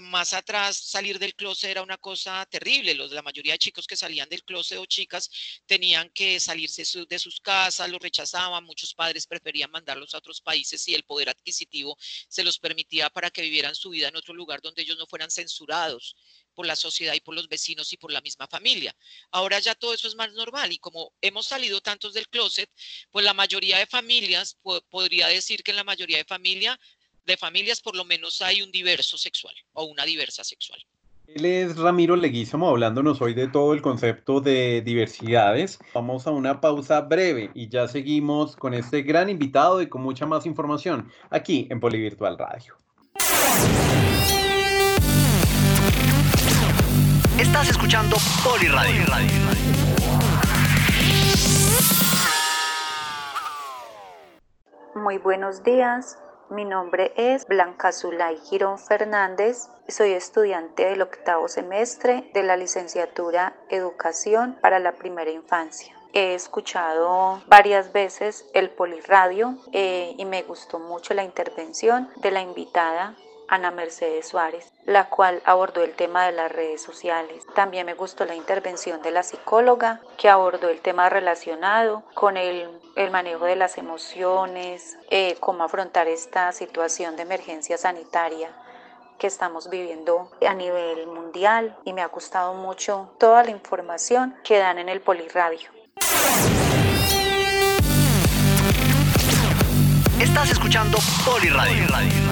más 0.00 0.32
atrás 0.32 0.76
salir 0.76 1.18
del 1.18 1.34
closet 1.34 1.70
era 1.70 1.82
una 1.82 1.98
cosa 1.98 2.46
terrible. 2.46 2.94
Los, 2.94 3.12
la 3.12 3.22
mayoría 3.22 3.52
de 3.52 3.58
chicos 3.58 3.86
que 3.86 3.96
salían 3.96 4.28
del 4.28 4.42
closet 4.44 4.78
o 4.78 4.86
chicas 4.86 5.30
tenían 5.66 6.10
que 6.10 6.40
salirse 6.40 6.84
de 7.06 7.18
sus 7.18 7.40
casas, 7.40 7.90
los 7.90 8.00
rechazaban, 8.00 8.64
muchos 8.64 8.94
padres 8.94 9.26
preferían 9.26 9.70
mandarlos 9.70 10.14
a 10.14 10.18
otros 10.18 10.40
países 10.40 10.86
y 10.88 10.94
el 10.94 11.04
poder 11.04 11.28
adquisitivo 11.28 11.96
se 12.28 12.44
los 12.44 12.58
permitía 12.58 13.10
para 13.10 13.30
que 13.30 13.42
vivieran 13.42 13.74
su 13.74 13.90
vida 13.90 14.08
en 14.08 14.16
otro 14.16 14.34
lugar 14.34 14.60
donde 14.62 14.82
ellos 14.82 14.96
no 14.96 15.06
fueran 15.06 15.30
censurados 15.30 16.16
por 16.54 16.66
la 16.66 16.76
sociedad 16.76 17.14
y 17.14 17.20
por 17.20 17.34
los 17.34 17.48
vecinos 17.48 17.92
y 17.92 17.96
por 17.96 18.12
la 18.12 18.20
misma 18.20 18.46
familia. 18.46 18.94
Ahora 19.30 19.58
ya 19.58 19.74
todo 19.74 19.94
eso 19.94 20.08
es 20.08 20.14
más 20.14 20.32
normal 20.32 20.72
y 20.72 20.78
como 20.78 21.12
hemos 21.20 21.46
salido 21.46 21.80
tantos 21.80 22.14
del 22.14 22.28
closet, 22.28 22.70
pues 23.10 23.24
la 23.24 23.34
mayoría 23.34 23.78
de 23.78 23.86
familias, 23.86 24.58
podría 24.90 25.28
decir 25.28 25.62
que 25.62 25.70
en 25.70 25.78
la 25.78 25.84
mayoría 25.84 26.18
de 26.18 26.24
familias 26.24 26.78
de 27.24 27.36
familias 27.36 27.80
por 27.80 27.96
lo 27.96 28.04
menos 28.04 28.42
hay 28.42 28.62
un 28.62 28.70
diverso 28.70 29.16
sexual 29.16 29.54
o 29.72 29.84
una 29.84 30.04
diversa 30.04 30.44
sexual. 30.44 30.84
Él 31.26 31.44
es 31.46 31.76
Ramiro 31.78 32.16
Leguízamo 32.16 32.68
hablándonos 32.68 33.22
hoy 33.22 33.32
de 33.32 33.48
todo 33.48 33.72
el 33.72 33.80
concepto 33.80 34.40
de 34.40 34.82
diversidades. 34.82 35.78
Vamos 35.94 36.26
a 36.26 36.30
una 36.30 36.60
pausa 36.60 37.00
breve 37.00 37.50
y 37.54 37.68
ya 37.68 37.88
seguimos 37.88 38.56
con 38.56 38.74
este 38.74 39.02
gran 39.02 39.30
invitado 39.30 39.80
y 39.80 39.88
con 39.88 40.02
mucha 40.02 40.26
más 40.26 40.44
información 40.46 41.10
aquí 41.30 41.68
en 41.70 41.80
Polivirtual 41.80 42.36
Radio. 42.36 42.76
Estás 47.38 47.70
escuchando 47.70 48.16
Poliradio. 48.44 49.06
Muy 54.94 55.18
buenos 55.18 55.62
días. 55.62 56.18
Mi 56.52 56.66
nombre 56.66 57.14
es 57.16 57.46
Blanca 57.46 57.92
Zulay 57.92 58.36
Girón 58.36 58.78
Fernández. 58.78 59.70
Soy 59.88 60.12
estudiante 60.12 60.84
del 60.84 61.00
octavo 61.00 61.48
semestre 61.48 62.30
de 62.34 62.42
la 62.42 62.58
licenciatura 62.58 63.54
Educación 63.70 64.58
para 64.60 64.78
la 64.78 64.92
Primera 64.92 65.30
Infancia. 65.30 65.96
He 66.12 66.34
escuchado 66.34 67.42
varias 67.46 67.94
veces 67.94 68.44
el 68.52 68.68
Poliradio 68.68 69.56
eh, 69.72 70.14
y 70.18 70.26
me 70.26 70.42
gustó 70.42 70.78
mucho 70.78 71.14
la 71.14 71.24
intervención 71.24 72.10
de 72.16 72.30
la 72.30 72.42
invitada 72.42 73.16
Ana 73.52 73.70
Mercedes 73.70 74.28
Suárez, 74.28 74.72
la 74.86 75.10
cual 75.10 75.42
abordó 75.44 75.84
el 75.84 75.92
tema 75.92 76.24
de 76.24 76.32
las 76.32 76.50
redes 76.50 76.80
sociales. 76.80 77.44
También 77.54 77.84
me 77.84 77.92
gustó 77.92 78.24
la 78.24 78.34
intervención 78.34 79.02
de 79.02 79.10
la 79.10 79.22
psicóloga, 79.22 80.00
que 80.16 80.30
abordó 80.30 80.70
el 80.70 80.80
tema 80.80 81.10
relacionado 81.10 82.02
con 82.14 82.38
el, 82.38 82.66
manejo 83.10 83.44
de 83.44 83.56
las 83.56 83.76
emociones, 83.76 84.96
eh, 85.10 85.36
cómo 85.38 85.64
afrontar 85.64 86.08
esta 86.08 86.50
situación 86.52 87.14
de 87.16 87.24
emergencia 87.24 87.76
sanitaria 87.76 88.48
que 89.18 89.26
estamos 89.26 89.68
viviendo 89.68 90.30
a 90.48 90.54
nivel 90.54 91.06
mundial 91.08 91.76
y 91.84 91.92
me 91.92 92.00
ha 92.00 92.06
gustado 92.06 92.54
mucho 92.54 93.14
toda 93.18 93.44
la 93.44 93.50
información 93.50 94.34
que 94.44 94.56
dan 94.60 94.78
en 94.78 94.88
el 94.88 95.02
Poliradio. 95.02 95.68
Estás 100.18 100.52
escuchando 100.52 100.96
Poliradio. 101.26 102.31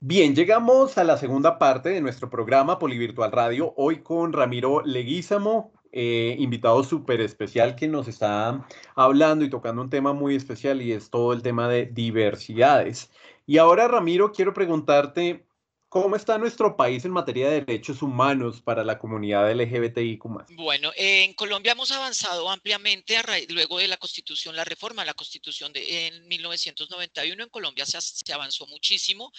Bien, 0.00 0.36
llegamos 0.36 0.96
a 0.96 1.02
la 1.02 1.16
segunda 1.16 1.58
parte 1.58 1.88
de 1.88 2.00
nuestro 2.00 2.30
programa 2.30 2.78
Polivirtual 2.78 3.32
Radio, 3.32 3.74
hoy 3.76 4.00
con 4.00 4.32
Ramiro 4.32 4.80
Leguízamo, 4.84 5.72
eh, 5.90 6.36
invitado 6.38 6.84
súper 6.84 7.20
especial 7.20 7.74
que 7.74 7.88
nos 7.88 8.06
está 8.06 8.64
hablando 8.94 9.44
y 9.44 9.50
tocando 9.50 9.82
un 9.82 9.90
tema 9.90 10.12
muy 10.12 10.36
especial 10.36 10.82
y 10.82 10.92
es 10.92 11.10
todo 11.10 11.32
el 11.32 11.42
tema 11.42 11.68
de 11.68 11.86
diversidades. 11.86 13.10
Y 13.44 13.58
ahora, 13.58 13.88
Ramiro, 13.88 14.30
quiero 14.30 14.54
preguntarte, 14.54 15.47
¿Cómo 15.88 16.16
está 16.16 16.36
nuestro 16.36 16.76
país 16.76 17.04
en 17.06 17.12
materia 17.12 17.48
de 17.48 17.60
derechos 17.62 18.02
humanos 18.02 18.60
para 18.60 18.84
la 18.84 18.98
comunidad 18.98 19.50
LGBTIQ? 19.50 20.22
Bueno, 20.50 20.92
en 20.96 21.32
Colombia 21.32 21.72
hemos 21.72 21.90
avanzado 21.92 22.50
ampliamente 22.50 23.16
luego 23.48 23.78
de 23.78 23.88
la 23.88 23.96
constitución, 23.96 24.54
la 24.54 24.64
reforma 24.64 25.02
de 25.02 25.06
la 25.06 25.14
constitución 25.14 25.72
de 25.72 26.08
en 26.08 26.28
1991. 26.28 27.42
En 27.42 27.48
Colombia 27.48 27.86
se, 27.86 27.98
se 28.00 28.32
avanzó 28.32 28.66
muchísimo 28.66 29.32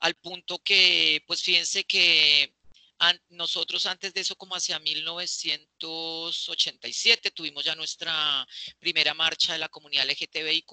al 0.00 0.14
punto 0.14 0.58
que, 0.58 1.22
pues 1.26 1.42
fíjense 1.42 1.84
que 1.84 2.53
nosotros 3.28 3.84
antes 3.86 4.12
de 4.14 4.20
eso, 4.20 4.36
como 4.36 4.54
hacia 4.54 4.78
1987, 4.78 7.32
tuvimos 7.32 7.64
ya 7.64 7.74
nuestra 7.74 8.46
primera 8.78 9.14
marcha 9.14 9.52
de 9.52 9.58
la 9.58 9.68
comunidad 9.68 10.08
LGTBIQ, 10.08 10.70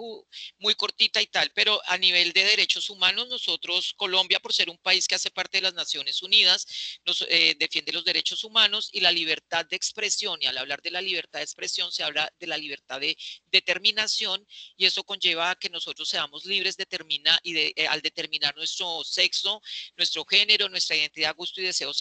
muy 0.59 0.75
cortita 0.75 1.19
y 1.21 1.25
tal, 1.27 1.51
pero 1.53 1.81
a 1.85 1.97
nivel 1.97 2.31
de 2.33 2.43
derechos 2.45 2.89
humanos, 2.89 3.27
nosotros, 3.27 3.93
Colombia, 3.97 4.39
por 4.39 4.53
ser 4.53 4.69
un 4.69 4.77
país 4.77 5.07
que 5.07 5.15
hace 5.15 5.31
parte 5.31 5.57
de 5.57 5.63
las 5.63 5.73
Naciones 5.73 6.21
Unidas, 6.21 6.67
nos 7.05 7.25
eh, 7.27 7.55
defiende 7.59 7.91
los 7.91 8.05
derechos 8.05 8.43
humanos 8.43 8.89
y 8.91 8.99
la 9.01 9.11
libertad 9.11 9.65
de 9.65 9.75
expresión. 9.75 10.37
Y 10.41 10.45
al 10.45 10.57
hablar 10.57 10.81
de 10.81 10.91
la 10.91 11.01
libertad 11.01 11.39
de 11.39 11.43
expresión, 11.43 11.91
se 11.91 12.03
habla 12.03 12.31
de 12.39 12.47
la 12.47 12.57
libertad 12.57 13.01
de 13.01 13.17
determinación 13.51 14.47
y 14.77 14.85
eso 14.85 15.03
conlleva 15.03 15.51
a 15.51 15.55
que 15.55 15.69
nosotros 15.69 16.07
seamos 16.07 16.45
libres 16.45 16.77
determina, 16.77 17.37
y 17.43 17.53
de, 17.53 17.73
eh, 17.75 17.87
al 17.87 18.01
determinar 18.01 18.55
nuestro 18.55 19.03
sexo, 19.03 19.61
nuestro 19.97 20.23
género, 20.25 20.69
nuestra 20.69 20.95
identidad, 20.95 21.35
gusto 21.35 21.61
y 21.61 21.65
deseos 21.65 21.97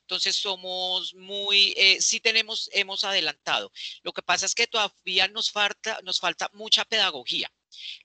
Entonces 0.00 0.36
somos 0.36 1.14
muy, 1.14 1.74
eh, 1.76 2.00
sí 2.00 2.20
tenemos, 2.20 2.70
hemos 2.72 3.04
adelantado. 3.04 3.72
Lo 4.02 4.12
que 4.12 4.22
pasa 4.22 4.46
es 4.46 4.54
que 4.54 4.66
todavía 4.66 5.28
nos 5.28 5.50
falta, 5.50 5.98
nos 6.04 6.20
falta 6.20 6.50
mucha 6.52 6.84
pedagogía. 6.84 7.50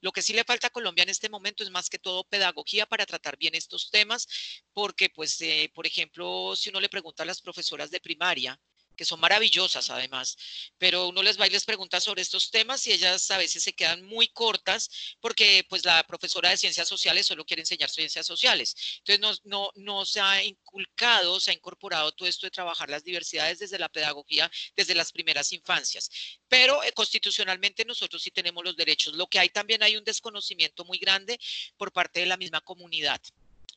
Lo 0.01 0.11
que 0.11 0.21
sí 0.21 0.33
le 0.33 0.43
falta 0.43 0.67
a 0.67 0.71
Colombia 0.71 1.03
en 1.03 1.09
este 1.09 1.29
momento 1.29 1.63
es 1.63 1.69
más 1.69 1.89
que 1.89 1.99
todo 1.99 2.23
pedagogía 2.25 2.85
para 2.85 3.05
tratar 3.05 3.37
bien 3.37 3.55
estos 3.55 3.89
temas, 3.89 4.27
porque 4.73 5.09
pues, 5.09 5.39
eh, 5.41 5.71
por 5.73 5.85
ejemplo, 5.87 6.55
si 6.55 6.69
uno 6.69 6.79
le 6.81 6.89
pregunta 6.89 7.23
a 7.23 7.25
las 7.25 7.41
profesoras 7.41 7.91
de 7.91 8.01
primaria, 8.01 8.59
que 8.95 9.05
son 9.05 9.19
maravillosas 9.19 9.89
además, 9.89 10.37
pero 10.77 11.07
uno 11.07 11.23
les 11.23 11.39
va 11.39 11.47
y 11.47 11.49
les 11.49 11.65
pregunta 11.65 11.99
sobre 11.99 12.21
estos 12.21 12.51
temas 12.51 12.85
y 12.87 12.91
ellas 12.91 13.29
a 13.31 13.37
veces 13.37 13.63
se 13.63 13.73
quedan 13.73 14.03
muy 14.03 14.27
cortas 14.27 14.89
porque 15.19 15.65
pues 15.69 15.85
la 15.85 16.03
profesora 16.05 16.49
de 16.49 16.57
ciencias 16.57 16.87
sociales 16.87 17.27
solo 17.27 17.45
quiere 17.45 17.61
enseñar 17.61 17.89
ciencias 17.89 18.25
sociales. 18.25 18.75
Entonces 18.99 19.19
no, 19.19 19.33
no, 19.43 19.71
no 19.75 20.05
se 20.05 20.21
ha 20.21 20.43
inculcado, 20.43 21.39
se 21.39 21.51
ha 21.51 21.53
incorporado 21.53 22.11
todo 22.11 22.27
esto 22.27 22.45
de 22.45 22.51
trabajar 22.51 22.89
las 22.89 23.03
diversidades 23.03 23.59
desde 23.59 23.79
la 23.79 23.89
pedagogía, 23.89 24.49
desde 24.75 24.95
las 24.95 25.11
primeras 25.11 25.51
infancias. 25.53 26.09
Pero 26.47 26.83
eh, 26.83 26.91
constitucionalmente 26.93 27.85
nosotros 27.85 28.21
sí 28.21 28.31
tenemos 28.31 28.63
los 28.63 28.75
derechos. 28.75 29.15
Lo 29.15 29.27
que 29.27 29.39
hay 29.39 29.49
también 29.49 29.83
hay 29.83 29.97
un 29.97 30.03
desconocimiento 30.03 30.85
muy 30.85 30.97
grande 30.97 31.39
por 31.77 31.91
parte 31.91 32.19
de 32.19 32.25
la 32.25 32.37
misma 32.37 32.61
comunidad. 32.61 33.21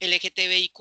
LGTBIQ 0.00 0.74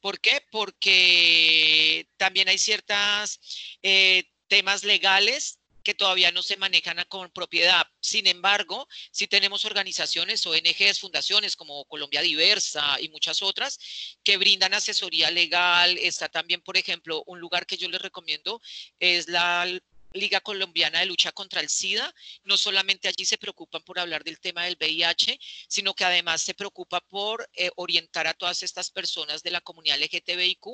¿Por 0.00 0.20
qué? 0.20 0.42
Porque 0.50 2.08
también 2.16 2.48
hay 2.48 2.58
ciertos 2.58 3.40
eh, 3.82 4.24
temas 4.48 4.84
legales 4.84 5.58
que 5.88 5.94
todavía 5.94 6.30
no 6.32 6.42
se 6.42 6.58
manejan 6.58 7.02
con 7.08 7.30
propiedad. 7.30 7.86
Sin 8.00 8.26
embargo, 8.26 8.86
sí 9.10 9.26
tenemos 9.26 9.64
organizaciones, 9.64 10.44
ONGs, 10.46 11.00
fundaciones 11.00 11.56
como 11.56 11.84
Colombia 11.86 12.20
Diversa 12.20 12.98
y 13.00 13.08
muchas 13.08 13.40
otras 13.40 13.78
que 14.22 14.36
brindan 14.36 14.74
asesoría 14.74 15.30
legal. 15.30 15.96
Está 15.96 16.28
también, 16.28 16.60
por 16.60 16.76
ejemplo, 16.76 17.22
un 17.26 17.40
lugar 17.40 17.64
que 17.64 17.78
yo 17.78 17.88
les 17.88 18.02
recomiendo, 18.02 18.60
es 18.98 19.28
la 19.28 19.66
Liga 20.12 20.40
Colombiana 20.40 21.00
de 21.00 21.06
Lucha 21.06 21.32
contra 21.32 21.60
el 21.60 21.68
SIDA. 21.68 22.14
No 22.44 22.56
solamente 22.56 23.08
allí 23.08 23.24
se 23.24 23.38
preocupan 23.38 23.82
por 23.82 23.98
hablar 23.98 24.24
del 24.24 24.40
tema 24.40 24.64
del 24.64 24.76
VIH, 24.78 25.38
sino 25.68 25.94
que 25.94 26.04
además 26.04 26.42
se 26.42 26.54
preocupa 26.54 27.00
por 27.00 27.48
eh, 27.54 27.70
orientar 27.76 28.26
a 28.26 28.34
todas 28.34 28.62
estas 28.62 28.90
personas 28.90 29.42
de 29.42 29.50
la 29.50 29.60
comunidad 29.60 29.98
LGTBIQ 30.00 30.66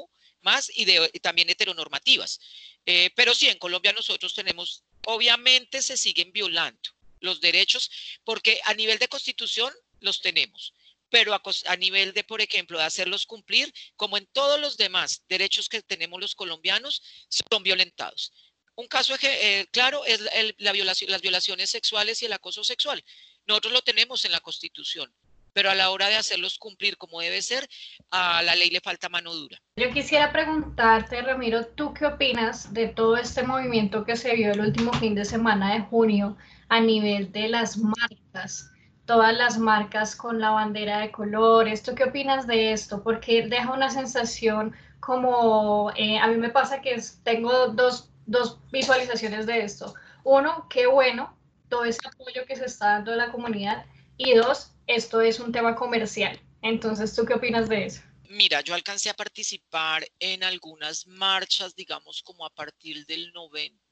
más 0.42 0.70
y, 0.74 0.84
de, 0.84 1.08
también 1.22 1.50
heteronormativas. 1.50 2.40
Eh, 2.86 3.10
pero 3.14 3.34
sí, 3.34 3.48
en 3.48 3.58
Colombia 3.58 3.92
nosotros 3.92 4.34
tenemos, 4.34 4.82
obviamente 5.06 5.82
se 5.82 5.96
siguen 5.96 6.32
violando 6.32 6.90
los 7.20 7.40
derechos 7.40 7.90
porque 8.24 8.60
a 8.64 8.74
nivel 8.74 8.98
de 8.98 9.08
constitución 9.08 9.72
los 10.00 10.20
tenemos 10.20 10.74
pero 11.10 11.32
a, 11.32 11.40
a, 11.66 11.76
nivel 11.76 12.12
de, 12.12 12.24
por 12.24 12.40
ejemplo, 12.40 12.76
de 12.76 12.84
hacerlos 12.84 13.24
cumplir, 13.24 13.72
como 13.94 14.18
en 14.18 14.26
todos 14.32 14.58
los 14.58 14.76
demás 14.76 15.22
derechos 15.28 15.68
que 15.68 15.80
tenemos 15.80 16.20
los 16.20 16.34
colombianos, 16.34 17.00
son 17.28 17.62
violentados. 17.62 18.32
Un 18.76 18.88
caso 18.88 19.14
eh, 19.22 19.66
claro 19.70 20.04
es 20.04 20.20
la 20.58 20.72
violación, 20.72 21.10
las 21.10 21.22
violaciones 21.22 21.70
sexuales 21.70 22.22
y 22.22 22.26
el 22.26 22.32
acoso 22.32 22.64
sexual. 22.64 23.04
Nosotros 23.46 23.72
lo 23.72 23.82
tenemos 23.82 24.24
en 24.24 24.32
la 24.32 24.40
Constitución, 24.40 25.12
pero 25.52 25.70
a 25.70 25.74
la 25.74 25.90
hora 25.90 26.08
de 26.08 26.16
hacerlos 26.16 26.58
cumplir 26.58 26.96
como 26.96 27.20
debe 27.20 27.40
ser, 27.40 27.68
a 28.10 28.42
la 28.42 28.56
ley 28.56 28.70
le 28.70 28.80
falta 28.80 29.08
mano 29.08 29.32
dura. 29.32 29.58
Yo 29.76 29.90
quisiera 29.92 30.32
preguntarte, 30.32 31.22
Ramiro, 31.22 31.66
¿tú 31.66 31.94
qué 31.94 32.06
opinas 32.06 32.74
de 32.74 32.88
todo 32.88 33.16
este 33.16 33.44
movimiento 33.44 34.04
que 34.04 34.16
se 34.16 34.34
vio 34.34 34.52
el 34.52 34.60
último 34.60 34.92
fin 34.94 35.14
de 35.14 35.24
semana 35.24 35.74
de 35.74 35.80
junio 35.82 36.36
a 36.68 36.80
nivel 36.80 37.30
de 37.30 37.48
las 37.48 37.76
marcas? 37.76 38.70
Todas 39.06 39.34
las 39.36 39.58
marcas 39.58 40.16
con 40.16 40.40
la 40.40 40.50
bandera 40.50 40.98
de 40.98 41.12
colores. 41.12 41.82
¿Tú 41.82 41.94
qué 41.94 42.04
opinas 42.04 42.46
de 42.46 42.72
esto? 42.72 43.02
Porque 43.02 43.46
deja 43.46 43.70
una 43.70 43.90
sensación 43.90 44.74
como, 44.98 45.92
eh, 45.96 46.18
a 46.18 46.26
mí 46.26 46.36
me 46.36 46.48
pasa 46.48 46.80
que 46.80 47.00
tengo 47.22 47.68
dos 47.68 48.10
dos 48.26 48.58
visualizaciones 48.70 49.46
de 49.46 49.64
esto. 49.64 49.94
Uno, 50.24 50.66
qué 50.70 50.86
bueno 50.86 51.36
todo 51.68 51.84
ese 51.84 52.00
apoyo 52.06 52.44
que 52.46 52.56
se 52.56 52.66
está 52.66 52.86
dando 52.86 53.10
de 53.12 53.16
la 53.18 53.32
comunidad. 53.32 53.86
Y 54.16 54.34
dos, 54.34 54.72
esto 54.86 55.20
es 55.20 55.40
un 55.40 55.52
tema 55.52 55.74
comercial. 55.74 56.40
Entonces, 56.62 57.14
¿tú 57.14 57.24
qué 57.24 57.34
opinas 57.34 57.68
de 57.68 57.86
eso? 57.86 58.00
Mira, 58.28 58.62
yo 58.62 58.74
alcancé 58.74 59.10
a 59.10 59.14
participar 59.14 60.04
en 60.18 60.42
algunas 60.42 61.06
marchas, 61.06 61.76
digamos, 61.76 62.22
como 62.22 62.44
a 62.44 62.50
partir 62.50 63.06
del, 63.06 63.32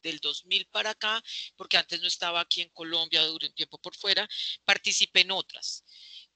del 0.03 0.19
2000 0.19 0.67
para 0.67 0.91
acá, 0.91 1.23
porque 1.57 1.77
antes 1.77 2.01
no 2.01 2.09
estaba 2.09 2.41
aquí 2.41 2.63
en 2.63 2.71
Colombia, 2.71 3.23
durante 3.23 3.47
un 3.49 3.55
tiempo 3.55 3.79
por 3.79 3.95
fuera, 3.95 4.29
participé 4.65 5.21
en 5.21 5.33
otras 5.33 5.85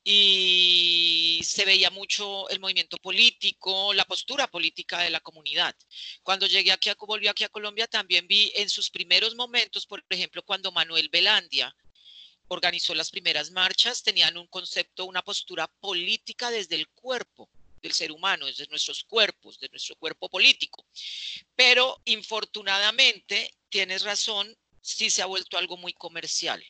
y 0.09 1.41
se 1.43 1.65
veía 1.65 1.91
mucho 1.91 2.49
el 2.51 2.61
movimiento 2.61 2.97
político, 2.99 3.93
la 3.93 4.05
postura 4.05 4.47
política 4.47 5.01
de 5.01 5.11
la 5.11 5.19
comunidad. 5.19 5.75
Cuando 6.23 6.47
llegué 6.47 6.71
aquí, 6.71 6.89
volví 6.97 7.27
aquí 7.27 7.43
a 7.43 7.49
Colombia, 7.49 7.89
también 7.89 8.29
vi 8.29 8.53
en 8.55 8.71
sus 8.71 8.89
primeros 8.89 9.35
momentos, 9.35 9.85
por 9.85 10.05
ejemplo, 10.09 10.45
cuando 10.45 10.71
Manuel 10.71 11.09
Velandia 11.09 11.75
organizó 12.47 12.95
las 12.95 13.11
primeras 13.11 13.51
marchas, 13.51 14.05
tenían 14.05 14.37
un 14.37 14.47
concepto, 14.47 15.07
una 15.07 15.23
postura 15.23 15.67
política 15.67 16.53
desde 16.53 16.77
el 16.77 16.87
cuerpo 16.91 17.51
del 17.83 17.93
ser 17.93 18.13
humano, 18.13 18.47
desde 18.47 18.69
nuestros 18.69 19.03
cuerpos, 19.03 19.59
de 19.59 19.69
nuestro 19.71 19.97
cuerpo 19.97 20.29
político. 20.29 20.87
Pero 21.57 22.01
infortunadamente, 22.05 23.53
tienes 23.69 24.05
razón, 24.05 24.57
sí 24.81 25.11
se 25.11 25.23
ha 25.23 25.27
vuelto 25.27 25.59
algo 25.59 25.77
muy 25.77 25.95
comercial 25.95 26.65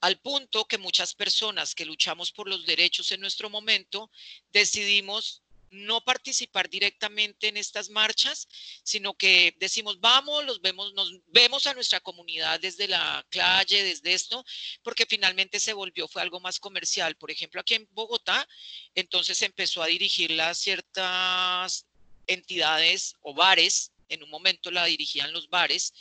al 0.00 0.20
punto 0.20 0.64
que 0.64 0.78
muchas 0.78 1.14
personas 1.14 1.74
que 1.74 1.84
luchamos 1.84 2.32
por 2.32 2.48
los 2.48 2.64
derechos 2.66 3.10
en 3.12 3.20
nuestro 3.20 3.50
momento 3.50 4.10
decidimos 4.52 5.42
no 5.70 6.02
participar 6.02 6.68
directamente 6.68 7.48
en 7.48 7.56
estas 7.56 7.90
marchas, 7.90 8.48
sino 8.82 9.14
que 9.14 9.54
decimos, 9.58 10.00
vamos, 10.00 10.44
los 10.44 10.60
vemos, 10.60 10.94
nos 10.94 11.12
vemos 11.26 11.66
a 11.66 11.74
nuestra 11.74 12.00
comunidad 12.00 12.60
desde 12.60 12.88
la 12.88 13.26
calle, 13.30 13.82
desde 13.82 14.14
esto, 14.14 14.44
porque 14.82 15.06
finalmente 15.06 15.60
se 15.60 15.72
volvió, 15.72 16.08
fue 16.08 16.22
algo 16.22 16.40
más 16.40 16.58
comercial. 16.58 17.16
Por 17.16 17.30
ejemplo, 17.30 17.60
aquí 17.60 17.74
en 17.74 17.88
Bogotá, 17.92 18.48
entonces 18.94 19.42
empezó 19.42 19.82
a 19.82 19.88
dirigirla 19.88 20.50
a 20.50 20.54
ciertas 20.54 21.86
entidades 22.26 23.14
o 23.20 23.34
bares 23.34 23.92
en 24.08 24.22
un 24.22 24.30
momento 24.30 24.70
la 24.70 24.84
dirigían 24.84 25.32
los 25.32 25.48
bares 25.48 25.92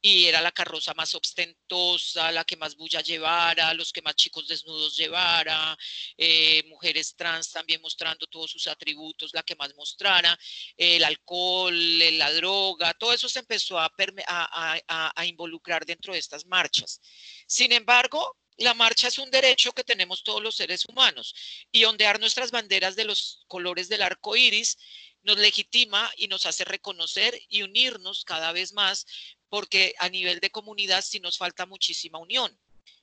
y 0.00 0.26
era 0.26 0.40
la 0.40 0.52
carroza 0.52 0.94
más 0.94 1.14
ostentosa, 1.14 2.32
la 2.32 2.44
que 2.44 2.56
más 2.56 2.76
bulla 2.76 3.00
llevara, 3.00 3.72
los 3.74 3.92
que 3.92 4.02
más 4.02 4.16
chicos 4.16 4.48
desnudos 4.48 4.96
llevara, 4.96 5.76
eh, 6.16 6.62
mujeres 6.68 7.14
trans 7.14 7.50
también 7.50 7.80
mostrando 7.80 8.26
todos 8.26 8.50
sus 8.50 8.66
atributos, 8.66 9.32
la 9.32 9.42
que 9.42 9.56
más 9.56 9.74
mostrara, 9.74 10.38
el 10.76 11.04
alcohol, 11.04 11.98
la 12.18 12.32
droga, 12.32 12.94
todo 12.94 13.12
eso 13.12 13.28
se 13.28 13.38
empezó 13.38 13.78
a 13.78 15.24
involucrar 15.24 15.86
dentro 15.86 16.12
de 16.12 16.18
estas 16.18 16.46
marchas. 16.46 17.00
Sin 17.46 17.72
embargo, 17.72 18.36
la 18.58 18.74
marcha 18.74 19.08
es 19.08 19.18
un 19.18 19.30
derecho 19.30 19.72
que 19.72 19.84
tenemos 19.84 20.22
todos 20.22 20.42
los 20.42 20.56
seres 20.56 20.84
humanos 20.84 21.34
y 21.70 21.84
ondear 21.84 22.20
nuestras 22.20 22.50
banderas 22.50 22.96
de 22.96 23.04
los 23.04 23.44
colores 23.48 23.88
del 23.88 24.02
arco 24.02 24.36
iris 24.36 24.78
nos 25.22 25.38
legitima 25.38 26.10
y 26.16 26.28
nos 26.28 26.46
hace 26.46 26.64
reconocer 26.64 27.40
y 27.48 27.62
unirnos 27.62 28.24
cada 28.24 28.52
vez 28.52 28.72
más, 28.72 29.06
porque 29.48 29.94
a 29.98 30.08
nivel 30.08 30.40
de 30.40 30.50
comunidad 30.50 31.02
sí 31.02 31.20
nos 31.20 31.38
falta 31.38 31.66
muchísima 31.66 32.18
unión. 32.18 32.58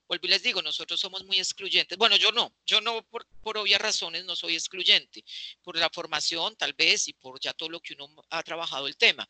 Vuelvo 0.10 0.26
y 0.26 0.30
les 0.32 0.42
digo, 0.42 0.64
nosotros 0.64 1.00
somos 1.00 1.24
muy 1.24 1.38
excluyentes. 1.38 1.96
Bueno, 1.96 2.16
yo 2.16 2.32
no, 2.32 2.52
yo 2.66 2.82
no, 2.82 3.04
por, 3.10 3.28
por 3.44 3.60
obvias 3.60 3.80
razones, 3.80 4.26
no 4.26 4.36
soy 4.36 4.56
excluyente, 4.56 5.24
por 5.62 5.78
la 5.78 5.88
formación 5.92 6.56
tal 6.56 6.74
vez 6.74 7.08
y 7.08 7.14
por 7.14 7.40
ya 7.40 7.54
todo 7.54 7.70
lo 7.70 7.80
que 7.80 7.94
uno 7.94 8.10
ha 8.32 8.42
trabajado 8.42 8.88
el 8.88 8.98
tema. 8.98 9.30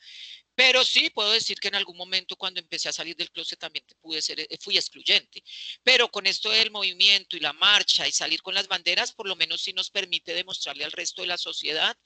Pero 0.55 0.85
sí 0.85 1.09
puedo 1.09 1.31
decir 1.31 1.59
que 1.59 1.67
en 1.67 1.75
algún 1.75 1.97
momento 1.97 2.37
cuando 2.37 2.61
empecé 2.61 2.87
a 2.87 2.93
salir 2.93 3.17
del 3.17 3.29
closet 3.29 3.59
también 3.59 3.85
pude 3.99 4.21
ser, 4.21 4.39
eh, 4.39 4.57
fui 4.61 4.77
excluyente. 4.77 5.43
Pero 5.83 6.09
con 6.09 6.25
esto 6.25 6.49
del 6.49 6.71
movimiento 6.71 7.35
y 7.35 7.41
la 7.41 7.51
marcha 7.51 8.07
y 8.07 8.13
salir 8.13 8.41
con 8.41 8.53
las 8.53 8.69
banderas, 8.69 9.11
por 9.11 9.27
lo 9.27 9.35
menos 9.35 9.61
sí 9.61 9.73
nos 9.73 9.89
permite 9.89 10.33
demostrarle 10.33 10.85
al 10.85 10.93
resto 10.93 11.21
de 11.21 11.27
la 11.27 11.37
sociedad 11.37 11.97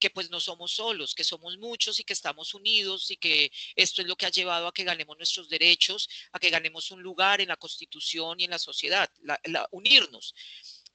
que 0.00 0.10
pues 0.10 0.30
no 0.30 0.40
somos 0.40 0.72
solos, 0.72 1.14
que 1.14 1.22
somos 1.22 1.58
muchos 1.58 2.00
y 2.00 2.04
que 2.04 2.14
estamos 2.14 2.54
unidos 2.54 3.10
y 3.10 3.16
que 3.18 3.52
esto 3.76 4.02
es 4.02 4.08
lo 4.08 4.16
que 4.16 4.26
ha 4.26 4.30
llevado 4.30 4.66
a 4.66 4.72
que 4.72 4.82
ganemos 4.82 5.16
nuestros 5.16 5.48
derechos, 5.48 6.08
a 6.32 6.40
que 6.40 6.50
ganemos 6.50 6.90
un 6.90 7.02
lugar 7.02 7.40
en 7.40 7.48
la 7.48 7.56
constitución 7.56 8.40
y 8.40 8.44
en 8.44 8.50
la 8.50 8.58
sociedad, 8.58 9.08
unirnos. 9.70 10.34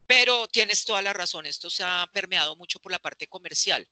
Pero 0.07 0.47
tienes 0.47 0.83
toda 0.83 1.01
la 1.01 1.13
razón, 1.13 1.45
esto 1.45 1.69
se 1.69 1.83
ha 1.83 2.09
permeado 2.11 2.55
mucho 2.55 2.79
por 2.79 2.91
la 2.91 2.99
parte 2.99 3.27
comercial. 3.27 3.87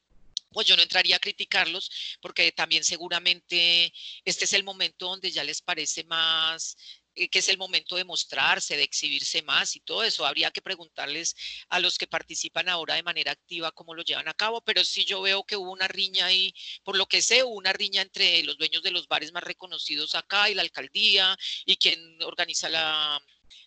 pues 0.52 0.68
yo 0.68 0.76
no 0.76 0.84
entraría 0.84 1.16
a 1.16 1.20
criticarlos 1.20 1.90
porque 2.22 2.52
también 2.52 2.84
seguramente 2.84 3.92
este 4.24 4.46
es 4.46 4.54
el 4.54 4.64
momento 4.64 5.08
donde 5.08 5.32
ya 5.32 5.44
les 5.44 5.62
parece 5.62 6.04
más 6.04 6.78
que 7.14 7.40
es 7.40 7.50
el 7.50 7.58
momento 7.58 7.96
de 7.96 8.04
mostrarse, 8.04 8.78
de 8.78 8.84
exhibirse 8.84 9.42
más 9.44 9.76
y 9.76 9.80
todo 9.82 10.04
eso. 10.04 10.26
Habría 10.26 10.52
que 10.52 10.62
preguntarles 10.62 11.36
a 11.70 11.80
los 11.80 11.98
que 11.98 12.08
participan 12.08 12.70
ahora 12.70 12.96
de 12.96 13.04
manera 13.04 13.32
activa 13.32 13.72
cómo 13.72 13.94
lo 13.94 14.04
llevan 14.04 14.28
a 14.28 14.34
cabo, 14.34 14.62
pero 14.62 14.84
sí 14.84 15.06
yo 15.06 15.22
veo 15.22 15.44
que 15.44 15.56
hubo 15.56 15.72
una 15.72 15.88
riña 15.88 16.26
ahí, 16.26 16.54
por 16.84 16.98
lo 16.98 17.06
que 17.06 17.22
sé, 17.22 17.44
hubo 17.44 17.56
una 17.56 17.74
riña 17.74 18.02
entre 18.02 18.44
los 18.44 18.58
dueños 18.58 18.84
de 18.84 18.92
los 18.92 19.08
bares 19.08 19.32
más 19.32 19.44
reconocidos 19.44 20.16
acá 20.16 20.50
y 20.50 20.56
la 20.56 20.62
alcaldía 20.62 21.38
y 21.66 21.78
quien 21.78 22.22
organiza 22.24 22.70
la, 22.70 23.22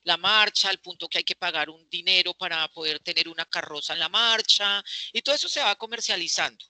la 0.04 0.16
marcha, 0.16 0.68
al 0.68 0.78
punto 0.78 1.08
que 1.08 1.18
hay 1.18 1.24
que 1.24 1.36
pagar 1.36 1.70
un 1.70 1.88
dinero 1.88 2.34
para 2.34 2.66
poder 2.68 3.00
tener 3.00 3.28
una 3.28 3.44
carroza 3.44 3.92
en 3.92 4.00
la 4.00 4.08
marcha 4.08 4.82
y 5.12 5.22
todo 5.22 5.34
eso 5.34 5.48
se 5.48 5.60
va 5.60 5.74
comercializando. 5.76 6.64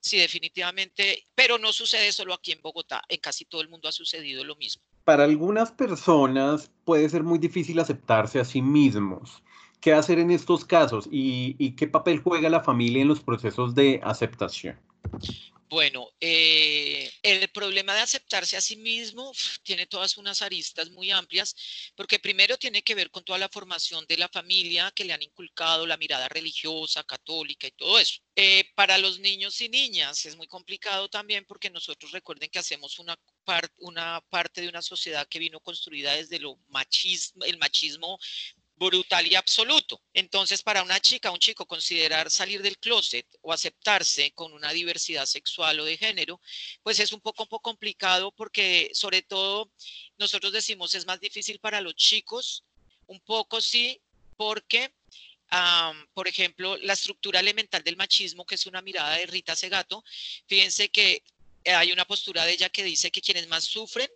Sí, 0.00 0.18
definitivamente, 0.18 1.28
pero 1.34 1.58
no 1.58 1.72
sucede 1.72 2.12
solo 2.12 2.34
aquí 2.34 2.52
en 2.52 2.60
Bogotá, 2.60 3.02
en 3.08 3.20
casi 3.20 3.44
todo 3.44 3.60
el 3.60 3.68
mundo 3.68 3.88
ha 3.88 3.92
sucedido 3.92 4.44
lo 4.44 4.56
mismo. 4.56 4.82
Para 5.04 5.24
algunas 5.24 5.72
personas 5.72 6.70
puede 6.84 7.08
ser 7.08 7.24
muy 7.24 7.38
difícil 7.38 7.80
aceptarse 7.80 8.38
a 8.38 8.44
sí 8.44 8.62
mismos. 8.62 9.42
¿Qué 9.80 9.92
hacer 9.92 10.20
en 10.20 10.30
estos 10.30 10.64
casos 10.64 11.08
y, 11.10 11.72
qué 11.72 11.88
papel 11.88 12.20
juega 12.20 12.48
la 12.48 12.60
familia 12.60 13.02
en 13.02 13.08
los 13.08 13.20
procesos 13.20 13.74
de 13.74 14.00
aceptación? 14.04 14.76
Bueno, 15.72 16.10
eh, 16.20 17.10
el 17.22 17.48
problema 17.48 17.94
de 17.94 18.02
aceptarse 18.02 18.58
a 18.58 18.60
sí 18.60 18.76
mismo 18.76 19.32
tiene 19.62 19.86
todas 19.86 20.18
unas 20.18 20.42
aristas 20.42 20.90
muy 20.90 21.10
amplias, 21.10 21.56
porque 21.94 22.18
primero 22.18 22.58
tiene 22.58 22.82
que 22.82 22.94
ver 22.94 23.10
con 23.10 23.24
toda 23.24 23.38
la 23.38 23.48
formación 23.48 24.04
de 24.06 24.18
la 24.18 24.28
familia 24.28 24.92
que 24.94 25.06
le 25.06 25.14
han 25.14 25.22
inculcado 25.22 25.86
la 25.86 25.96
mirada 25.96 26.28
religiosa, 26.28 27.04
católica 27.04 27.66
y 27.66 27.70
todo 27.70 27.98
eso. 27.98 28.20
Eh, 28.36 28.70
para 28.74 28.98
los 28.98 29.18
niños 29.20 29.62
y 29.62 29.70
niñas 29.70 30.26
es 30.26 30.36
muy 30.36 30.46
complicado 30.46 31.08
también 31.08 31.46
porque 31.46 31.70
nosotros 31.70 32.12
recuerden 32.12 32.50
que 32.50 32.58
hacemos 32.58 32.98
una, 32.98 33.18
una 33.78 34.20
parte 34.28 34.60
de 34.60 34.68
una 34.68 34.82
sociedad 34.82 35.26
que 35.26 35.38
vino 35.38 35.58
construida 35.60 36.12
desde 36.12 36.38
lo 36.38 36.58
machismo, 36.68 37.46
el 37.46 37.56
machismo 37.56 38.18
brutal 38.82 39.26
y 39.26 39.34
absoluto. 39.34 40.02
Entonces, 40.12 40.62
para 40.62 40.82
una 40.82 41.00
chica, 41.00 41.30
un 41.30 41.38
chico, 41.38 41.66
considerar 41.66 42.30
salir 42.30 42.62
del 42.62 42.78
closet 42.78 43.26
o 43.40 43.52
aceptarse 43.52 44.32
con 44.32 44.52
una 44.52 44.72
diversidad 44.72 45.26
sexual 45.26 45.80
o 45.80 45.84
de 45.84 45.96
género, 45.96 46.40
pues 46.82 46.98
es 46.98 47.12
un 47.12 47.20
poco, 47.20 47.44
un 47.44 47.48
poco 47.48 47.70
complicado 47.70 48.32
porque 48.32 48.90
sobre 48.92 49.22
todo 49.22 49.70
nosotros 50.18 50.52
decimos 50.52 50.94
es 50.94 51.06
más 51.06 51.20
difícil 51.20 51.58
para 51.58 51.80
los 51.80 51.94
chicos, 51.94 52.64
un 53.06 53.20
poco 53.20 53.60
sí, 53.60 54.00
porque, 54.36 54.92
por 56.14 56.26
ejemplo, 56.28 56.76
la 56.78 56.94
estructura 56.94 57.40
elemental 57.40 57.82
del 57.82 57.96
machismo, 57.96 58.44
que 58.44 58.56
es 58.56 58.66
una 58.66 58.82
mirada 58.82 59.16
de 59.16 59.26
Rita 59.26 59.54
Segato, 59.54 60.02
fíjense 60.46 60.88
que 60.88 61.22
hay 61.64 61.92
una 61.92 62.04
postura 62.04 62.44
de 62.44 62.52
ella 62.52 62.68
que 62.70 62.82
dice 62.82 63.10
que 63.10 63.20
quienes 63.20 63.46
más 63.48 63.64
sufren 63.64 64.08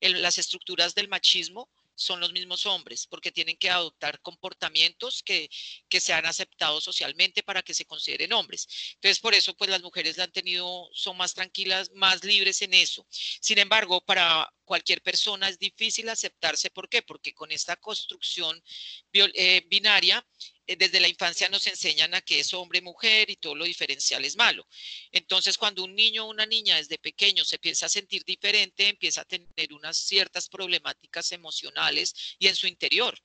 en 0.00 0.22
las 0.22 0.38
estructuras 0.38 0.94
del 0.94 1.08
machismo 1.08 1.68
son 1.98 2.20
los 2.20 2.32
mismos 2.32 2.64
hombres, 2.66 3.06
porque 3.06 3.32
tienen 3.32 3.56
que 3.56 3.70
adoptar 3.70 4.20
comportamientos 4.20 5.22
que, 5.22 5.50
que 5.88 6.00
sean 6.00 6.26
aceptados 6.26 6.84
socialmente 6.84 7.42
para 7.42 7.62
que 7.62 7.74
se 7.74 7.84
consideren 7.84 8.32
hombres. 8.32 8.66
Entonces, 8.94 9.20
por 9.20 9.34
eso, 9.34 9.54
pues 9.56 9.68
las 9.68 9.82
mujeres 9.82 10.16
la 10.16 10.24
han 10.24 10.32
tenido, 10.32 10.88
son 10.92 11.16
más 11.16 11.34
tranquilas, 11.34 11.90
más 11.94 12.24
libres 12.24 12.62
en 12.62 12.74
eso. 12.74 13.06
Sin 13.10 13.58
embargo, 13.58 14.00
para 14.04 14.48
cualquier 14.64 15.02
persona 15.02 15.48
es 15.48 15.58
difícil 15.58 16.08
aceptarse. 16.08 16.70
¿Por 16.70 16.88
qué? 16.88 17.02
Porque 17.02 17.34
con 17.34 17.50
esta 17.50 17.76
construcción 17.76 18.62
eh, 19.12 19.64
binaria, 19.66 20.24
desde 20.76 21.00
la 21.00 21.08
infancia 21.08 21.48
nos 21.48 21.66
enseñan 21.66 22.14
a 22.14 22.20
que 22.20 22.40
es 22.40 22.52
hombre, 22.54 22.80
mujer 22.80 23.30
y 23.30 23.36
todo 23.36 23.54
lo 23.54 23.64
diferencial 23.64 24.24
es 24.24 24.36
malo. 24.36 24.66
Entonces, 25.12 25.56
cuando 25.56 25.84
un 25.84 25.94
niño 25.94 26.24
o 26.24 26.30
una 26.30 26.46
niña 26.46 26.76
desde 26.76 26.98
pequeño 26.98 27.44
se 27.44 27.56
empieza 27.56 27.86
a 27.86 27.88
sentir 27.88 28.24
diferente, 28.24 28.88
empieza 28.88 29.22
a 29.22 29.24
tener 29.24 29.72
unas 29.72 29.96
ciertas 29.96 30.48
problemáticas 30.48 31.32
emocionales 31.32 32.36
y 32.38 32.48
en 32.48 32.56
su 32.56 32.66
interior. 32.66 33.18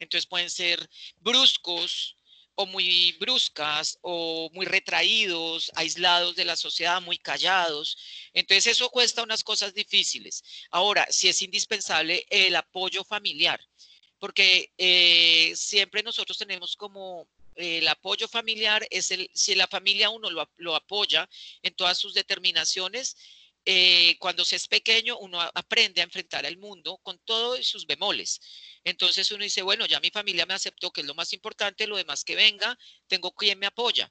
Entonces 0.00 0.26
pueden 0.26 0.50
ser 0.50 0.88
bruscos, 1.16 2.16
o 2.60 2.66
muy 2.66 3.12
bruscas 3.20 3.98
o 4.02 4.50
muy 4.52 4.66
retraídos, 4.66 5.70
aislados 5.76 6.34
de 6.34 6.44
la 6.44 6.56
sociedad, 6.56 7.00
muy 7.00 7.16
callados. 7.16 7.96
Entonces 8.34 8.66
eso 8.66 8.90
cuesta 8.90 9.22
unas 9.22 9.44
cosas 9.44 9.72
difíciles. 9.74 10.42
Ahora, 10.72 11.06
sí 11.08 11.28
es 11.28 11.40
indispensable 11.40 12.26
el 12.30 12.56
apoyo 12.56 13.04
familiar, 13.04 13.64
porque 14.18 14.72
eh, 14.78 15.52
siempre 15.56 16.02
nosotros 16.02 16.38
tenemos 16.38 16.76
como 16.76 17.28
el 17.54 17.88
apoyo 17.88 18.28
familiar, 18.28 18.86
es 18.90 19.10
el, 19.10 19.30
si 19.34 19.54
la 19.54 19.66
familia 19.66 20.10
uno 20.10 20.30
lo, 20.30 20.48
lo 20.56 20.76
apoya 20.76 21.28
en 21.62 21.74
todas 21.74 21.98
sus 21.98 22.14
determinaciones, 22.14 23.16
eh, 23.70 24.16
cuando 24.18 24.46
se 24.46 24.56
es 24.56 24.66
pequeño, 24.66 25.18
uno 25.18 25.40
aprende 25.40 26.00
a 26.00 26.04
enfrentar 26.04 26.46
al 26.46 26.56
mundo 26.56 26.98
con 27.02 27.18
todos 27.18 27.66
sus 27.66 27.86
bemoles. 27.86 28.40
Entonces 28.82 29.30
uno 29.30 29.44
dice, 29.44 29.60
bueno, 29.60 29.84
ya 29.84 30.00
mi 30.00 30.10
familia 30.10 30.46
me 30.46 30.54
aceptó, 30.54 30.90
que 30.90 31.02
es 31.02 31.06
lo 31.06 31.14
más 31.14 31.34
importante, 31.34 31.86
lo 31.86 31.98
demás 31.98 32.24
que 32.24 32.34
venga, 32.34 32.78
tengo 33.08 33.30
quien 33.32 33.58
me 33.58 33.66
apoya. 33.66 34.10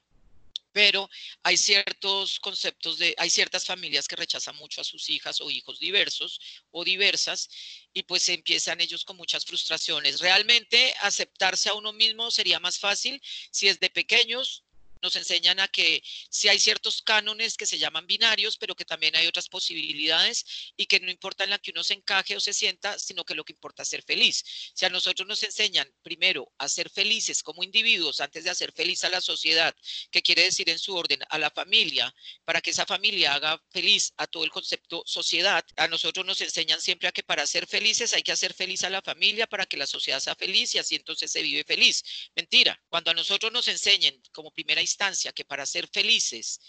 Pero 0.78 1.10
hay 1.42 1.56
ciertos 1.56 2.38
conceptos 2.38 2.98
de, 2.98 3.12
hay 3.18 3.30
ciertas 3.30 3.66
familias 3.66 4.06
que 4.06 4.14
rechazan 4.14 4.54
mucho 4.54 4.80
a 4.80 4.84
sus 4.84 5.10
hijas 5.10 5.40
o 5.40 5.50
hijos 5.50 5.80
diversos 5.80 6.38
o 6.70 6.84
diversas 6.84 7.48
y 7.92 8.04
pues 8.04 8.28
empiezan 8.28 8.80
ellos 8.80 9.04
con 9.04 9.16
muchas 9.16 9.44
frustraciones. 9.44 10.20
Realmente 10.20 10.94
aceptarse 11.00 11.68
a 11.68 11.74
uno 11.74 11.92
mismo 11.92 12.30
sería 12.30 12.60
más 12.60 12.78
fácil 12.78 13.20
si 13.50 13.66
es 13.66 13.80
de 13.80 13.90
pequeños 13.90 14.67
nos 15.02 15.16
enseñan 15.16 15.60
a 15.60 15.68
que 15.68 16.02
si 16.30 16.48
hay 16.48 16.58
ciertos 16.58 17.02
cánones 17.02 17.56
que 17.56 17.66
se 17.66 17.78
llaman 17.78 18.06
binarios, 18.06 18.56
pero 18.56 18.74
que 18.74 18.84
también 18.84 19.16
hay 19.16 19.26
otras 19.26 19.48
posibilidades 19.48 20.72
y 20.76 20.86
que 20.86 21.00
no 21.00 21.10
importa 21.10 21.44
en 21.44 21.50
la 21.50 21.58
que 21.58 21.70
uno 21.70 21.84
se 21.84 21.94
encaje 21.94 22.36
o 22.36 22.40
se 22.40 22.52
sienta, 22.52 22.98
sino 22.98 23.24
que 23.24 23.34
lo 23.34 23.44
que 23.44 23.52
importa 23.52 23.82
es 23.82 23.88
ser 23.88 24.02
feliz. 24.02 24.44
Si 24.74 24.84
a 24.84 24.90
nosotros 24.90 25.26
nos 25.26 25.42
enseñan 25.42 25.92
primero 26.02 26.52
a 26.58 26.68
ser 26.68 26.90
felices 26.90 27.42
como 27.42 27.62
individuos 27.62 28.20
antes 28.20 28.44
de 28.44 28.50
hacer 28.50 28.72
feliz 28.72 29.04
a 29.04 29.08
la 29.08 29.20
sociedad, 29.20 29.74
que 30.10 30.22
quiere 30.22 30.44
decir 30.44 30.68
en 30.70 30.78
su 30.78 30.94
orden 30.94 31.20
a 31.28 31.38
la 31.38 31.50
familia, 31.50 32.14
para 32.44 32.60
que 32.60 32.70
esa 32.70 32.86
familia 32.86 33.34
haga 33.34 33.62
feliz 33.70 34.12
a 34.16 34.26
todo 34.26 34.44
el 34.44 34.50
concepto 34.50 35.02
sociedad, 35.06 35.64
a 35.76 35.88
nosotros 35.88 36.24
nos 36.24 36.40
enseñan 36.40 36.80
siempre 36.80 37.08
a 37.08 37.12
que 37.12 37.22
para 37.22 37.46
ser 37.46 37.66
felices 37.66 38.12
hay 38.14 38.22
que 38.22 38.32
hacer 38.32 38.54
feliz 38.54 38.84
a 38.84 38.90
la 38.90 39.02
familia 39.02 39.46
para 39.46 39.66
que 39.66 39.76
la 39.76 39.86
sociedad 39.86 40.20
sea 40.20 40.34
feliz 40.34 40.74
y 40.74 40.78
así 40.78 40.94
entonces 40.94 41.30
se 41.30 41.42
vive 41.42 41.64
feliz. 41.64 42.02
Mentira. 42.34 42.80
Cuando 42.88 43.10
a 43.10 43.14
nosotros 43.14 43.52
nos 43.52 43.68
enseñen 43.68 44.20
como 44.32 44.50
primera 44.50 44.80
instancia 44.88 45.32
que 45.32 45.44
para 45.44 45.66
ser 45.66 45.88
felices, 45.92 46.60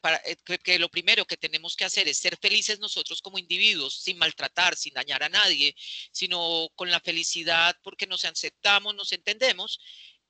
para, 0.00 0.16
eh, 0.24 0.36
que 0.62 0.78
lo 0.78 0.88
primero 0.88 1.24
que 1.26 1.36
tenemos 1.36 1.76
que 1.76 1.84
hacer 1.84 2.08
es 2.08 2.18
ser 2.18 2.36
felices 2.36 2.78
nosotros 2.78 3.20
como 3.20 3.38
individuos, 3.38 4.00
sin 4.00 4.18
maltratar, 4.18 4.76
sin 4.76 4.94
dañar 4.94 5.22
a 5.22 5.28
nadie, 5.28 5.74
sino 6.12 6.68
con 6.74 6.90
la 6.90 7.00
felicidad 7.00 7.76
porque 7.82 8.06
nos 8.06 8.24
aceptamos, 8.24 8.94
nos 8.94 9.12
entendemos, 9.12 9.78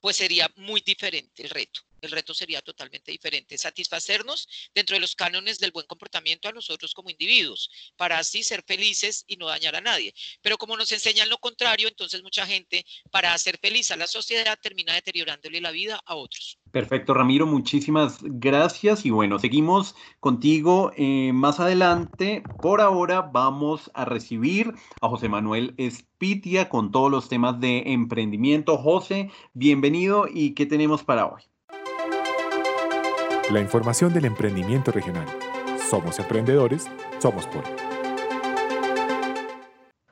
pues 0.01 0.17
sería 0.17 0.51
muy 0.57 0.81
diferente 0.81 1.43
el 1.43 1.51
reto. 1.51 1.81
El 2.03 2.11
reto 2.11 2.35
sería 2.35 2.61
totalmente 2.61 3.11
diferente, 3.11 3.57
satisfacernos 3.57 4.47
dentro 4.75 4.95
de 4.95 5.01
los 5.01 5.15
cánones 5.15 5.59
del 5.59 5.71
buen 5.71 5.87
comportamiento 5.87 6.47
a 6.47 6.53
nosotros 6.53 6.93
como 6.93 7.09
individuos, 7.09 7.71
para 7.97 8.19
así 8.19 8.45
ser 8.45 8.63
felices 8.63 9.25
y 9.27 9.39
no 9.39 9.47
dañar 9.47 9.75
a 9.77 9.81
nadie. 9.81 10.15
Pero 10.43 10.59
como 10.59 10.77
nos 10.77 10.93
enseñan 10.93 11.31
lo 11.31 11.39
contrario, 11.39 11.89
entonces 11.89 12.23
mucha 12.23 12.47
gente, 12.47 12.85
para 13.11 13.33
hacer 13.33 13.59
feliz 13.59 13.91
a 13.91 13.97
la 13.97 14.07
sociedad, 14.07 14.59
termina 14.61 14.93
deteriorándole 14.93 15.63
la 15.63 15.71
vida 15.71 16.03
a 16.05 16.17
otros. 16.17 16.59
Perfecto, 16.75 17.15
Ramiro, 17.15 17.47
muchísimas 17.47 18.19
gracias 18.21 19.07
y 19.07 19.11
bueno, 19.11 19.39
seguimos 19.39 19.95
contigo 20.19 20.91
eh, 20.97 21.31
más 21.33 21.61
adelante. 21.61 22.43
Por 22.61 22.81
ahora 22.81 23.23
vamos 23.23 23.93
a 23.95 24.05
recibir 24.05 24.75
a 25.01 25.09
José 25.09 25.29
Manuel 25.29 25.75
Espitia 25.77 26.69
con 26.69 26.91
todos 26.91 27.13
los 27.13 27.29
temas 27.29 27.61
de 27.61 27.93
emprendimiento. 27.93 28.77
José, 28.77 29.31
bienvenido 29.53 30.27
y 30.29 30.55
¿qué 30.55 30.67
tenemos 30.67 31.05
para 31.05 31.27
hoy? 31.27 31.43
La 33.53 33.61
información 33.61 34.13
del 34.13 34.25
emprendimiento 34.25 34.91
regional. 34.91 35.29
Somos 35.89 36.19
emprendedores, 36.19 36.91
somos 37.21 37.47
por. 37.47 37.84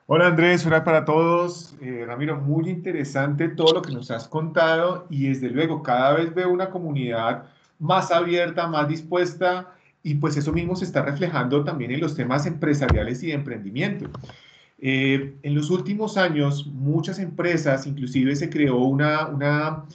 Hola 0.05 0.27
Andrés, 0.27 0.65
hola 0.65 0.83
para 0.83 1.05
todos. 1.05 1.75
Eh, 1.81 2.03
Ramiro, 2.05 2.35
muy 2.35 2.69
interesante 2.69 3.47
todo 3.47 3.75
lo 3.75 3.81
que 3.81 3.93
nos 3.93 4.11
has 4.11 4.27
contado 4.27 5.07
y 5.09 5.27
desde 5.29 5.49
luego 5.49 5.81
cada 5.81 6.13
vez 6.13 6.33
veo 6.33 6.49
una 6.49 6.69
comunidad 6.69 7.45
más 7.79 8.11
abierta, 8.11 8.67
más 8.67 8.87
dispuesta 8.89 9.73
y 10.03 10.15
pues 10.15 10.35
eso 10.35 10.51
mismo 10.51 10.75
se 10.75 10.85
está 10.85 11.03
reflejando 11.03 11.63
también 11.63 11.91
en 11.91 12.01
los 12.01 12.15
temas 12.15 12.45
empresariales 12.45 13.23
y 13.23 13.27
de 13.27 13.33
emprendimiento. 13.33 14.09
Eh, 14.79 15.35
en 15.41 15.55
los 15.55 15.69
últimos 15.69 16.17
años 16.17 16.67
muchas 16.67 17.19
empresas, 17.19 17.87
inclusive 17.87 18.35
se 18.35 18.49
creó 18.49 18.77
una, 18.79 19.27
una 19.27 19.85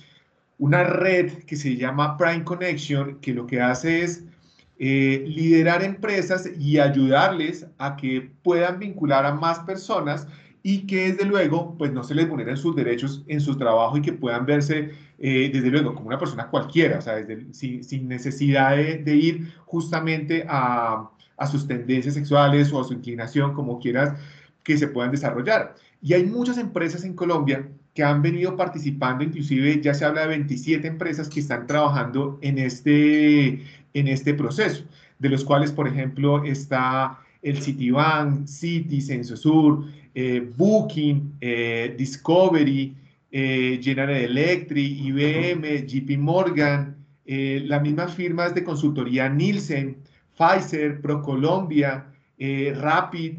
una 0.59 0.84
red 0.84 1.44
que 1.44 1.56
se 1.56 1.76
llama 1.76 2.16
Prime 2.16 2.44
Connection, 2.44 3.20
que 3.20 3.32
lo 3.32 3.46
que 3.46 3.61
hace 3.61 4.02
es 4.02 4.24
eh, 4.78 5.24
liderar 5.26 5.82
empresas 5.82 6.48
y 6.58 6.78
ayudarles 6.78 7.66
a 7.78 7.96
que 7.96 8.30
puedan 8.42 8.78
vincular 8.78 9.26
a 9.26 9.34
más 9.34 9.58
personas 9.60 10.28
y 10.62 10.86
que 10.86 11.12
desde 11.12 11.24
luego 11.24 11.76
pues 11.76 11.92
no 11.92 12.04
se 12.04 12.14
les 12.14 12.28
vulneren 12.28 12.56
sus 12.56 12.76
derechos 12.76 13.24
en 13.26 13.40
su 13.40 13.56
trabajo 13.56 13.96
y 13.96 14.02
que 14.02 14.12
puedan 14.12 14.46
verse 14.46 14.90
eh, 15.18 15.50
desde 15.52 15.70
luego 15.70 15.94
como 15.94 16.08
una 16.08 16.18
persona 16.18 16.48
cualquiera, 16.48 16.98
o 16.98 17.02
sea, 17.02 17.16
sin, 17.52 18.08
necesidad 18.08 18.76
de, 18.76 19.16
ir 19.16 19.52
justamente 19.66 20.44
a, 20.48 21.10
a 21.36 21.46
sus 21.46 21.66
tendencias 21.66 22.14
sexuales 22.14 22.72
o 22.72 22.80
a 22.80 22.84
su 22.84 22.92
inclinación, 22.92 23.54
como 23.54 23.80
quieras, 23.80 24.16
que 24.62 24.76
se 24.78 24.86
puedan 24.86 25.10
desarrollar. 25.10 25.74
Y 26.00 26.12
hay 26.12 26.24
muchas 26.24 26.58
empresas 26.58 27.04
en 27.04 27.14
Colombia 27.14 27.68
que 27.94 28.04
han 28.04 28.22
venido 28.22 28.56
participando, 28.56 29.24
inclusive 29.24 29.80
ya 29.80 29.92
se 29.92 30.04
habla 30.04 30.20
de 30.20 30.28
27 30.28 30.86
empresas 30.86 31.28
que 31.28 31.40
están 31.40 31.66
trabajando 31.66 32.38
en 32.42 32.58
este, 32.58 33.64
en 33.95 34.09
este 34.09 34.34
proceso, 34.34 34.84
de 35.18 35.28
los 35.28 35.45
cuales, 35.45 35.72
por 35.72 35.89
ejemplo, 35.89 36.45
está 36.45 37.18
el 37.43 37.62
Citibank, 37.62 38.47
Citi, 38.47 39.01
Censosur, 39.01 39.84
eh, 40.14 40.51
Booking, 40.57 41.36
eh, 41.41 41.95
Discovery, 41.97 42.97
eh, 43.30 43.78
General 43.82 44.16
Electric, 44.16 44.99
IBM, 45.01 45.86
JP 45.86 46.18
Morgan, 46.18 46.97
las 47.24 47.82
mismas 47.82 48.14
firmas 48.14 48.55
de 48.55 48.64
consultoría 48.64 49.28
Nielsen, 49.28 49.99
Pfizer, 50.34 51.03
ProColombia, 51.03 52.07
Rapid, 52.39 53.34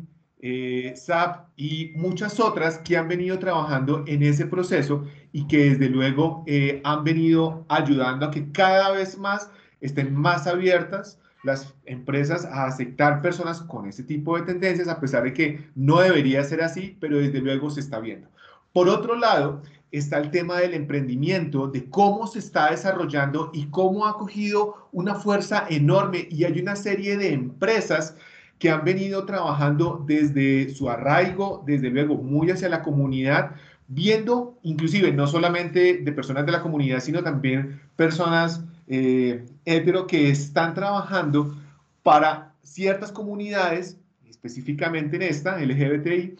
SAP 0.93 1.47
y 1.58 1.91
muchas 1.95 2.39
otras 2.39 2.78
que 2.78 2.97
han 2.97 3.08
venido 3.08 3.39
trabajando 3.39 4.04
en 4.06 4.22
ese 4.22 4.45
proceso 4.45 5.06
y 5.34 5.47
que 5.47 5.72
desde 5.72 5.89
luego 5.89 6.45
han 6.84 7.04
venido 7.04 7.66
ayudando 7.68 8.28
a 8.28 8.32
que 8.32 8.52
cada 8.52 8.91
vez 8.91 9.18
más 9.18 9.50
estén 9.82 10.13
más 10.13 10.47
abiertas 10.47 11.19
las 11.43 11.73
empresas 11.86 12.45
a 12.45 12.65
aceptar 12.65 13.21
personas 13.21 13.61
con 13.61 13.88
ese 13.88 14.03
tipo 14.03 14.38
de 14.38 14.43
tendencias, 14.43 14.88
a 14.88 14.99
pesar 14.99 15.23
de 15.23 15.34
que 15.34 15.69
no 15.75 15.99
debería 15.99 16.43
ser 16.43 16.61
así, 16.61 16.97
pero 16.99 17.17
desde 17.17 17.39
luego 17.39 17.69
se 17.69 17.80
está 17.80 17.99
viendo. 17.99 18.27
Por 18.73 18.89
otro 18.89 19.15
lado, 19.15 19.61
está 19.91 20.17
el 20.17 20.32
tema 20.32 20.59
del 20.59 20.73
emprendimiento, 20.73 21.67
de 21.67 21.89
cómo 21.89 22.27
se 22.27 22.39
está 22.39 22.71
desarrollando 22.71 23.51
y 23.53 23.67
cómo 23.67 24.05
ha 24.05 24.17
cogido 24.17 24.89
una 24.91 25.15
fuerza 25.15 25.65
enorme 25.69 26.27
y 26.30 26.43
hay 26.43 26.59
una 26.59 26.75
serie 26.75 27.17
de 27.17 27.34
empresas 27.34 28.15
que 28.59 28.69
han 28.69 28.84
venido 28.84 29.25
trabajando 29.25 30.03
desde 30.05 30.69
su 30.69 30.89
arraigo, 30.89 31.63
desde 31.65 31.89
luego 31.89 32.15
muy 32.17 32.51
hacia 32.51 32.69
la 32.69 32.84
comunidad, 32.84 33.51
viendo 33.88 34.59
inclusive 34.61 35.11
no 35.11 35.25
solamente 35.25 35.99
de 36.03 36.11
personas 36.11 36.45
de 36.45 36.51
la 36.51 36.61
comunidad, 36.61 36.99
sino 36.99 37.23
también 37.23 37.82
personas 37.95 38.63
eh, 38.89 39.45
hetero 39.65 40.07
que 40.07 40.29
están 40.29 40.73
trabajando 40.73 41.55
para 42.03 42.53
ciertas 42.63 43.11
comunidades, 43.11 43.97
específicamente 44.27 45.15
en 45.15 45.21
esta, 45.21 45.59
LGBTI, 45.59 46.35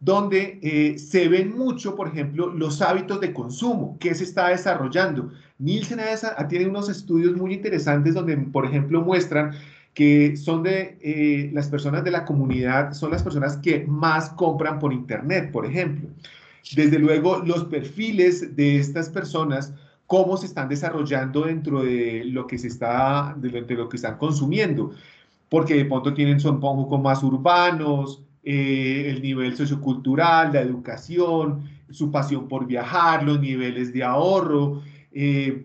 donde 0.00 0.58
eh, 0.62 0.98
se 0.98 1.28
ven 1.28 1.54
mucho, 1.56 1.94
por 1.94 2.08
ejemplo, 2.08 2.48
los 2.48 2.80
hábitos 2.80 3.20
de 3.20 3.34
consumo 3.34 3.98
que 4.00 4.14
se 4.14 4.24
está 4.24 4.48
desarrollando. 4.48 5.30
Nielsen 5.58 6.00
tiene 6.48 6.66
unos 6.66 6.88
estudios 6.88 7.36
muy 7.36 7.52
interesantes 7.52 8.14
donde, 8.14 8.36
por 8.36 8.64
ejemplo, 8.64 9.02
muestran 9.02 9.52
que 9.92 10.36
son 10.36 10.62
de 10.62 10.96
eh, 11.02 11.50
las 11.52 11.68
personas 11.68 12.02
de 12.04 12.12
la 12.12 12.24
comunidad, 12.24 12.94
son 12.94 13.10
las 13.10 13.22
personas 13.22 13.58
que 13.58 13.84
más 13.86 14.30
compran 14.30 14.78
por 14.78 14.92
Internet, 14.92 15.50
por 15.52 15.66
ejemplo. 15.66 16.08
Desde 16.74 16.98
luego, 16.98 17.40
los 17.40 17.64
perfiles 17.64 18.56
de 18.56 18.78
estas 18.78 19.10
personas 19.10 19.74
cómo 20.10 20.36
se 20.36 20.46
están 20.46 20.68
desarrollando 20.68 21.42
dentro 21.42 21.84
de 21.84 22.24
lo 22.24 22.48
que 22.48 22.58
se 22.58 22.66
está, 22.66 23.32
de 23.38 23.76
lo, 23.76 23.88
que 23.88 23.96
están 23.96 24.18
consumiendo, 24.18 24.90
porque 25.48 25.74
de 25.74 25.84
pronto 25.84 26.12
tienen, 26.12 26.40
son 26.40 26.56
un 26.56 26.60
poco 26.60 26.98
más 26.98 27.22
urbanos, 27.22 28.20
eh, 28.42 29.04
el 29.06 29.22
nivel 29.22 29.56
sociocultural, 29.56 30.52
la 30.52 30.62
educación, 30.62 31.62
su 31.90 32.10
pasión 32.10 32.48
por 32.48 32.66
viajar, 32.66 33.22
los 33.22 33.38
niveles 33.38 33.92
de 33.92 34.02
ahorro, 34.02 34.82
eh, 35.12 35.64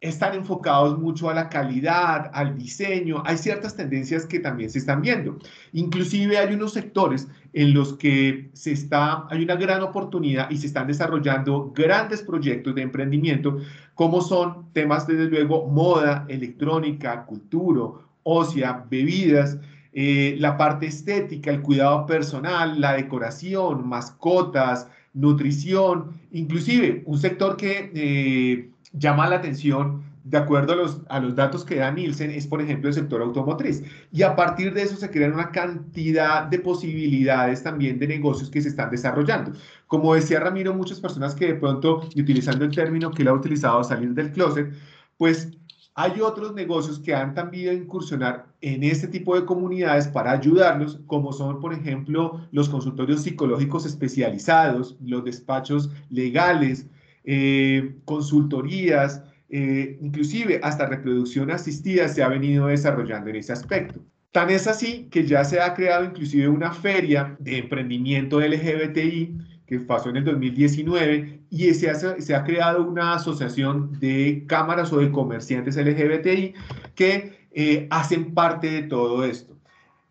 están 0.00 0.34
enfocados 0.34 0.98
mucho 0.98 1.28
a 1.28 1.34
la 1.34 1.50
calidad, 1.50 2.30
al 2.32 2.56
diseño. 2.56 3.22
Hay 3.26 3.36
ciertas 3.36 3.76
tendencias 3.76 4.24
que 4.24 4.40
también 4.40 4.70
se 4.70 4.78
están 4.78 5.02
viendo. 5.02 5.38
Inclusive 5.74 6.38
hay 6.38 6.54
unos 6.54 6.72
sectores 6.72 7.28
en 7.54 7.72
los 7.72 7.94
que 7.94 8.50
se 8.52 8.72
está, 8.72 9.26
hay 9.30 9.42
una 9.42 9.54
gran 9.54 9.82
oportunidad 9.82 10.50
y 10.50 10.58
se 10.58 10.66
están 10.66 10.86
desarrollando 10.86 11.72
grandes 11.74 12.22
proyectos 12.22 12.74
de 12.74 12.82
emprendimiento, 12.82 13.58
como 13.94 14.20
son 14.20 14.72
temas 14.72 15.06
desde 15.06 15.26
luego 15.26 15.66
moda, 15.68 16.26
electrónica, 16.28 17.24
cultura, 17.24 18.00
ósea, 18.24 18.84
bebidas, 18.90 19.58
eh, 19.92 20.36
la 20.38 20.56
parte 20.56 20.86
estética, 20.86 21.50
el 21.50 21.62
cuidado 21.62 22.04
personal, 22.04 22.80
la 22.80 22.94
decoración, 22.94 23.88
mascotas, 23.88 24.88
nutrición, 25.14 26.10
inclusive 26.32 27.02
un 27.06 27.18
sector 27.18 27.56
que... 27.56 27.90
Eh, 27.94 28.70
llama 28.96 29.28
la 29.28 29.36
atención, 29.36 30.02
de 30.24 30.38
acuerdo 30.38 30.72
a 31.08 31.20
los, 31.20 31.36
datos 31.36 31.64
que 31.64 31.76
da 31.76 31.90
Nielsen, 31.90 32.30
es 32.30 32.46
por 32.46 32.60
ejemplo 32.62 32.88
el 32.88 32.94
sector 32.94 33.20
automotriz. 33.20 33.82
Y 34.10 34.22
a 34.22 34.34
partir 34.34 34.72
de 34.72 34.82
eso 34.82 34.96
se 34.96 35.10
crean 35.10 35.34
una 35.34 35.52
cantidad 35.52 36.44
de 36.44 36.58
posibilidades 36.58 37.62
también 37.62 37.98
de 37.98 38.08
negocios 38.08 38.50
que 38.50 38.62
se 38.62 38.70
están 38.70 38.90
desarrollando. 38.90 39.52
Como 39.86 40.14
decía 40.14 40.40
Ramiro, 40.40 40.74
muchas 40.74 40.98
personas 40.98 41.34
que 41.34 41.48
de 41.48 41.54
pronto, 41.54 42.08
utilizando 42.16 42.64
el 42.64 42.74
término 42.74 43.10
que 43.10 43.22
él 43.22 43.28
ha 43.28 43.34
utilizado, 43.34 43.84
salir 43.84 44.14
del 44.14 44.32
closet, 44.32 44.72
pues 45.18 45.50
hay 45.94 46.20
otros 46.22 46.54
negocios 46.54 46.98
que 46.98 47.14
han 47.14 47.34
también 47.34 47.82
incursionar 47.82 48.46
en 48.62 48.82
este 48.82 49.06
tipo 49.06 49.38
de 49.38 49.44
comunidades 49.44 50.08
para 50.08 50.32
ayudarlos, 50.32 51.00
como 51.06 51.32
son, 51.32 51.60
por 51.60 51.74
ejemplo, 51.74 52.40
los 52.50 52.68
consultorios 52.70 53.22
psicológicos 53.22 53.84
especializados, 53.86 54.96
los 55.04 55.22
despachos 55.22 55.90
legales, 56.08 56.86
eh, 57.24 57.94
consultorías, 58.06 59.22
eh, 59.48 59.98
inclusive 60.00 60.60
hasta 60.62 60.86
reproducción 60.86 61.50
asistida 61.50 62.08
se 62.08 62.22
ha 62.22 62.28
venido 62.28 62.66
desarrollando 62.66 63.30
en 63.30 63.36
ese 63.36 63.52
aspecto. 63.52 64.00
Tan 64.32 64.50
es 64.50 64.66
así 64.66 65.08
que 65.10 65.26
ya 65.26 65.44
se 65.44 65.60
ha 65.60 65.74
creado 65.74 66.04
inclusive 66.06 66.48
una 66.48 66.72
feria 66.72 67.36
de 67.38 67.58
emprendimiento 67.58 68.40
LGBTI 68.40 69.38
que 69.66 69.80
pasó 69.80 70.10
en 70.10 70.16
el 70.16 70.24
2019 70.24 71.40
y 71.50 71.72
se 71.74 71.88
ha, 71.88 71.94
se 71.94 72.34
ha 72.34 72.44
creado 72.44 72.82
una 72.84 73.14
asociación 73.14 73.98
de 74.00 74.44
cámaras 74.46 74.92
o 74.92 74.98
de 74.98 75.12
comerciantes 75.12 75.76
LGBTI 75.76 76.54
que 76.94 77.48
eh, 77.52 77.86
hacen 77.90 78.34
parte 78.34 78.68
de 78.68 78.82
todo 78.82 79.24
esto. 79.24 79.53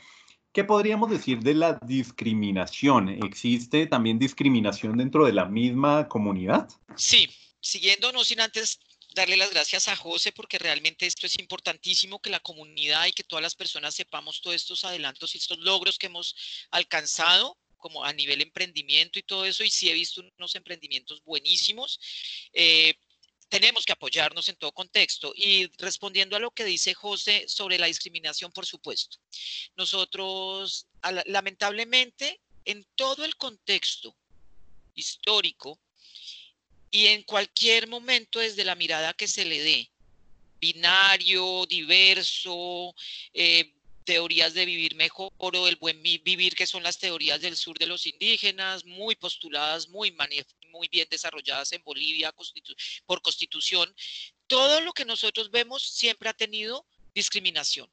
¿qué 0.53 0.65
podríamos 0.65 1.11
decir 1.11 1.41
de 1.41 1.55
la 1.55 1.79
discriminación? 1.87 3.09
¿Existe 3.09 3.87
también 3.87 4.19
discriminación 4.19 4.97
dentro 4.97 5.25
de 5.25 5.33
la 5.33 5.47
misma 5.47 6.09
comunidad? 6.09 6.69
Sí, 6.97 7.29
siguiendo, 7.61 8.13
no 8.13 8.25
sin 8.25 8.41
antes 8.41 8.81
darle 9.15 9.37
las 9.37 9.51
gracias 9.51 9.89
a 9.89 9.97
José 9.97 10.33
porque 10.33 10.59
realmente 10.59 11.07
esto 11.07 11.27
es 11.27 11.39
importantísimo 11.39 12.21
que 12.21 12.31
la 12.31 12.41
comunidad 12.41 13.07
y 13.07 13.13
que 13.13 13.25
todas 13.25 13.43
las 13.43 13.55
personas 13.55 13.95
sepamos 13.95 14.41
todos 14.41 14.57
estos 14.57 14.85
adelantos 14.85 15.35
y 15.35 15.39
estos 15.39 15.59
logros 15.59 15.99
que 15.99 16.07
hemos 16.07 16.37
alcanzado 16.71 17.57
como 17.81 18.05
a 18.05 18.13
nivel 18.13 18.43
emprendimiento 18.43 19.19
y 19.19 19.23
todo 19.23 19.47
eso, 19.47 19.65
y 19.65 19.71
sí 19.71 19.89
he 19.89 19.95
visto 19.95 20.23
unos 20.39 20.55
emprendimientos 20.55 21.23
buenísimos. 21.25 21.99
Eh, 22.53 22.95
tenemos 23.51 23.85
que 23.85 23.93
apoyarnos 23.93 24.49
en 24.49 24.57
todo 24.57 24.73
contexto. 24.73 25.33
Y 25.37 25.67
respondiendo 25.77 26.37
a 26.37 26.41
lo 26.41 26.53
que 26.53 26.65
dice 26.65 26.95
José 26.95 27.45
sobre 27.49 27.79
la 27.79 27.87
discriminación, 27.87 28.51
por 28.53 28.65
supuesto, 28.65 29.19
nosotros 29.77 30.87
lamentablemente 31.27 32.41
en 32.65 32.87
todo 32.95 33.25
el 33.25 33.37
contexto 33.37 34.17
histórico 34.95 35.79
y 36.91 37.07
en 37.09 37.23
cualquier 37.25 37.89
momento 37.89 38.39
desde 38.39 38.65
la 38.65 38.75
mirada 38.75 39.15
que 39.15 39.29
se 39.29 39.45
le 39.45 39.61
dé, 39.61 39.91
binario, 40.61 41.67
diverso, 41.67 42.95
eh, 43.33 43.75
teorías 44.05 44.55
de 44.55 44.65
vivir 44.65 44.95
mejor 44.95 45.33
o 45.39 45.69
el 45.69 45.77
buen 45.77 46.03
vivir, 46.03 46.55
que 46.55 46.67
son 46.67 46.83
las 46.83 46.99
teorías 46.99 47.41
del 47.41 47.57
sur 47.57 47.79
de 47.79 47.87
los 47.87 48.07
indígenas, 48.07 48.85
muy 48.85 49.15
postuladas, 49.15 49.89
muy, 49.89 50.11
muy 50.71 50.89
bien 50.89 51.07
desarrolladas 51.11 51.73
en 51.73 51.83
Bolivia 51.83 52.35
por 53.07 53.23
constitución. 53.23 53.95
Todo 54.47 54.81
lo 54.81 54.93
que 54.93 55.05
nosotros 55.05 55.51
vemos 55.51 55.83
siempre 55.83 56.29
ha 56.29 56.35
tenido 56.35 56.87
discriminación. 57.15 57.91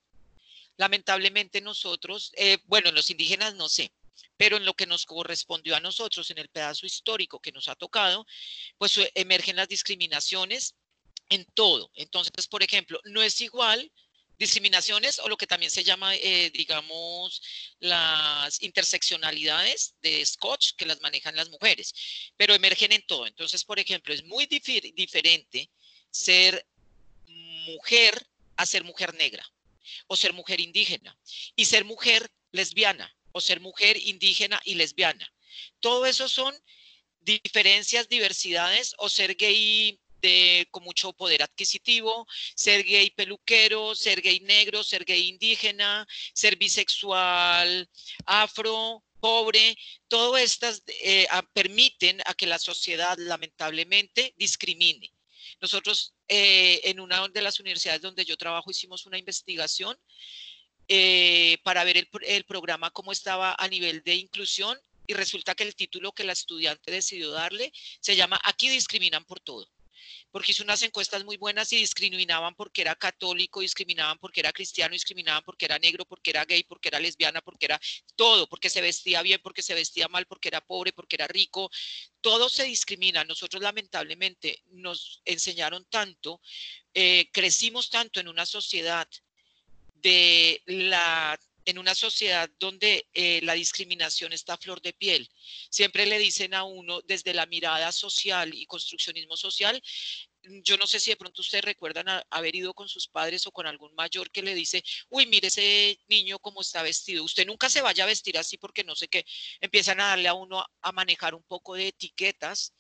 Lamentablemente 0.78 1.62
nosotros, 1.62 2.32
eh, 2.36 2.60
bueno, 2.66 2.92
los 2.92 3.10
indígenas 3.10 3.56
no 3.56 3.68
sé, 3.68 3.92
pero 4.38 4.58
en 4.58 4.66
lo 4.66 4.74
que 4.76 4.86
nos 4.86 5.06
correspondió 5.06 5.76
a 5.76 5.80
nosotros, 5.80 6.30
en 6.30 6.38
el 6.38 6.50
pedazo 6.50 6.86
histórico 6.86 7.40
que 7.40 7.52
nos 7.52 7.68
ha 7.68 7.76
tocado, 7.76 8.26
pues 8.78 8.98
eh, 8.98 9.12
emergen 9.16 9.56
las 9.56 9.68
discriminaciones 9.68 10.76
en 11.30 11.46
todo. 11.54 11.92
Entonces, 11.96 12.48
por 12.48 12.64
ejemplo, 12.64 13.00
no 13.06 13.22
es 13.22 13.42
igual 13.42 13.92
discriminaciones 14.38 15.20
o 15.20 15.28
lo 15.28 15.38
que 15.38 15.48
también 15.48 15.72
se 15.72 15.84
llama, 15.84 16.16
eh, 16.16 16.52
digamos, 16.54 17.42
las 17.80 18.62
interseccionalidades 18.62 19.96
de 20.02 20.26
Scotch 20.26 20.74
que 20.78 20.86
las 20.86 21.02
manejan 21.02 21.36
las 21.36 21.50
mujeres, 21.50 21.94
pero 22.36 22.54
emergen 22.54 22.92
en 22.92 23.06
todo. 23.06 23.28
Entonces, 23.28 23.64
por 23.64 23.80
ejemplo, 23.80 24.14
es 24.14 24.24
muy 24.24 24.46
diferente 24.46 25.70
ser 26.12 26.66
mujer 27.26 28.28
a 28.56 28.66
ser 28.66 28.84
mujer 28.84 29.14
negra 29.16 29.46
o 30.08 30.16
ser 30.16 30.34
mujer 30.34 30.60
indígena 30.60 31.18
y 31.56 31.66
ser 31.66 31.86
mujer 31.86 32.32
lesbiana 32.52 33.16
o 33.32 33.42
ser 33.42 33.60
mujer 33.60 33.98
indígena 33.98 34.60
y 34.66 34.76
lesbiana. 34.76 35.32
Todo 35.80 36.06
eso 36.06 36.30
son 36.30 36.56
diferencias, 37.22 38.08
diversidades 38.08 38.96
o 38.98 39.10
ser 39.10 39.36
gay 39.36 40.00
de, 40.22 40.68
con 40.72 40.84
mucho 40.84 41.14
poder 41.14 41.44
adquisitivo, 41.44 42.28
ser 42.56 42.84
gay 42.84 43.10
peluquero, 43.12 43.96
ser 43.96 44.22
gay 44.22 44.40
negro, 44.42 44.84
ser 44.84 45.06
gay 45.06 45.28
indígena, 45.28 46.08
ser 46.34 46.56
bisexual, 46.58 47.90
afro, 48.26 49.04
pobre, 49.20 49.78
todo 50.08 50.38
estas 50.38 50.84
eh, 51.02 51.28
permiten 51.54 52.22
a 52.26 52.34
que 52.34 52.48
la 52.48 52.60
sociedad 52.60 53.18
lamentablemente 53.18 54.34
discrimine. 54.38 55.12
Nosotros 55.60 56.14
eh, 56.28 56.82
en 56.84 57.00
una 57.00 57.28
de 57.28 57.42
las 57.42 57.60
universidades 57.60 58.02
donde 58.02 58.26
yo 58.26 58.38
trabajo 58.38 58.70
hicimos 58.70 59.06
una 59.06 59.18
investigación 59.18 59.98
eh, 60.88 61.58
para 61.64 61.84
ver 61.84 61.98
el, 61.98 62.08
el 62.22 62.44
programa 62.46 62.92
cómo 62.92 63.12
estaba 63.12 63.56
a 63.58 63.68
nivel 63.68 64.04
de 64.04 64.16
inclusión 64.16 64.80
y 65.08 65.14
resulta 65.14 65.56
que 65.56 65.64
el 65.64 65.76
título 65.76 66.12
que 66.12 66.24
la 66.24 66.34
estudiante 66.34 66.92
decidió 66.92 67.32
darle 67.32 67.72
se 68.00 68.16
llama 68.16 68.40
Aquí 68.44 68.70
discriminan 68.70 69.26
por 69.26 69.40
todo 69.40 69.68
porque 70.38 70.52
hizo 70.52 70.62
unas 70.62 70.84
encuestas 70.84 71.26
muy 71.26 71.36
buenas 71.36 71.74
y 71.74 71.78
discriminaban 71.78 72.54
porque 72.54 72.82
era 72.82 72.94
católico, 72.96 73.62
discriminaban 73.62 74.20
porque 74.20 74.42
era 74.42 74.54
cristiano, 74.54 74.94
discriminaban 74.94 75.42
porque 75.44 75.66
era 75.66 75.80
negro, 75.80 76.06
porque 76.06 76.30
era 76.30 76.46
gay, 76.46 76.64
porque 76.64 76.90
era 76.90 77.00
lesbiana, 77.00 77.42
porque 77.42 77.66
era 77.66 77.82
todo, 78.16 78.48
porque 78.48 78.70
se 78.70 78.80
vestía 78.80 79.24
bien, 79.24 79.40
porque 79.42 79.64
se 79.64 79.74
vestía 79.74 80.08
mal, 80.08 80.28
porque 80.28 80.50
era 80.50 80.62
pobre, 80.62 80.94
porque 80.94 81.16
era 81.16 81.26
rico. 81.26 81.72
Todo 82.22 82.50
se 82.50 82.66
discrimina. 82.66 83.24
Nosotros 83.24 83.64
lamentablemente 83.64 84.62
nos 84.74 85.24
enseñaron 85.26 85.88
tanto, 85.90 86.40
eh, 86.94 87.32
crecimos 87.34 87.90
tanto 87.90 88.20
en 88.20 88.28
una 88.28 88.46
sociedad 88.46 89.08
de 89.96 90.62
la 90.68 91.40
en 91.68 91.78
una 91.78 91.94
sociedad 91.94 92.50
donde 92.60 93.08
eh, 93.14 93.42
la 93.44 93.54
discriminación 93.54 94.32
está 94.32 94.54
a 94.54 94.58
flor 94.58 94.82
de 94.82 94.94
piel. 94.94 95.30
Siempre 95.70 96.06
le 96.06 96.18
dicen 96.18 96.54
a 96.54 96.64
uno 96.64 97.02
desde 97.02 97.34
la 97.34 97.46
mirada 97.46 97.92
social 97.92 98.54
y 98.54 98.66
construccionismo 98.66 99.36
social, 99.36 99.82
yo 100.64 100.78
no 100.78 100.88
sé 100.88 101.02
si 101.02 101.12
de 101.12 101.18
pronto 101.18 101.42
ustedes 101.42 101.66
recuerdan 101.66 102.24
haber 102.30 102.56
ido 102.56 102.74
con 102.74 102.88
sus 102.88 103.10
padres 103.10 103.46
o 103.48 103.52
con 103.52 103.68
algún 103.68 103.94
mayor 103.96 104.32
que 104.32 104.42
le 104.42 104.56
dice, 104.56 104.82
uy, 105.10 105.26
mire 105.26 105.50
ese 105.50 106.00
niño 106.08 106.40
cómo 106.40 106.62
está 106.62 106.82
vestido. 106.84 107.26
Usted 107.26 107.46
nunca 107.46 107.70
se 107.70 107.82
vaya 107.82 108.06
a 108.06 108.08
vestir 108.08 108.38
así 108.38 108.58
porque 108.58 108.86
no 108.86 108.96
sé 108.96 109.10
qué. 109.10 109.26
Empiezan 109.60 110.00
a 110.00 110.08
darle 110.08 110.30
a 110.30 110.34
uno 110.34 110.66
a 110.82 110.92
manejar 110.94 111.36
un 111.36 111.44
poco 111.44 111.76
de 111.76 111.90
etiquetas 111.90 112.74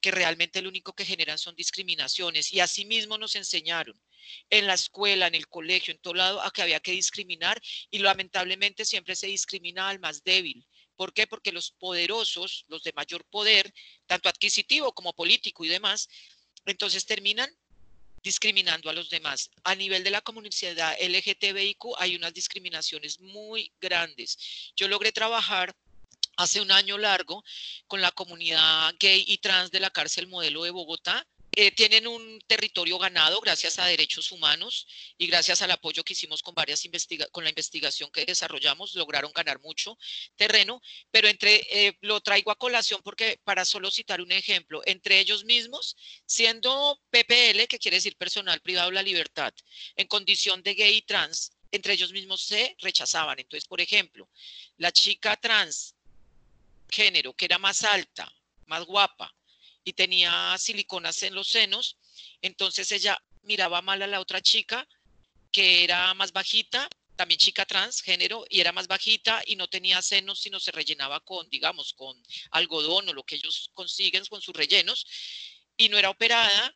que 0.00 0.10
realmente 0.10 0.62
lo 0.62 0.70
único 0.70 0.94
que 0.94 1.04
generan 1.04 1.38
son 1.38 1.54
discriminaciones. 1.56 2.54
Y 2.54 2.60
así 2.60 2.86
mismo 2.86 3.18
nos 3.18 3.36
enseñaron 3.36 4.00
en 4.50 4.66
la 4.66 4.74
escuela, 4.74 5.26
en 5.26 5.34
el 5.34 5.48
colegio, 5.48 5.92
en 5.92 6.00
todo 6.00 6.14
lado, 6.14 6.40
a 6.42 6.50
que 6.50 6.62
había 6.62 6.80
que 6.80 6.92
discriminar 6.92 7.60
y 7.90 7.98
lamentablemente 7.98 8.84
siempre 8.84 9.16
se 9.16 9.26
discrimina 9.26 9.88
al 9.88 10.00
más 10.00 10.22
débil. 10.24 10.66
¿Por 10.96 11.12
qué? 11.12 11.26
Porque 11.26 11.52
los 11.52 11.72
poderosos, 11.72 12.64
los 12.68 12.82
de 12.82 12.92
mayor 12.92 13.24
poder, 13.24 13.72
tanto 14.06 14.28
adquisitivo 14.28 14.92
como 14.92 15.12
político 15.12 15.64
y 15.64 15.68
demás, 15.68 16.08
entonces 16.66 17.04
terminan 17.04 17.50
discriminando 18.22 18.88
a 18.88 18.92
los 18.94 19.10
demás. 19.10 19.50
A 19.64 19.74
nivel 19.74 20.02
de 20.02 20.10
la 20.10 20.22
comunidad 20.22 20.96
LGTBIQ 20.98 21.94
hay 21.98 22.16
unas 22.16 22.32
discriminaciones 22.32 23.20
muy 23.20 23.70
grandes. 23.80 24.72
Yo 24.76 24.88
logré 24.88 25.12
trabajar 25.12 25.76
hace 26.36 26.60
un 26.60 26.72
año 26.72 26.96
largo 26.96 27.44
con 27.86 28.00
la 28.00 28.10
comunidad 28.12 28.94
gay 28.98 29.24
y 29.26 29.38
trans 29.38 29.70
de 29.70 29.80
la 29.80 29.90
cárcel 29.90 30.26
modelo 30.26 30.64
de 30.64 30.70
Bogotá 30.70 31.26
eh, 31.56 31.70
tienen 31.70 32.06
un 32.06 32.40
territorio 32.46 32.98
ganado 32.98 33.40
gracias 33.40 33.78
a 33.78 33.86
derechos 33.86 34.32
humanos 34.32 34.86
y 35.16 35.26
gracias 35.26 35.62
al 35.62 35.70
apoyo 35.70 36.02
que 36.02 36.14
hicimos 36.14 36.42
con 36.42 36.54
la 37.44 37.50
investigación 37.50 38.10
que 38.10 38.24
desarrollamos, 38.24 38.94
lograron 38.94 39.32
ganar 39.32 39.60
mucho 39.60 39.96
terreno, 40.36 40.80
pero 41.10 41.28
entre 41.28 41.66
eh, 41.70 41.96
lo 42.00 42.20
traigo 42.20 42.50
a 42.50 42.58
colación 42.58 43.00
porque 43.04 43.40
para 43.44 43.64
solo 43.64 43.90
citar 43.90 44.20
un 44.20 44.32
ejemplo, 44.32 44.82
entre 44.84 45.20
ellos 45.20 45.44
mismos, 45.44 45.96
siendo 46.26 47.00
PPL, 47.10 47.66
que 47.68 47.78
quiere 47.78 47.98
decir 47.98 48.16
personal 48.16 48.60
privado 48.60 48.88
de 48.88 48.96
la 48.96 49.02
libertad, 49.02 49.54
en 49.96 50.08
condición 50.08 50.62
de 50.62 50.74
gay 50.74 50.96
y 50.96 51.02
trans, 51.02 51.52
entre 51.70 51.94
ellos 51.94 52.12
mismos 52.12 52.42
se 52.42 52.76
rechazaban. 52.80 53.38
Entonces, 53.38 53.68
por 53.68 53.80
ejemplo, 53.80 54.28
la 54.76 54.92
chica 54.92 55.36
trans 55.36 55.94
género 56.90 57.34
que 57.34 57.44
era 57.44 57.58
más 57.58 57.84
alta, 57.84 58.32
más 58.66 58.84
guapa, 58.84 59.34
y 59.84 59.92
tenía 59.92 60.56
siliconas 60.58 61.22
en 61.22 61.34
los 61.34 61.48
senos, 61.48 61.98
entonces 62.42 62.90
ella 62.92 63.22
miraba 63.42 63.82
mal 63.82 64.02
a 64.02 64.06
la 64.06 64.20
otra 64.20 64.40
chica 64.40 64.88
que 65.52 65.84
era 65.84 66.12
más 66.14 66.32
bajita, 66.32 66.88
también 67.14 67.38
chica 67.38 67.64
transgénero, 67.64 68.44
y 68.48 68.60
era 68.60 68.72
más 68.72 68.88
bajita 68.88 69.42
y 69.46 69.54
no 69.54 69.68
tenía 69.68 70.02
senos, 70.02 70.40
sino 70.40 70.58
se 70.58 70.72
rellenaba 70.72 71.20
con, 71.20 71.48
digamos, 71.48 71.92
con 71.92 72.20
algodón 72.50 73.08
o 73.08 73.12
lo 73.12 73.22
que 73.22 73.36
ellos 73.36 73.70
consiguen 73.72 74.24
con 74.24 74.42
sus 74.42 74.54
rellenos, 74.54 75.06
y 75.76 75.88
no 75.88 75.98
era 75.98 76.10
operada, 76.10 76.74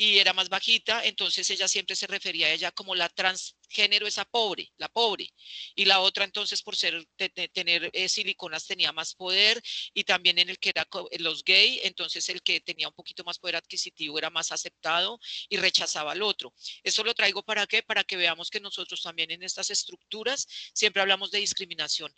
y 0.00 0.18
era 0.18 0.32
más 0.32 0.48
bajita, 0.48 1.04
entonces 1.04 1.50
ella 1.50 1.68
siempre 1.68 1.94
se 1.94 2.06
refería 2.06 2.46
a 2.46 2.52
ella 2.52 2.72
como 2.72 2.94
la 2.94 3.10
transgénero, 3.10 4.06
esa 4.06 4.24
pobre, 4.24 4.72
la 4.78 4.88
pobre. 4.88 5.28
Y 5.74 5.84
la 5.84 6.00
otra 6.00 6.24
entonces 6.24 6.62
por 6.62 6.74
ser 6.74 7.06
tener 7.52 7.90
eh, 7.92 8.08
siliconas 8.08 8.66
tenía 8.66 8.92
más 8.92 9.14
poder 9.14 9.60
y 9.92 10.04
también 10.04 10.38
en 10.38 10.48
el 10.48 10.58
que 10.58 10.70
era 10.70 10.88
los 11.18 11.44
gay, 11.44 11.80
entonces 11.82 12.26
el 12.30 12.42
que 12.42 12.62
tenía 12.62 12.88
un 12.88 12.94
poquito 12.94 13.24
más 13.24 13.38
poder 13.38 13.56
adquisitivo 13.56 14.16
era 14.16 14.30
más 14.30 14.52
aceptado 14.52 15.20
y 15.50 15.58
rechazaba 15.58 16.12
al 16.12 16.22
otro. 16.22 16.54
Eso 16.82 17.04
lo 17.04 17.12
traigo 17.12 17.42
para 17.42 17.66
qué? 17.66 17.82
Para 17.82 18.02
que 18.02 18.16
veamos 18.16 18.48
que 18.48 18.60
nosotros 18.60 19.02
también 19.02 19.30
en 19.30 19.42
estas 19.42 19.68
estructuras 19.68 20.46
siempre 20.72 21.02
hablamos 21.02 21.30
de 21.30 21.40
discriminación 21.40 22.10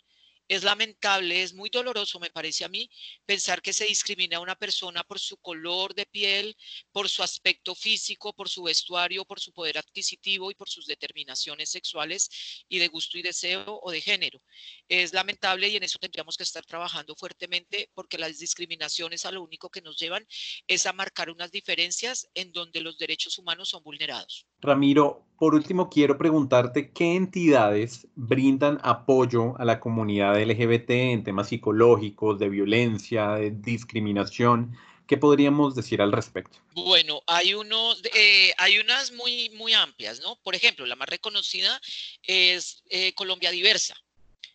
Es 0.53 0.63
lamentable, 0.63 1.41
es 1.41 1.51
muy 1.55 1.71
doloroso, 1.71 2.19
me 2.19 2.29
parece 2.29 2.63
a 2.63 2.67
mí, 2.69 2.87
pensar 3.25 3.59
que 3.59 3.73
se 3.73 3.85
discrimina 3.85 4.37
a 4.37 4.39
una 4.39 4.53
persona 4.55 5.03
por 5.03 5.19
su 5.19 5.37
color 5.37 5.95
de 5.95 6.05
piel, 6.05 6.55
por 6.91 7.09
su 7.09 7.23
aspecto 7.23 7.73
físico, 7.73 8.33
por 8.33 8.49
su 8.49 8.61
vestuario, 8.61 9.25
por 9.25 9.39
su 9.39 9.51
poder 9.51 9.79
adquisitivo 9.79 10.51
y 10.51 10.53
por 10.53 10.69
sus 10.69 10.85
determinaciones 10.85 11.71
sexuales 11.71 12.29
y 12.69 12.77
de 12.77 12.87
gusto 12.87 13.17
y 13.17 13.23
deseo 13.23 13.79
o 13.81 13.89
de 13.89 13.99
género. 14.01 14.43
Es 14.87 15.11
lamentable 15.11 15.69
y 15.69 15.75
en 15.75 15.81
eso 15.81 15.97
tendríamos 15.97 16.37
que 16.37 16.43
estar 16.43 16.63
trabajando 16.63 17.15
fuertemente 17.15 17.89
porque 17.95 18.19
las 18.19 18.37
discriminaciones 18.37 19.25
a 19.25 19.31
lo 19.31 19.41
único 19.41 19.71
que 19.71 19.81
nos 19.81 19.97
llevan 19.97 20.23
es 20.67 20.85
a 20.85 20.93
marcar 20.93 21.31
unas 21.31 21.49
diferencias 21.49 22.27
en 22.35 22.51
donde 22.51 22.81
los 22.81 22.99
derechos 22.99 23.39
humanos 23.39 23.69
son 23.69 23.81
vulnerados. 23.81 24.45
Ramiro, 24.63 25.25
por 25.37 25.55
último, 25.55 25.89
quiero 25.89 26.17
preguntarte 26.17 26.91
qué 26.91 27.15
entidades 27.15 28.07
brindan 28.15 28.79
apoyo 28.81 29.59
a 29.59 29.65
la 29.65 29.81
comunidad 29.81 30.41
LGBT 30.41 30.89
en 30.89 31.23
temas 31.25 31.49
psicológicos, 31.49 32.39
de 32.39 32.47
violencia, 32.47 33.31
de 33.31 33.51
discriminación. 33.51 34.73
¿Qué 35.05 35.17
podríamos 35.17 35.75
decir 35.75 36.01
al 36.01 36.13
respecto? 36.13 36.59
Bueno, 36.75 37.21
hay, 37.27 37.53
unos, 37.55 38.01
eh, 38.15 38.53
hay 38.57 38.79
unas 38.79 39.11
muy, 39.11 39.49
muy 39.49 39.73
amplias, 39.73 40.21
¿no? 40.21 40.37
Por 40.37 40.55
ejemplo, 40.55 40.85
la 40.85 40.95
más 40.95 41.09
reconocida 41.09 41.81
es 42.23 42.83
eh, 42.89 43.13
Colombia 43.15 43.51
Diversa. 43.51 43.97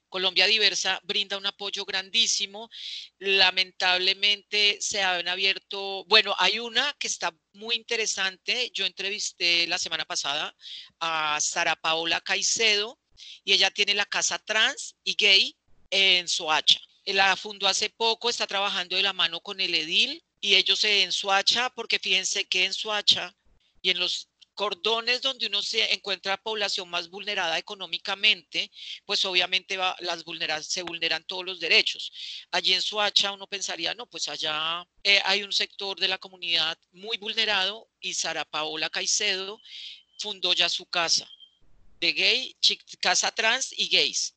Colombia 0.08 0.46
Diversa 0.46 1.00
brinda 1.04 1.36
un 1.36 1.46
apoyo 1.46 1.84
grandísimo. 1.84 2.68
Lamentablemente 3.18 4.78
se 4.80 5.02
han 5.02 5.28
abierto, 5.28 6.04
bueno, 6.06 6.34
hay 6.38 6.58
una 6.58 6.94
que 6.98 7.06
está 7.06 7.34
muy 7.52 7.76
interesante. 7.76 8.70
Yo 8.72 8.86
entrevisté 8.86 9.66
la 9.66 9.78
semana 9.78 10.04
pasada 10.04 10.54
a 11.00 11.38
Sara 11.40 11.76
Paola 11.76 12.20
Caicedo 12.20 12.98
y 13.44 13.52
ella 13.52 13.70
tiene 13.70 13.94
la 13.94 14.06
casa 14.06 14.38
trans 14.38 14.96
y 15.04 15.14
gay 15.14 15.56
en 15.90 16.28
Soacha. 16.28 16.80
La 17.04 17.36
fundó 17.36 17.66
hace 17.66 17.90
poco, 17.90 18.28
está 18.28 18.46
trabajando 18.46 18.96
de 18.96 19.02
la 19.02 19.12
mano 19.12 19.40
con 19.40 19.60
el 19.60 19.74
edil 19.74 20.22
y 20.40 20.54
ellos 20.54 20.84
en 20.84 21.10
Soacha, 21.10 21.70
porque 21.70 21.98
fíjense 21.98 22.44
que 22.46 22.64
en 22.64 22.74
Soacha 22.74 23.34
y 23.80 23.90
en 23.90 23.98
los 23.98 24.28
cordones 24.58 25.22
donde 25.22 25.46
uno 25.46 25.62
se 25.62 25.94
encuentra 25.94 26.36
población 26.36 26.90
más 26.90 27.08
vulnerada 27.08 27.56
económicamente, 27.58 28.72
pues 29.06 29.24
obviamente 29.24 29.76
las 29.76 30.24
se 30.66 30.82
vulneran 30.82 31.22
todos 31.22 31.44
los 31.44 31.60
derechos. 31.60 32.10
Allí 32.50 32.72
en 32.72 32.82
Suacha 32.82 33.30
uno 33.30 33.46
pensaría, 33.46 33.94
no, 33.94 34.06
pues 34.06 34.26
allá 34.26 34.84
eh, 35.04 35.20
hay 35.24 35.44
un 35.44 35.52
sector 35.52 36.00
de 36.00 36.08
la 36.08 36.18
comunidad 36.18 36.76
muy 36.90 37.18
vulnerado 37.18 37.88
y 38.00 38.14
Sara 38.14 38.44
Paola 38.44 38.90
Caicedo 38.90 39.60
fundó 40.18 40.52
ya 40.54 40.68
su 40.68 40.86
casa 40.86 41.30
de 42.00 42.12
gay, 42.12 42.56
casa 43.00 43.30
trans 43.30 43.72
y 43.78 43.86
gays 43.86 44.34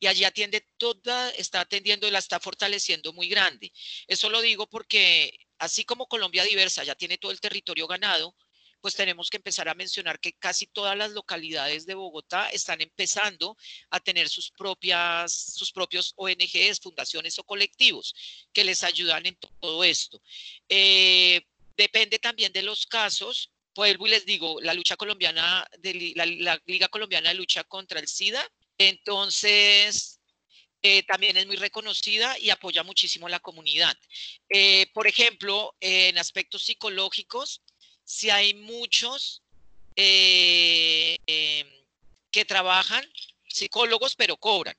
y 0.00 0.08
allí 0.08 0.24
atiende 0.24 0.66
toda, 0.76 1.30
está 1.30 1.60
atendiendo 1.60 2.08
y 2.08 2.10
la 2.10 2.18
está 2.18 2.40
fortaleciendo 2.40 3.12
muy 3.12 3.28
grande. 3.28 3.72
Eso 4.08 4.28
lo 4.28 4.40
digo 4.40 4.66
porque 4.66 5.38
así 5.58 5.84
como 5.84 6.08
Colombia 6.08 6.42
Diversa 6.42 6.82
ya 6.82 6.96
tiene 6.96 7.18
todo 7.18 7.30
el 7.30 7.40
territorio 7.40 7.86
ganado, 7.86 8.34
pues 8.82 8.96
tenemos 8.96 9.30
que 9.30 9.36
empezar 9.38 9.68
a 9.68 9.74
mencionar 9.74 10.18
que 10.18 10.32
casi 10.32 10.66
todas 10.66 10.96
las 10.98 11.12
localidades 11.12 11.86
de 11.86 11.94
Bogotá 11.94 12.50
están 12.50 12.80
empezando 12.80 13.56
a 13.90 14.00
tener 14.00 14.28
sus 14.28 14.50
propias, 14.50 15.32
sus 15.32 15.70
propios 15.70 16.12
ONGs, 16.16 16.80
fundaciones 16.80 17.38
o 17.38 17.44
colectivos 17.44 18.12
que 18.52 18.64
les 18.64 18.82
ayudan 18.82 19.24
en 19.24 19.36
todo 19.60 19.84
esto. 19.84 20.20
Eh, 20.68 21.40
depende 21.76 22.18
también 22.18 22.52
de 22.52 22.62
los 22.62 22.84
casos. 22.84 23.52
Vuelvo 23.74 24.06
y 24.08 24.10
les 24.10 24.26
digo, 24.26 24.60
la 24.60 24.74
lucha 24.74 24.96
colombiana, 24.96 25.66
la, 26.14 26.60
Liga 26.66 26.88
Colombiana 26.88 27.30
de 27.30 27.36
Lucha 27.36 27.64
contra 27.64 28.00
el 28.00 28.08
SIDA, 28.08 28.46
entonces 28.76 30.20
eh, 30.82 31.04
también 31.04 31.36
es 31.36 31.46
muy 31.46 31.56
reconocida 31.56 32.36
y 32.38 32.50
apoya 32.50 32.82
muchísimo 32.82 33.28
a 33.28 33.30
la 33.30 33.38
comunidad. 33.38 33.96
Eh, 34.48 34.88
por 34.92 35.06
ejemplo, 35.06 35.76
en 35.80 36.18
aspectos 36.18 36.64
psicológicos, 36.64 37.62
si 38.12 38.28
hay 38.28 38.52
muchos 38.52 39.42
eh, 39.96 41.16
em, 41.26 41.66
que 42.30 42.44
trabajan, 42.44 43.02
psicólogos, 43.48 44.16
pero 44.16 44.36
cobran. 44.36 44.76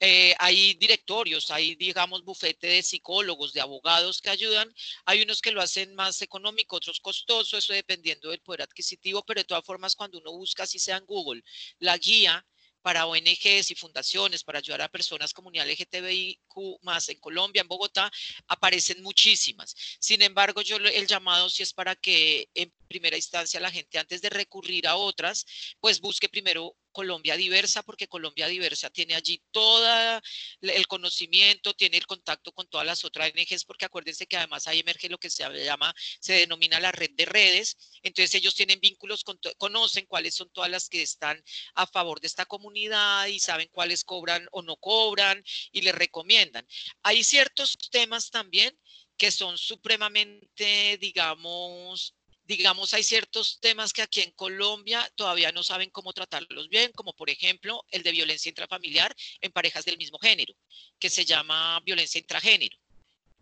Eh, 0.00 0.34
hay 0.38 0.72
directorios, 0.74 1.50
hay, 1.50 1.74
digamos, 1.74 2.24
bufete 2.24 2.68
de 2.68 2.82
psicólogos, 2.82 3.52
de 3.52 3.60
abogados 3.60 4.22
que 4.22 4.30
ayudan. 4.30 4.74
Hay 5.04 5.20
unos 5.20 5.42
que 5.42 5.50
lo 5.50 5.60
hacen 5.60 5.94
más 5.94 6.22
económico, 6.22 6.76
otros 6.76 7.00
costoso, 7.00 7.58
eso 7.58 7.74
dependiendo 7.74 8.30
del 8.30 8.40
poder 8.40 8.62
adquisitivo, 8.62 9.22
pero 9.26 9.40
de 9.40 9.44
todas 9.44 9.64
formas, 9.64 9.94
cuando 9.94 10.16
uno 10.16 10.32
busca, 10.32 10.66
si 10.66 10.78
sea 10.78 10.96
en 10.96 11.04
Google, 11.04 11.42
la 11.80 11.98
guía 11.98 12.46
para 12.82 13.06
ONGs 13.06 13.70
y 13.70 13.74
fundaciones 13.74 14.44
para 14.44 14.58
ayudar 14.58 14.82
a 14.82 14.88
personas 14.88 15.32
comunidad 15.32 15.68
LGTBIQ 15.68 16.82
más 16.82 17.08
en 17.08 17.20
Colombia, 17.20 17.62
en 17.62 17.68
Bogotá, 17.68 18.10
aparecen 18.48 19.02
muchísimas. 19.02 19.74
Sin 19.98 20.22
embargo, 20.22 20.62
yo 20.62 20.76
el 20.76 21.06
llamado 21.06 21.50
sí 21.50 21.62
es 21.62 21.72
para 21.72 21.94
que 21.96 22.48
primera 22.90 23.16
instancia 23.16 23.60
la 23.60 23.70
gente 23.70 23.98
antes 23.98 24.20
de 24.20 24.30
recurrir 24.30 24.88
a 24.88 24.96
otras, 24.96 25.46
pues 25.78 26.00
busque 26.00 26.28
primero 26.28 26.76
Colombia 26.90 27.36
Diversa, 27.36 27.84
porque 27.84 28.08
Colombia 28.08 28.48
Diversa 28.48 28.90
tiene 28.90 29.14
allí 29.14 29.40
todo 29.52 30.20
el 30.60 30.86
conocimiento, 30.88 31.72
tiene 31.74 31.98
el 31.98 32.06
contacto 32.06 32.50
con 32.50 32.66
todas 32.66 32.84
las 32.84 33.04
otras 33.04 33.30
ONGs, 33.30 33.64
porque 33.64 33.84
acuérdense 33.84 34.26
que 34.26 34.36
además 34.36 34.66
ahí 34.66 34.80
emerge 34.80 35.08
lo 35.08 35.18
que 35.18 35.30
se 35.30 35.48
llama, 35.64 35.94
se 36.18 36.32
denomina 36.32 36.80
la 36.80 36.90
red 36.90 37.10
de 37.12 37.26
redes, 37.26 37.76
entonces 38.02 38.34
ellos 38.34 38.56
tienen 38.56 38.80
vínculos, 38.80 39.24
conocen 39.56 40.06
cuáles 40.06 40.34
son 40.34 40.50
todas 40.50 40.68
las 40.68 40.88
que 40.88 41.02
están 41.02 41.40
a 41.76 41.86
favor 41.86 42.20
de 42.20 42.26
esta 42.26 42.44
comunidad 42.44 43.26
y 43.26 43.38
saben 43.38 43.68
cuáles 43.70 44.02
cobran 44.02 44.48
o 44.50 44.62
no 44.62 44.74
cobran 44.76 45.44
y 45.70 45.82
les 45.82 45.94
recomiendan. 45.94 46.66
Hay 47.04 47.22
ciertos 47.22 47.78
temas 47.92 48.30
también 48.30 48.76
que 49.16 49.30
son 49.30 49.58
supremamente, 49.58 50.96
digamos, 50.98 52.14
digamos, 52.56 52.92
hay 52.94 53.04
ciertos 53.04 53.60
temas 53.60 53.92
que 53.92 54.02
aquí 54.02 54.22
en 54.22 54.32
Colombia 54.32 55.08
todavía 55.14 55.52
no 55.52 55.62
saben 55.62 55.88
cómo 55.90 56.12
tratarlos 56.12 56.68
bien, 56.68 56.90
como 56.92 57.14
por 57.14 57.30
ejemplo 57.30 57.84
el 57.92 58.02
de 58.02 58.10
violencia 58.10 58.48
intrafamiliar 58.48 59.14
en 59.40 59.52
parejas 59.52 59.84
del 59.84 59.96
mismo 59.96 60.18
género, 60.18 60.52
que 60.98 61.10
se 61.10 61.24
llama 61.24 61.80
violencia 61.84 62.18
intragénero. 62.18 62.76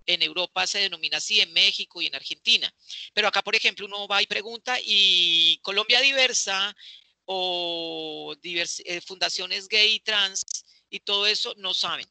En 0.04 0.22
Europa 0.22 0.66
se 0.66 0.80
denomina 0.80 1.16
así, 1.16 1.40
en 1.40 1.54
México 1.54 2.02
y 2.02 2.06
en 2.06 2.16
Argentina. 2.16 2.70
Pero 3.14 3.28
acá, 3.28 3.40
por 3.40 3.56
ejemplo, 3.56 3.86
uno 3.86 4.06
va 4.06 4.22
y 4.22 4.26
pregunta 4.26 4.78
y 4.82 5.58
Colombia 5.62 6.02
Diversa 6.02 6.76
o 7.24 8.36
eh, 8.42 9.00
fundaciones 9.00 9.68
gay 9.68 9.94
y 9.94 10.00
trans 10.00 10.42
y 10.90 11.00
todo 11.00 11.26
eso 11.26 11.54
no 11.56 11.72
saben 11.72 12.06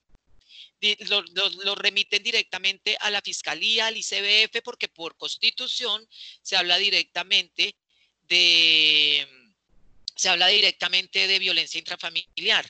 lo, 1.10 1.76
remiten 1.76 2.24
directamente 2.24 2.98
a 3.00 3.10
la 3.10 3.22
Fiscalía, 3.22 3.88
al 3.88 3.98
ICBF, 3.98 4.62
porque 4.64 4.88
por 4.88 5.18
constitución 5.18 6.08
se 6.42 6.56
habla 6.56 6.78
directamente 6.78 7.76
de, 8.24 9.28
se 10.16 10.30
habla 10.30 10.48
directamente 10.48 11.28
de 11.28 11.40
violencia 11.40 11.80
intrafamiliar. 11.80 12.70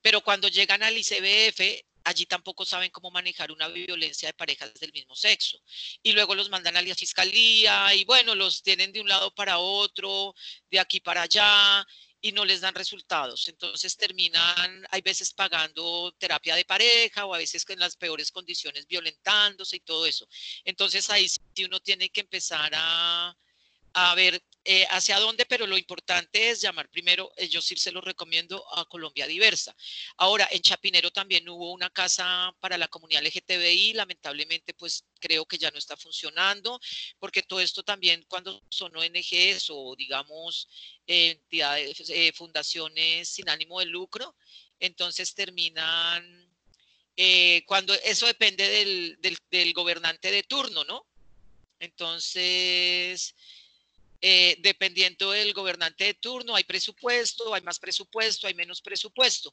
Pero 0.00 0.22
cuando 0.22 0.48
llegan 0.48 0.82
al 0.82 0.96
ICBF, 0.96 1.84
allí 2.04 2.26
tampoco 2.26 2.64
saben 2.64 2.90
cómo 2.90 3.10
manejar 3.10 3.52
una 3.52 3.68
violencia 3.68 4.28
de 4.28 4.34
parejas 4.34 4.74
del 4.74 4.92
mismo 4.92 5.14
sexo. 5.14 5.58
Y 6.02 6.12
luego 6.12 6.34
los 6.34 6.50
mandan 6.50 6.76
a 6.76 6.82
la 6.82 6.94
fiscalía 6.94 7.94
y 7.94 8.04
bueno, 8.04 8.34
los 8.34 8.62
tienen 8.62 8.92
de 8.92 9.00
un 9.00 9.08
lado 9.08 9.32
para 9.34 9.58
otro, 9.58 10.34
de 10.70 10.80
aquí 10.80 11.00
para 11.00 11.22
allá, 11.22 11.86
y 12.22 12.32
no 12.32 12.44
les 12.44 12.60
dan 12.60 12.74
resultados. 12.74 13.48
Entonces 13.48 13.96
terminan, 13.96 14.86
hay 14.90 15.02
veces 15.02 15.34
pagando 15.34 16.14
terapia 16.18 16.54
de 16.54 16.64
pareja 16.64 17.26
o 17.26 17.34
a 17.34 17.38
veces 17.38 17.66
en 17.68 17.80
las 17.80 17.96
peores 17.96 18.30
condiciones 18.30 18.86
violentándose 18.86 19.76
y 19.76 19.80
todo 19.80 20.06
eso. 20.06 20.26
Entonces 20.64 21.10
ahí 21.10 21.28
sí 21.28 21.64
uno 21.64 21.80
tiene 21.80 22.08
que 22.10 22.20
empezar 22.20 22.70
a, 22.74 23.36
a 23.94 24.14
ver 24.14 24.40
eh, 24.64 24.86
hacia 24.90 25.18
dónde, 25.18 25.44
pero 25.44 25.66
lo 25.66 25.76
importante 25.76 26.50
es 26.50 26.60
llamar 26.60 26.88
primero, 26.88 27.32
eh, 27.36 27.48
yo 27.48 27.60
sí 27.60 27.74
se 27.76 27.90
lo 27.90 28.00
recomiendo 28.00 28.64
a 28.76 28.84
Colombia 28.84 29.26
Diversa. 29.26 29.74
Ahora, 30.18 30.48
en 30.52 30.62
Chapinero 30.62 31.10
también 31.10 31.48
hubo 31.48 31.72
una 31.72 31.90
casa 31.90 32.54
para 32.60 32.78
la 32.78 32.86
comunidad 32.86 33.24
LGTBI, 33.24 33.94
lamentablemente 33.94 34.72
pues 34.74 35.04
creo 35.18 35.46
que 35.46 35.58
ya 35.58 35.72
no 35.72 35.78
está 35.78 35.96
funcionando, 35.96 36.78
porque 37.18 37.42
todo 37.42 37.60
esto 37.60 37.82
también 37.82 38.24
cuando 38.28 38.62
son 38.68 38.94
ONGs 38.96 39.66
o 39.70 39.96
digamos 39.96 40.68
entidades, 41.08 42.08
eh, 42.10 42.32
fundaciones 42.32 43.28
sin 43.30 43.48
ánimo 43.48 43.80
de 43.80 43.86
lucro, 43.86 44.36
entonces 44.78 45.34
terminan, 45.34 46.48
cuando 47.66 47.94
eso 47.94 48.26
depende 48.26 48.68
del, 48.68 49.18
del 49.50 49.72
gobernante 49.72 50.30
de 50.30 50.44
turno, 50.44 50.84
¿no? 50.84 51.06
Entonces, 51.80 53.34
eh, 54.24 54.56
dependiendo 54.60 55.32
del 55.32 55.52
gobernante 55.52 56.04
de 56.04 56.14
turno, 56.14 56.54
hay 56.54 56.62
presupuesto, 56.62 57.52
hay 57.52 57.62
más 57.62 57.80
presupuesto, 57.80 58.46
hay 58.46 58.54
menos 58.54 58.80
presupuesto. 58.80 59.52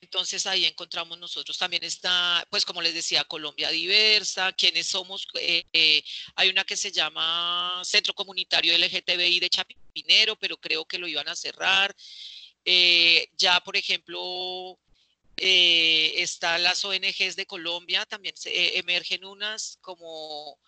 Entonces 0.00 0.46
ahí 0.46 0.64
encontramos 0.64 1.18
nosotros 1.18 1.58
también 1.58 1.82
está, 1.82 2.46
pues 2.48 2.64
como 2.64 2.80
les 2.80 2.94
decía, 2.94 3.24
Colombia 3.24 3.70
Diversa, 3.70 4.52
quienes 4.52 4.86
somos, 4.86 5.26
eh, 5.34 5.64
eh, 5.72 6.00
hay 6.36 6.48
una 6.48 6.62
que 6.62 6.76
se 6.76 6.92
llama 6.92 7.82
Centro 7.84 8.14
Comunitario 8.14 8.72
LGTBI 8.78 9.40
de 9.40 9.50
Chapinero, 9.50 10.36
pero 10.36 10.56
creo 10.56 10.84
que 10.84 10.98
lo 10.98 11.08
iban 11.08 11.28
a 11.28 11.34
cerrar. 11.34 11.94
ya, 13.36 13.60
por 13.64 13.76
ejemplo, 13.76 14.78
están 15.36 16.62
las 16.62 16.84
ONGs 16.84 17.34
de 17.34 17.46
Colombia, 17.46 18.06
también 18.06 18.36
se, 18.36 18.78
emergen 18.78 19.24
unas 19.24 19.78
como, 19.80 20.58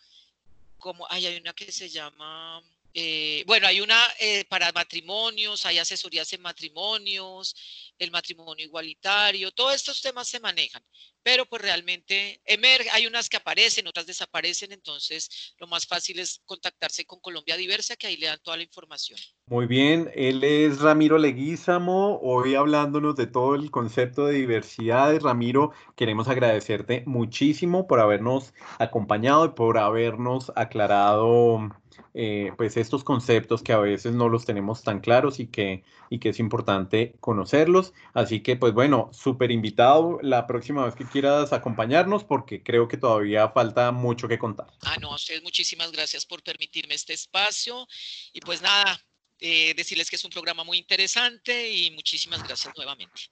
como, 0.78 1.06
hay 1.10 1.26
una 1.36 1.52
que 1.52 1.70
se 1.70 1.88
llama 1.88 2.62
eh, 2.95 3.45
bueno, 3.47 3.66
hay 3.66 3.80
una 3.80 3.99
eh, 4.20 4.45
para 4.49 4.70
matrimonios, 4.72 5.64
hay 5.64 5.78
asesorías 5.78 6.32
en 6.32 6.43
matrimonios, 6.43 7.55
el 7.99 8.11
matrimonio 8.11 8.66
igualitario, 8.66 9.51
todos 9.53 9.74
estos 9.74 10.03
temas 10.03 10.28
se 10.28 10.40
manejan, 10.40 10.82
pero 11.22 11.47
pues 11.47 11.62
realmente 11.62 12.40
emerge, 12.45 12.90
hay 12.90 13.07
unas 13.07 13.28
que 13.28 13.36
aparecen, 13.36 13.86
otras 13.86 14.07
desaparecen, 14.07 14.72
entonces 14.72 15.55
lo 15.59 15.66
más 15.66 15.86
fácil 15.86 16.18
es 16.18 16.43
contactarse 16.45 17.05
con 17.07 17.20
Colombia 17.20 17.57
Diversa, 17.57 17.97
que 17.97 18.09
ahí 18.09 18.16
le 18.16 18.26
dan 18.26 18.40
toda 18.43 18.57
la 18.57 18.64
información. 18.64 19.18
Muy 19.47 19.66
bien, 19.66 20.11
él 20.14 20.43
es 20.45 20.80
Ramiro 20.80 21.18
Leguízamo, 21.18 22.18
hoy 22.22 22.55
hablándonos 22.55 23.16
de 23.16 23.26
todo 23.26 23.55
el 23.55 23.70
concepto 23.70 24.26
de 24.26 24.34
diversidad. 24.34 25.18
Ramiro, 25.20 25.72
queremos 25.97 26.28
agradecerte 26.28 27.05
muchísimo 27.07 27.86
por 27.86 28.01
habernos 28.01 28.53
acompañado 28.78 29.47
y 29.47 29.51
por 29.51 29.78
habernos 29.78 30.53
aclarado 30.57 31.70
eh, 32.14 32.53
pues 32.57 32.76
estos 32.76 33.05
conceptos 33.05 33.62
que 33.62 33.72
a 33.72 33.78
veces 33.78 34.14
no 34.14 34.28
los 34.28 34.45
tenemos 34.45 34.82
tan 34.82 35.01
claros 35.01 35.40
y 35.40 35.47
que, 35.47 35.84
y 36.11 36.18
que 36.18 36.30
es 36.30 36.38
importante 36.38 37.14
conocerlos. 37.20 37.93
Así 38.14 38.40
que 38.40 38.57
pues 38.57 38.72
bueno, 38.72 39.11
súper 39.12 39.51
invitado 39.51 40.18
la 40.22 40.47
próxima 40.47 40.84
vez 40.84 40.95
que 40.95 41.05
quieras 41.05 41.53
acompañarnos 41.53 42.24
porque 42.24 42.62
creo 42.62 42.88
que 42.88 42.97
todavía 42.97 43.49
falta 43.51 43.93
mucho 43.93 44.28
que 44.28 44.38
contar. 44.38 44.68
Ah, 44.82 44.97
no, 45.01 45.12
a 45.12 45.16
ustedes 45.16 45.43
muchísimas 45.43 45.93
gracias 45.93 46.26
por 46.26 46.43
permitirme 46.43 46.95
este 46.95 47.12
espacio 47.12 47.86
y 48.32 48.40
pues 48.40 48.62
nada, 48.62 49.01
eh, 49.40 49.74
decirles 49.74 50.09
que 50.09 50.16
es 50.16 50.24
un 50.24 50.30
programa 50.30 50.64
muy 50.64 50.78
interesante 50.78 51.70
y 51.70 51.90
muchísimas 51.90 52.43
gracias 52.43 52.72
nuevamente. 52.76 53.22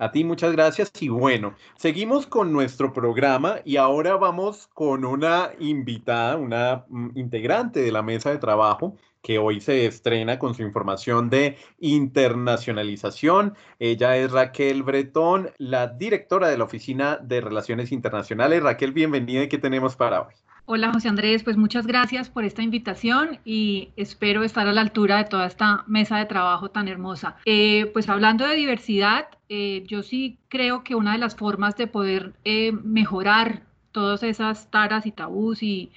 A 0.00 0.10
ti 0.12 0.24
muchas 0.24 0.52
gracias 0.52 0.90
y 0.98 1.10
bueno, 1.10 1.54
seguimos 1.76 2.26
con 2.26 2.54
nuestro 2.54 2.90
programa 2.94 3.56
y 3.66 3.76
ahora 3.76 4.16
vamos 4.16 4.70
con 4.72 5.04
una 5.04 5.50
invitada, 5.58 6.38
una 6.38 6.86
mm, 6.88 7.18
integrante 7.18 7.80
de 7.80 7.92
la 7.92 8.02
mesa 8.02 8.30
de 8.30 8.38
trabajo 8.38 8.96
que 9.20 9.36
hoy 9.36 9.60
se 9.60 9.84
estrena 9.84 10.38
con 10.38 10.54
su 10.54 10.62
información 10.62 11.28
de 11.28 11.58
internacionalización. 11.80 13.54
Ella 13.78 14.16
es 14.16 14.32
Raquel 14.32 14.84
Bretón, 14.84 15.50
la 15.58 15.88
directora 15.88 16.48
de 16.48 16.56
la 16.56 16.64
Oficina 16.64 17.18
de 17.18 17.42
Relaciones 17.42 17.92
Internacionales. 17.92 18.62
Raquel, 18.62 18.92
bienvenida 18.92 19.42
y 19.42 19.48
qué 19.48 19.58
tenemos 19.58 19.96
para 19.96 20.22
hoy. 20.22 20.32
Hola 20.72 20.92
José 20.92 21.08
Andrés, 21.08 21.42
pues 21.42 21.56
muchas 21.56 21.84
gracias 21.84 22.30
por 22.30 22.44
esta 22.44 22.62
invitación 22.62 23.40
y 23.44 23.88
espero 23.96 24.44
estar 24.44 24.68
a 24.68 24.72
la 24.72 24.82
altura 24.82 25.18
de 25.18 25.24
toda 25.24 25.46
esta 25.46 25.82
mesa 25.88 26.18
de 26.18 26.26
trabajo 26.26 26.70
tan 26.70 26.86
hermosa. 26.86 27.38
Eh, 27.44 27.90
pues 27.92 28.08
hablando 28.08 28.46
de 28.46 28.54
diversidad, 28.54 29.26
eh, 29.48 29.82
yo 29.88 30.04
sí 30.04 30.38
creo 30.46 30.84
que 30.84 30.94
una 30.94 31.14
de 31.14 31.18
las 31.18 31.34
formas 31.34 31.76
de 31.76 31.88
poder 31.88 32.34
eh, 32.44 32.70
mejorar 32.70 33.64
todas 33.90 34.22
esas 34.22 34.70
taras 34.70 35.06
y 35.06 35.10
tabús 35.10 35.60
y, 35.64 35.90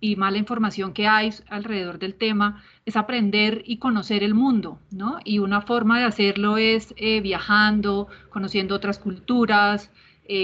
y 0.00 0.16
mala 0.16 0.38
información 0.38 0.92
que 0.92 1.06
hay 1.06 1.30
alrededor 1.48 2.00
del 2.00 2.16
tema 2.16 2.64
es 2.84 2.96
aprender 2.96 3.62
y 3.64 3.76
conocer 3.76 4.24
el 4.24 4.34
mundo, 4.34 4.80
¿no? 4.90 5.20
Y 5.24 5.38
una 5.38 5.60
forma 5.60 6.00
de 6.00 6.04
hacerlo 6.06 6.58
es 6.58 6.96
viajando, 7.22 8.08
conociendo 8.30 8.74
otras 8.74 8.98
culturas, 8.98 9.92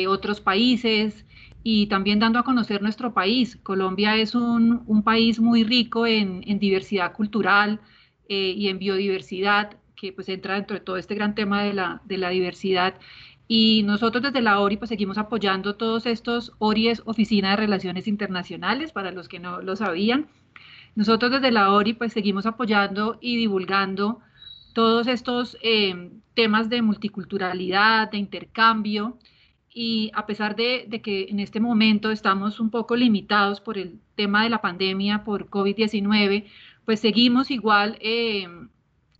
otros 0.06 0.40
países 0.40 1.24
y 1.62 1.86
también 1.86 2.18
dando 2.18 2.38
a 2.38 2.44
conocer 2.44 2.82
nuestro 2.82 3.14
país. 3.14 3.56
Colombia 3.62 4.16
es 4.16 4.34
un, 4.34 4.82
un 4.86 5.02
país 5.02 5.40
muy 5.40 5.64
rico 5.64 6.06
en, 6.06 6.42
en 6.46 6.58
diversidad 6.58 7.12
cultural 7.12 7.80
eh, 8.28 8.54
y 8.56 8.68
en 8.68 8.78
biodiversidad, 8.78 9.76
que 9.96 10.12
pues 10.12 10.28
entra 10.28 10.54
dentro 10.54 10.74
de 10.74 10.80
todo 10.80 10.96
este 10.96 11.14
gran 11.14 11.34
tema 11.34 11.62
de 11.62 11.74
la, 11.74 12.02
de 12.04 12.18
la 12.18 12.30
diversidad. 12.30 12.94
Y 13.46 13.82
nosotros 13.84 14.22
desde 14.22 14.40
la 14.40 14.60
ORI 14.60 14.76
pues 14.78 14.88
seguimos 14.88 15.18
apoyando 15.18 15.76
todos 15.76 16.06
estos, 16.06 16.52
ORI 16.58 16.88
es 16.88 17.02
Oficina 17.04 17.50
de 17.50 17.56
Relaciones 17.56 18.08
Internacionales, 18.08 18.92
para 18.92 19.10
los 19.10 19.28
que 19.28 19.38
no 19.38 19.60
lo 19.60 19.76
sabían. 19.76 20.28
Nosotros 20.94 21.30
desde 21.30 21.52
la 21.52 21.72
ORI 21.72 21.94
pues 21.94 22.12
seguimos 22.12 22.46
apoyando 22.46 23.18
y 23.20 23.36
divulgando 23.36 24.20
todos 24.72 25.06
estos 25.06 25.56
eh, 25.62 26.10
temas 26.34 26.70
de 26.70 26.82
multiculturalidad, 26.82 28.10
de 28.10 28.18
intercambio, 28.18 29.18
y 29.74 30.10
a 30.14 30.26
pesar 30.26 30.54
de, 30.56 31.00
que 31.02 31.26
en 31.30 31.40
este 31.40 31.60
momento 31.60 32.10
estamos 32.10 32.60
un 32.60 32.70
poco 32.70 32.94
limitados 32.96 33.60
por 33.60 33.78
el 33.78 34.00
tema 34.16 34.44
de 34.44 34.50
la 34.50 34.60
pandemia 34.60 35.24
por 35.24 35.48
COVID-19, 35.48 36.44
pues 36.84 37.00
seguimos 37.00 37.50
igual 37.50 37.96
eh, 38.00 38.46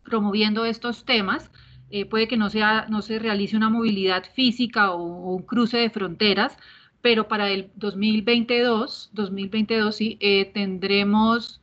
promoviendo 0.04 0.64
estos 0.64 1.04
temas. 1.04 1.50
Eh, 1.90 2.04
puede 2.06 2.28
que 2.28 2.36
no, 2.36 2.50
sea, 2.50 2.86
no 2.88 3.02
se 3.02 3.18
realice 3.18 3.56
una 3.56 3.70
movilidad 3.70 4.24
física 4.34 4.92
o, 4.92 5.36
un 5.36 5.42
cruce 5.42 5.78
de 5.78 5.90
fronteras, 5.90 6.56
pero 7.00 7.28
para 7.28 7.50
el 7.50 7.70
2022, 7.76 9.10
2022 9.12 9.96
sí, 9.96 10.18
eh, 10.20 10.50
tendremos 10.52 11.61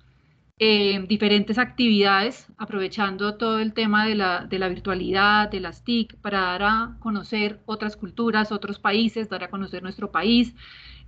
eh, 0.62 1.05
diferentes 1.07 1.57
actividades, 1.57 2.47
aprovechando 2.57 3.36
todo 3.38 3.60
el 3.60 3.74
tema 3.74 4.05
de 4.05 4.16
la, 4.16 4.70
virtualidad, 4.70 5.49
de 5.49 5.62
las 5.62 5.86
TIC, 5.86 6.16
para 6.18 6.41
dar 6.41 6.64
a 6.64 6.97
conocer 6.99 7.62
otras 7.66 7.95
culturas, 7.95 8.51
otros 8.51 8.78
países, 8.78 9.30
dar 9.30 9.43
a 9.45 9.49
conocer 9.49 9.82
nuestro 9.82 10.12
país. 10.12 10.53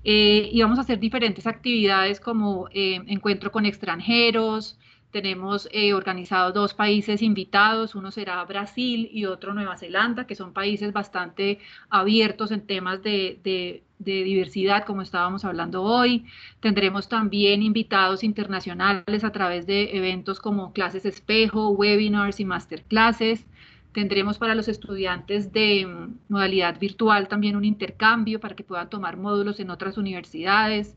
Eh, 0.05 0.49
y 0.51 0.61
vamos 0.61 0.77
a 0.79 0.81
hacer 0.81 0.99
diferentes 0.99 1.45
actividades 1.47 2.19
como 2.21 2.69
eh, 2.71 3.01
encuentro 3.07 3.51
con 3.51 3.65
extranjeros, 3.65 4.79
tenemos 5.11 5.67
eh, 5.71 5.93
organizados 5.93 6.53
dos 6.53 6.73
países 6.73 7.21
invitados, 7.21 7.95
uno 7.95 8.11
será 8.11 8.43
Brasil 8.45 9.09
y 9.11 9.25
otro 9.25 9.53
Nueva 9.53 9.77
Zelanda, 9.77 10.25
que 10.25 10.35
son 10.35 10.53
países 10.53 10.93
bastante 10.93 11.59
abiertos 11.89 12.51
en 12.51 12.65
temas 12.65 13.03
de, 13.03 13.39
de, 13.43 13.83
diversidad, 13.99 14.85
como 14.85 15.01
estábamos 15.01 15.45
hablando 15.45 15.83
hoy. 15.83 16.25
Tendremos 16.59 17.07
también 17.07 17.61
invitados 17.61 18.23
internacionales 18.23 19.23
a 19.23 19.31
través 19.31 19.67
de 19.67 19.95
eventos 19.95 20.39
como 20.39 20.73
clases 20.73 21.05
espejo, 21.05 21.69
webinars 21.69 22.39
y 22.39 22.45
masterclasses. 22.45 23.45
Tendremos 23.93 24.37
para 24.37 24.55
los 24.55 24.67
estudiantes 24.69 25.51
de 25.51 25.85
mm, 25.85 26.15
modalidad 26.29 26.79
virtual 26.79 27.27
también 27.27 27.55
un 27.55 27.65
intercambio 27.65 28.39
para 28.39 28.55
que 28.55 28.63
puedan 28.63 28.89
tomar 28.89 29.17
módulos 29.17 29.59
en 29.59 29.69
otras 29.69 29.97
universidades. 29.97 30.95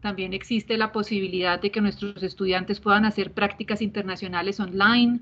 También 0.00 0.32
existe 0.32 0.76
la 0.76 0.92
posibilidad 0.92 1.60
de 1.60 1.70
que 1.70 1.80
nuestros 1.80 2.22
estudiantes 2.22 2.80
puedan 2.80 3.04
hacer 3.04 3.32
prácticas 3.32 3.82
internacionales 3.82 4.60
online. 4.60 5.20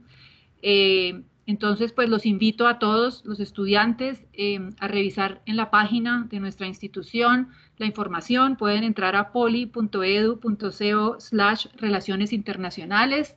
Eh, 0.63 1.23
entonces, 1.47 1.93
pues 1.93 2.09
los 2.09 2.27
invito 2.27 2.67
a 2.67 2.79
todos 2.79 3.25
los 3.25 3.41
estudiantes 3.41 4.25
eh, 4.33 4.71
a 4.81 4.89
revisar 4.89 5.43
en 5.47 5.57
la 5.57 5.71
página 5.71 6.27
de 6.29 6.41
nuestra 6.41 6.67
institución 6.67 7.49
la 7.79 7.87
información. 7.87 8.57
Pueden 8.57 8.85
entrar 8.85 9.17
a 9.17 9.33
poli.edu.co 9.33 11.21
slash 11.21 11.67
relaciones 11.77 12.33
internacionales. 12.33 13.37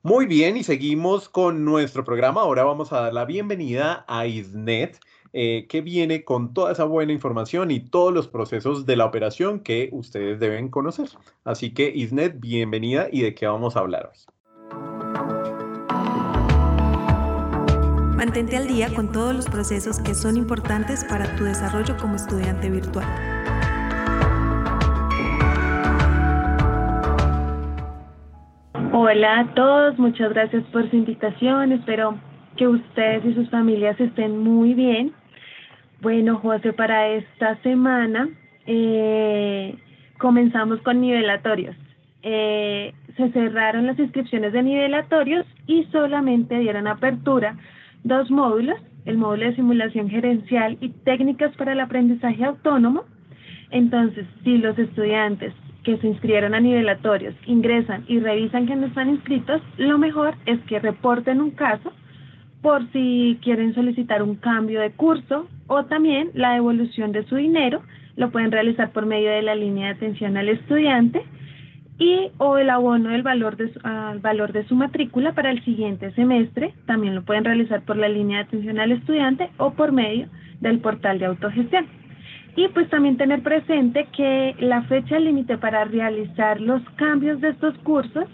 Muy 0.03 0.27
bien, 0.27 0.57
y 0.57 0.65
seguimos 0.65 1.29
con 1.29 1.65
nuestro 1.65 2.03
programa. 2.03 2.41
Ahora 2.41 2.65
vamos 2.65 2.93
a 2.93 3.03
dar 3.03 3.13
la 3.13 3.25
bienvenida 3.25 4.05
a 4.09 4.27
ISNET. 4.27 4.99
Eh, 5.35 5.67
que 5.67 5.81
viene 5.81 6.25
con 6.25 6.53
toda 6.53 6.73
esa 6.73 6.85
buena 6.85 7.11
información 7.11 7.71
y 7.71 7.81
todos 7.81 8.13
los 8.13 8.29
procesos 8.29 8.85
de 8.85 8.97
la 8.97 9.07
operación 9.07 9.61
que 9.61 9.89
ustedes 9.91 10.39
deben 10.39 10.69
conocer. 10.69 11.09
Así 11.43 11.73
que, 11.73 11.91
Isnet, 11.91 12.39
bienvenida 12.39 13.09
y 13.11 13.23
de 13.23 13.35
qué 13.35 13.47
vamos 13.47 13.75
a 13.75 13.81
hablar 13.81 14.11
hoy. 14.13 14.19
Mantente 18.15 18.59
al 18.59 18.69
día 18.69 18.95
con 18.95 19.11
todos 19.11 19.35
los 19.35 19.47
procesos 19.47 20.01
que 20.01 20.15
son 20.15 20.37
importantes 20.37 21.03
para 21.05 21.35
tu 21.37 21.45
desarrollo 21.45 21.97
como 21.97 22.17
estudiante 22.17 22.69
virtual. 22.69 23.07
Hola 28.93 29.41
a 29.41 29.55
todos, 29.55 29.99
muchas 29.99 30.31
gracias 30.35 30.63
por 30.65 30.89
su 30.91 30.97
invitación. 30.97 31.73
Espero 31.73 32.19
que 32.59 32.69
ustedes 32.69 33.25
y 33.25 33.35
sus 33.35 33.49
familias 33.49 33.99
estén 33.99 34.39
muy 34.39 34.75
bien. 34.75 35.15
Bueno, 36.03 36.39
José, 36.39 36.73
para 36.73 37.11
esta 37.11 37.55
semana 37.63 38.29
eh, 38.67 39.77
comenzamos 40.19 40.81
con 40.81 41.01
nivelatorios. 41.01 41.77
Eh, 42.25 42.93
se 43.17 43.31
cerraron 43.31 43.87
las 43.87 43.97
inscripciones 44.01 44.53
de 44.53 44.65
nivelatorios 44.65 45.47
y 45.69 45.85
solamente 45.93 46.59
dieron 46.59 46.89
apertura 46.89 47.57
dos 48.03 48.33
módulos, 48.33 48.81
el 49.05 49.17
módulo 49.17 49.45
de 49.47 49.55
simulación 49.55 50.11
gerencial 50.11 50.77
y 50.81 50.89
técnicas 50.89 51.55
para 51.55 51.71
el 51.71 51.79
aprendizaje 51.79 52.45
autónomo. 52.47 53.05
Entonces, 53.71 54.27
si 54.43 54.59
los 54.59 54.77
estudiantes 54.77 55.55
que 55.85 55.99
se 55.99 56.09
inscribieron 56.09 56.55
a 56.55 56.61
nivelatorios 56.61 57.37
ingresan 57.47 58.05
y 58.09 58.19
revisan 58.19 58.67
que 58.67 58.75
no 58.75 58.87
están 58.87 59.09
inscritos, 59.09 59.63
lo 59.77 59.99
mejor 59.99 60.35
es 60.47 60.59
que 60.63 60.81
reporten 60.81 61.41
un 61.41 61.53
caso 61.53 61.93
por 62.63 62.91
si 62.93 63.39
quieren 63.43 63.75
solicitar 63.75 64.23
un 64.23 64.37
cambio 64.37 64.81
de 64.81 64.93
curso 64.93 65.49
o 65.67 65.85
también 65.85 66.31
la 66.35 66.55
devolución 66.55 67.13
de 67.13 67.25
su 67.25 67.37
dinero, 67.37 67.83
lo 68.17 68.31
pueden 68.31 68.53
realizar 68.53 68.93
por 68.93 69.05
medio 69.05 69.31
de 69.31 69.43
la 69.43 69.55
línea 69.55 69.89
de 69.89 69.95
atención 69.95 70.37
al 70.37 70.49
estudiante 70.49 71.25
y 71.99 72.31
o 72.39 72.59
el 72.59 72.71
abono 72.71 73.11
del 73.11 73.23
valor 73.23 73.57
de, 73.57 73.71
al 73.83 74.21
valor 74.21 74.53
de 74.53 74.65
su 74.65 74.75
matrícula 74.77 75.33
para 75.33 75.51
el 75.51 75.63
siguiente 75.65 76.13
semestre, 76.13 76.75
también 76.87 77.15
lo 77.15 77.23
pueden 77.23 77.45
realizar 77.45 77.83
por 77.83 77.97
la 77.97 78.09
línea 78.09 78.39
de 78.39 78.45
atención 78.45 78.79
al 78.79 78.93
estudiante 78.93 79.51
o 79.59 79.73
por 79.73 79.93
medio 79.93 80.29
del 80.61 80.79
portal 80.79 81.19
de 81.19 81.27
autogestión. 81.27 81.87
Y 82.55 82.69
pues 82.69 82.89
también 82.91 83.17
tener 83.17 83.43
presente 83.43 84.07
que 84.15 84.55
la 84.59 84.83
fecha 84.83 85.19
límite 85.19 85.59
para 85.59 85.85
realizar 85.85 86.61
los 86.61 86.83
cambios 86.97 87.41
de 87.41 87.51
estos 87.51 87.77
cursos 87.79 88.27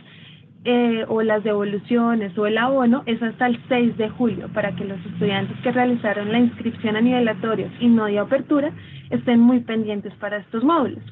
eh, 0.65 1.05
o 1.09 1.23
las 1.23 1.45
devoluciones 1.45 2.37
o 2.37 2.47
el 2.47 2.59
abono 2.59 3.03
es 3.07 3.23
hasta 3.23 3.47
el 3.47 3.61
6 3.69 3.97
de 3.97 4.09
julio 4.09 4.49
para 4.53 4.75
que 4.75 4.85
los 4.85 4.99
estudiantes 5.07 5.57
que 5.63 5.71
realizaron 5.71 6.33
la 6.33 6.41
inscripción 6.41 6.97
a 6.97 7.01
nivelatorios 7.01 7.71
y 7.81 7.87
no 7.89 8.07
de 8.07 8.19
apertura 8.19 8.73
estén 9.11 9.41
muy 9.41 9.61
pendientes 9.61 10.13
para 10.15 10.39
estos 10.39 10.65
módulos. 10.65 11.03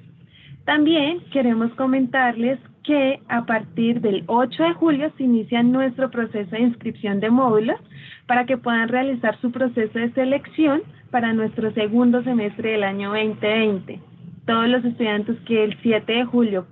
También 0.64 1.20
queremos 1.30 1.72
comentarles 1.74 2.58
que 2.82 3.20
a 3.28 3.46
partir 3.46 4.00
del 4.00 4.24
8 4.26 4.62
de 4.62 4.72
julio 4.74 5.12
se 5.16 5.22
inicia 5.22 5.62
nuestro 5.62 6.10
proceso 6.10 6.50
de 6.50 6.62
inscripción 6.62 7.20
de 7.20 7.30
módulos 7.30 7.78
para 8.26 8.46
que 8.46 8.58
puedan 8.58 8.88
realizar 8.88 9.40
su 9.40 9.52
proceso 9.52 9.98
de 9.98 10.12
selección 10.12 10.82
para 11.10 11.32
nuestro 11.32 11.72
segundo 11.72 12.22
semestre 12.24 12.72
del 12.72 12.84
año 12.84 13.10
2020. 13.10 14.00
Todos 14.44 14.68
los 14.68 14.84
estudiantes 14.84 15.36
que 15.46 15.64
el 15.64 15.76
7 15.82 16.12
de 16.12 16.24
julio 16.24 16.66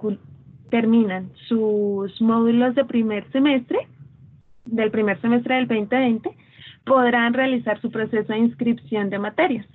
terminan 0.70 1.31
sus 1.49 2.20
módulos 2.20 2.74
de 2.74 2.85
primer 2.85 3.31
semestre, 3.32 3.86
del 4.65 4.91
primer 4.91 5.20
semestre 5.20 5.57
del 5.57 5.69
2020, 5.69 6.31
podrán 6.85 7.35
realizar 7.35 7.81
su 7.81 7.91
proceso 7.91 8.32
de 8.32 8.39
inscripción 8.39 9.11
de 9.11 9.19
materias 9.19 9.66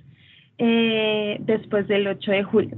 eh, 0.58 1.38
después 1.40 1.88
del 1.88 2.06
8 2.06 2.30
de 2.30 2.44
julio. 2.44 2.76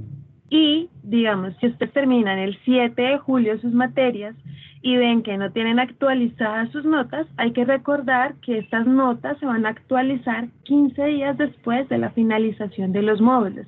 Y, 0.49 0.89
digamos, 1.01 1.53
si 1.59 1.67
ustedes 1.67 1.91
terminan 1.93 2.37
el 2.37 2.57
7 2.63 3.01
de 3.01 3.17
julio 3.17 3.57
sus 3.59 3.73
materias 3.73 4.35
y 4.83 4.97
ven 4.97 5.23
que 5.23 5.37
no 5.37 5.51
tienen 5.51 5.79
actualizadas 5.79 6.69
sus 6.71 6.85
notas, 6.85 7.25
hay 7.37 7.53
que 7.53 7.65
recordar 7.65 8.35
que 8.41 8.59
estas 8.59 8.85
notas 8.85 9.37
se 9.39 9.45
van 9.45 9.65
a 9.65 9.69
actualizar 9.69 10.49
15 10.63 11.05
días 11.05 11.37
después 11.37 11.87
de 11.89 11.97
la 11.97 12.11
finalización 12.11 12.91
de 12.91 13.01
los 13.01 13.21
módulos, 13.21 13.65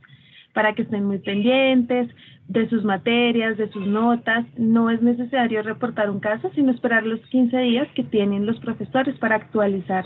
para 0.55 0.73
que 0.73 0.83
estén 0.83 1.03
muy 1.03 1.19
pendientes 1.19 2.09
de 2.47 2.69
sus 2.69 2.83
materias, 2.83 3.57
de 3.57 3.69
sus 3.69 3.85
notas. 3.85 4.45
No 4.57 4.89
es 4.89 5.01
necesario 5.01 5.61
reportar 5.61 6.09
un 6.09 6.21
caso, 6.21 6.49
sino 6.55 6.71
esperar 6.71 7.05
los 7.05 7.19
15 7.27 7.55
días 7.59 7.87
que 7.93 8.03
tienen 8.03 8.45
los 8.45 8.57
profesores 8.59 9.15
para 9.19 9.35
actualizar 9.35 10.05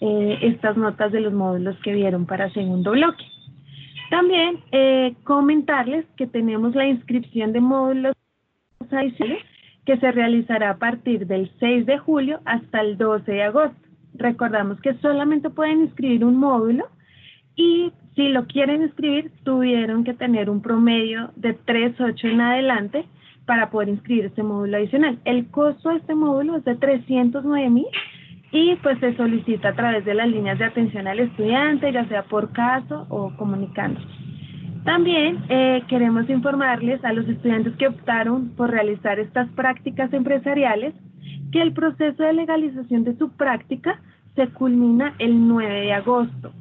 eh, 0.00 0.38
estas 0.42 0.76
notas 0.76 1.10
de 1.10 1.20
los 1.20 1.32
módulos 1.32 1.76
que 1.82 1.94
vieron 1.94 2.26
para 2.26 2.52
segundo 2.52 2.92
bloque. 2.92 3.24
También 4.10 4.60
eh, 4.72 5.14
comentarles 5.24 6.04
que 6.16 6.26
tenemos 6.26 6.74
la 6.74 6.86
inscripción 6.86 7.52
de 7.52 7.60
módulos 7.60 8.12
adicionales 8.90 9.42
que 9.86 9.96
se 9.96 10.12
realizará 10.12 10.70
a 10.70 10.76
partir 10.76 11.26
del 11.26 11.50
6 11.60 11.86
de 11.86 11.96
julio 11.96 12.40
hasta 12.44 12.82
el 12.82 12.98
12 12.98 13.32
de 13.32 13.42
agosto. 13.42 13.88
Recordamos 14.12 14.78
que 14.82 14.92
solamente 14.98 15.48
pueden 15.48 15.84
inscribir 15.84 16.26
un 16.26 16.36
módulo 16.36 16.88
y 17.56 17.90
si 18.18 18.26
lo 18.30 18.48
quieren 18.48 18.82
inscribir 18.82 19.30
tuvieron 19.44 20.02
que 20.02 20.12
tener 20.12 20.50
un 20.50 20.60
promedio 20.60 21.30
de 21.36 21.56
3.8 21.56 22.32
en 22.32 22.40
adelante 22.40 23.04
para 23.46 23.70
poder 23.70 23.90
inscribir 23.90 24.24
este 24.24 24.42
módulo 24.42 24.76
adicional. 24.76 25.20
El 25.24 25.46
costo 25.52 25.90
de 25.90 25.98
este 25.98 26.16
módulo 26.16 26.56
es 26.56 26.64
de 26.64 26.74
309 26.74 27.70
mil 27.70 27.86
y 28.50 28.74
pues 28.82 28.98
se 28.98 29.14
solicita 29.14 29.68
a 29.68 29.74
través 29.76 30.04
de 30.04 30.14
las 30.14 30.28
líneas 30.28 30.58
de 30.58 30.64
atención 30.64 31.06
al 31.06 31.20
estudiante, 31.20 31.92
ya 31.92 32.08
sea 32.08 32.24
por 32.24 32.50
caso 32.50 33.06
o 33.08 33.32
comunicando. 33.36 34.00
También 34.84 35.44
eh, 35.48 35.84
queremos 35.86 36.28
informarles 36.28 37.04
a 37.04 37.12
los 37.12 37.28
estudiantes 37.28 37.76
que 37.76 37.86
optaron 37.86 38.48
por 38.56 38.72
realizar 38.72 39.20
estas 39.20 39.48
prácticas 39.50 40.12
empresariales 40.12 40.92
que 41.52 41.62
el 41.62 41.72
proceso 41.72 42.24
de 42.24 42.32
legalización 42.32 43.04
de 43.04 43.16
su 43.16 43.30
práctica 43.30 44.00
se 44.34 44.48
culmina 44.48 45.14
el 45.20 45.46
9 45.46 45.82
de 45.82 45.92
agosto. 45.92 46.52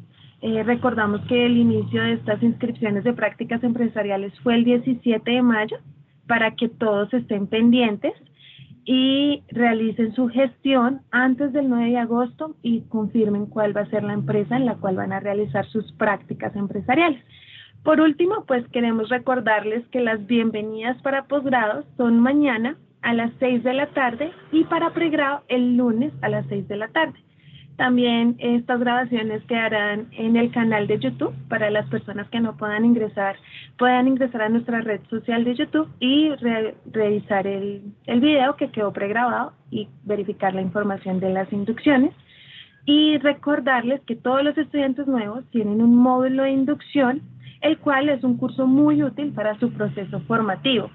Eh, 0.42 0.64
recordamos 0.64 1.22
que 1.22 1.46
el 1.46 1.58
inicio 1.58 2.04
de 2.04 2.14
estas 2.14 2.42
inscripciones 2.44 3.04
de 3.04 3.14
prácticas 3.14 3.64
empresariales 3.64 4.34
fue 4.42 4.56
el 4.56 4.64
17 4.66 5.32
de 5.32 5.42
mayo 5.42 5.78
para 6.28 6.56
que 6.56 6.70
todos 6.70 7.12
estén 7.14 7.48
pendientes 7.48 8.14
y 8.86 9.44
realicen 9.50 10.14
su 10.14 10.30
gestión 10.30 11.02
antes 11.12 11.52
del 11.54 11.68
9 11.70 11.90
de 11.90 11.98
agosto 11.98 12.56
y 12.62 12.82
confirmen 12.82 13.48
cuál 13.48 13.76
va 13.76 13.82
a 13.82 13.90
ser 13.90 14.04
la 14.04 14.14
empresa 14.14 14.56
en 14.56 14.66
la 14.66 14.76
cual 14.76 14.96
van 14.96 15.12
a 15.12 15.20
realizar 15.20 15.66
sus 15.68 15.92
prácticas 15.94 16.56
empresariales. 16.56 17.22
Por 17.84 18.00
último, 18.00 18.46
pues 18.46 18.68
queremos 18.70 19.10
recordarles 19.10 19.86
que 19.88 20.00
las 20.00 20.26
bienvenidas 20.26 21.02
para 21.02 21.26
posgrados 21.26 21.86
son 21.98 22.20
mañana 22.20 22.78
a 23.02 23.14
las 23.14 23.32
6 23.40 23.64
de 23.64 23.74
la 23.74 23.88
tarde 23.88 24.32
y 24.52 24.64
para 24.66 24.94
pregrado 24.94 25.44
el 25.48 25.78
lunes 25.78 26.14
a 26.22 26.30
las 26.30 26.46
6 26.48 26.68
de 26.68 26.78
la 26.78 26.88
tarde. 26.90 27.20
También 27.78 28.38
estas 28.40 28.80
grabaciones 28.80 29.44
quedarán 29.44 30.08
en 30.12 30.36
el 30.36 30.52
canal 30.52 30.88
de 30.88 30.98
YouTube 30.98 31.36
para 31.48 31.70
las 31.70 31.88
personas 31.90 32.28
que 32.30 32.40
no 32.40 32.58
puedan 32.58 32.86
ingresar, 32.86 33.36
puedan 33.78 34.08
ingresar 34.08 34.42
a 34.42 34.50
nuestra 34.50 34.82
red 34.82 35.00
social 35.12 35.44
de 35.44 35.54
YouTube 35.54 35.88
y 36.00 36.32
revisar 36.92 37.46
el, 37.46 37.84
el 38.08 38.20
video 38.20 38.56
que 38.56 38.72
quedó 38.72 38.92
pregrabado 38.92 39.54
y 39.70 39.88
verificar 40.06 40.56
la 40.56 40.62
información 40.62 41.20
de 41.20 41.30
las 41.30 41.54
inducciones. 41.54 42.14
Y 42.86 43.18
recordarles 43.20 44.02
que 44.08 44.16
todos 44.16 44.44
los 44.44 44.58
estudiantes 44.58 45.06
nuevos 45.06 45.46
tienen 45.52 45.80
un 45.82 45.96
módulo 45.96 46.44
de 46.44 46.52
inducción, 46.52 47.22
el 47.62 47.78
cual 47.78 48.10
es 48.10 48.24
un 48.24 48.38
curso 48.38 48.66
muy 48.66 49.04
útil 49.04 49.34
para 49.34 49.60
su 49.60 49.72
proceso 49.72 50.20
formativo. 50.22 50.90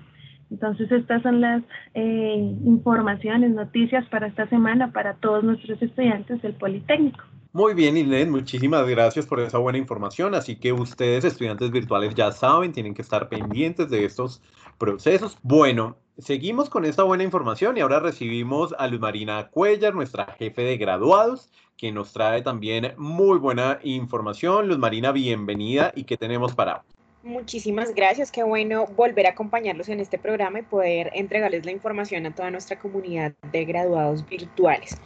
Entonces, 0.53 0.93
estas 0.93 1.23
son 1.23 1.41
las 1.41 1.63
eh, 1.95 2.55
informaciones, 2.67 3.53
noticias 3.53 4.07
para 4.11 4.27
esta 4.27 4.47
semana 4.51 4.93
para 4.93 5.15
todos 5.15 5.43
nuestros 5.43 5.81
estudiantes 5.81 6.43
del 6.43 6.53
Politécnico. 6.53 7.25
Muy 7.55 7.73
bien, 7.73 7.97
Islen, 7.97 8.31
muchísimas 8.31 8.87
gracias 8.87 9.25
por 9.25 9.41
esa 9.41 9.57
buena 9.57 9.79
información. 9.79 10.35
Así 10.35 10.57
que 10.57 10.75
ustedes, 10.75 11.25
estudiantes 11.25 11.71
virtuales, 11.71 12.15
ya 12.15 12.33
saben, 12.33 12.73
tienen 12.73 12.93
que 12.93 13.01
estar 13.01 13.31
pendientes 13.31 13.89
de 13.89 14.05
estos 14.05 14.43
procesos. 14.77 15.39
Bueno, 15.43 15.97
seguimos 16.19 16.69
con 16.69 16.85
esta 16.85 17.03
buena 17.03 17.25
información 17.25 17.79
y 17.79 17.81
ahora 17.81 18.01
recibimos 18.01 18.75
a 18.79 18.87
Luz 18.89 19.01
Marina 19.01 19.49
Cuellar, 19.49 19.95
nuestra 19.95 20.27
jefe 20.39 20.63
de 20.63 20.77
graduados, 20.77 21.51
que 21.79 21.93
nos 21.93 22.13
trae 22.13 22.43
también 22.43 22.93
muy 22.99 23.39
buena 23.39 23.79
información. 23.83 24.69
Luz 24.69 24.79
Marina, 24.79 25.13
bienvenida 25.13 25.93
y 25.97 26.05
qué 26.05 26.19
tenemos 26.19 26.55
para 26.55 26.85
Muchísimas 27.25 27.95
gracias, 27.95 28.33
qué 28.33 28.43
bueno 28.43 28.87
volver 28.97 29.27
a 29.27 29.31
acompañarlos 29.31 29.89
en 29.89 30.01
este 30.01 30.19
programa 30.19 30.59
y 30.59 30.63
poder 30.63 31.11
entregarles 31.15 31.65
la 31.65 31.71
información 31.71 32.27
a 32.27 32.35
toda 32.35 32.51
nuestra 32.51 32.81
comunidad 32.81 33.33
de 33.53 33.65
graduados 33.65 34.29
virtuales. 34.29 34.97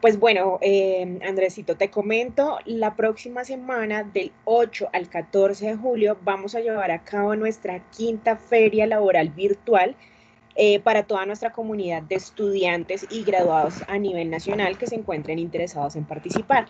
Pues 0.00 0.18
bueno, 0.18 0.58
eh, 0.62 1.18
Andresito, 1.22 1.76
te 1.76 1.90
comento, 1.90 2.58
la 2.64 2.96
próxima 2.96 3.44
semana 3.44 4.04
del 4.04 4.32
8 4.46 4.88
al 4.90 5.10
14 5.10 5.66
de 5.66 5.76
julio 5.76 6.16
vamos 6.22 6.54
a 6.54 6.60
llevar 6.60 6.90
a 6.90 7.04
cabo 7.04 7.36
nuestra 7.36 7.82
quinta 7.90 8.36
feria 8.36 8.86
laboral 8.86 9.28
virtual 9.28 9.96
eh, 10.58 10.80
para 10.80 11.02
toda 11.02 11.26
nuestra 11.26 11.52
comunidad 11.52 12.02
de 12.02 12.14
estudiantes 12.14 13.06
y 13.10 13.24
graduados 13.24 13.82
a 13.88 13.98
nivel 13.98 14.30
nacional 14.30 14.78
que 14.78 14.86
se 14.86 14.94
encuentren 14.94 15.38
interesados 15.38 15.96
en 15.96 16.06
participar. 16.06 16.68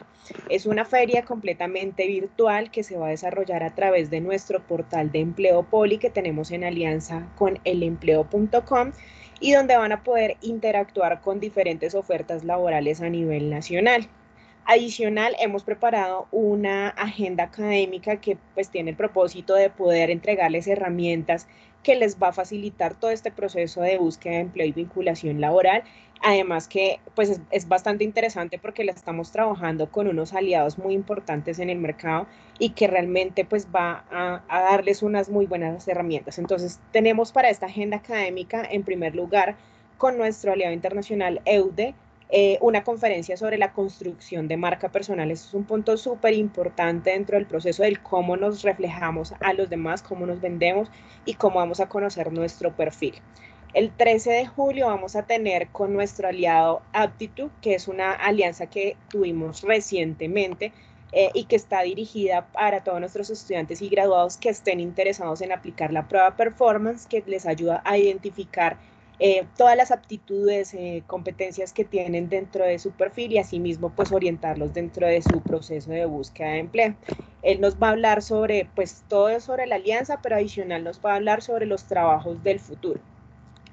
Es 0.48 0.66
una 0.66 0.84
feria 0.84 1.24
completamente 1.24 2.06
virtual 2.08 2.72
que 2.72 2.82
se 2.82 2.96
va 2.96 3.06
a 3.06 3.10
desarrollar 3.10 3.62
a 3.62 3.76
través 3.76 4.10
de 4.10 4.20
nuestro 4.20 4.66
portal 4.66 5.12
de 5.12 5.20
empleo 5.20 5.62
Poli 5.62 5.98
que 5.98 6.10
tenemos 6.10 6.50
en 6.50 6.64
alianza 6.64 7.28
con 7.36 7.60
elempleo.com 7.62 8.90
y 9.38 9.52
donde 9.52 9.76
van 9.76 9.92
a 9.92 10.02
poder 10.02 10.36
interactuar 10.40 11.20
con 11.20 11.38
diferentes 11.38 11.94
ofertas 11.94 12.42
laborales 12.42 13.00
a 13.00 13.08
nivel 13.08 13.50
nacional. 13.50 14.08
Adicional, 14.64 15.36
hemos 15.38 15.62
preparado 15.62 16.26
una 16.32 16.88
agenda 16.88 17.44
académica 17.44 18.16
que 18.16 18.36
pues 18.54 18.68
tiene 18.68 18.90
el 18.90 18.96
propósito 18.96 19.54
de 19.54 19.70
poder 19.70 20.10
entregarles 20.10 20.66
herramientas 20.66 21.46
que 21.86 21.94
les 21.94 22.20
va 22.20 22.30
a 22.30 22.32
facilitar 22.32 22.98
todo 22.98 23.12
este 23.12 23.30
proceso 23.30 23.80
de 23.80 23.96
búsqueda 23.96 24.34
de 24.34 24.40
empleo 24.40 24.66
y 24.66 24.72
vinculación 24.72 25.40
laboral. 25.40 25.84
Además 26.20 26.66
que 26.66 26.98
pues 27.14 27.40
es, 27.52 27.68
bastante 27.68 28.02
interesante 28.02 28.58
porque 28.58 28.82
la 28.82 28.90
estamos 28.90 29.30
trabajando 29.30 29.88
con 29.88 30.08
unos 30.08 30.32
aliados 30.32 30.78
muy 30.78 30.94
importantes 30.94 31.60
en 31.60 31.70
el 31.70 31.78
mercado 31.78 32.26
y 32.58 32.70
que 32.70 32.88
realmente 32.88 33.44
pues 33.44 33.68
va 33.72 34.04
a, 34.10 34.42
a 34.48 34.62
darles 34.62 35.04
unas 35.04 35.28
muy 35.28 35.46
buenas 35.46 35.86
herramientas. 35.86 36.40
Entonces 36.40 36.80
tenemos 36.90 37.30
para 37.30 37.50
esta 37.50 37.66
agenda 37.66 37.98
académica 37.98 38.66
en 38.68 38.82
primer 38.82 39.14
lugar 39.14 39.54
con 39.96 40.18
nuestro 40.18 40.54
aliado 40.54 40.72
internacional 40.72 41.40
EUDE, 41.44 41.94
eh, 42.28 42.58
una 42.60 42.82
conferencia 42.82 43.36
sobre 43.36 43.56
la 43.56 43.72
construcción 43.72 44.48
de 44.48 44.56
marca 44.56 44.90
personal. 44.90 45.30
Eso 45.30 45.46
es 45.48 45.54
un 45.54 45.64
punto 45.64 45.96
súper 45.96 46.34
importante 46.34 47.10
dentro 47.10 47.36
del 47.36 47.46
proceso 47.46 47.84
del 47.84 48.02
cómo 48.02 48.36
nos 48.36 48.62
reflejamos 48.62 49.32
a 49.40 49.52
los 49.52 49.70
demás, 49.70 50.02
cómo 50.02 50.26
nos 50.26 50.40
vendemos 50.40 50.90
y 51.24 51.34
cómo 51.34 51.56
vamos 51.56 51.78
a 51.78 51.88
conocer 51.88 52.32
nuestro 52.32 52.74
perfil. 52.74 53.14
El 53.74 53.92
13 53.92 54.30
de 54.30 54.46
julio 54.46 54.86
vamos 54.86 55.14
a 55.14 55.26
tener 55.26 55.68
con 55.68 55.92
nuestro 55.92 56.28
aliado 56.28 56.82
Aptitude, 56.92 57.50
que 57.60 57.74
es 57.74 57.86
una 57.86 58.12
alianza 58.12 58.66
que 58.66 58.96
tuvimos 59.08 59.62
recientemente 59.62 60.72
eh, 61.12 61.30
y 61.34 61.44
que 61.44 61.56
está 61.56 61.82
dirigida 61.82 62.46
para 62.48 62.82
todos 62.82 62.98
nuestros 62.98 63.30
estudiantes 63.30 63.82
y 63.82 63.88
graduados 63.88 64.36
que 64.36 64.48
estén 64.48 64.80
interesados 64.80 65.42
en 65.42 65.52
aplicar 65.52 65.92
la 65.92 66.08
prueba 66.08 66.36
performance, 66.36 67.06
que 67.06 67.22
les 67.26 67.46
ayuda 67.46 67.82
a 67.84 67.98
identificar 67.98 68.78
eh, 69.18 69.46
todas 69.56 69.76
las 69.76 69.90
aptitudes, 69.90 70.74
eh, 70.74 71.02
competencias 71.06 71.72
que 71.72 71.84
tienen 71.84 72.28
dentro 72.28 72.64
de 72.64 72.78
su 72.78 72.92
perfil 72.92 73.32
y 73.32 73.38
asimismo 73.38 73.90
pues 73.90 74.12
orientarlos 74.12 74.74
dentro 74.74 75.06
de 75.06 75.22
su 75.22 75.40
proceso 75.42 75.90
de 75.90 76.04
búsqueda 76.06 76.50
de 76.50 76.58
empleo. 76.58 76.94
Él 77.42 77.60
nos 77.60 77.76
va 77.76 77.88
a 77.88 77.90
hablar 77.92 78.22
sobre 78.22 78.68
pues 78.74 79.04
todo 79.08 79.40
sobre 79.40 79.66
la 79.66 79.76
alianza, 79.76 80.20
pero 80.22 80.36
adicional 80.36 80.84
nos 80.84 81.00
va 81.00 81.12
a 81.12 81.16
hablar 81.16 81.42
sobre 81.42 81.66
los 81.66 81.84
trabajos 81.84 82.42
del 82.42 82.60
futuro. 82.60 83.00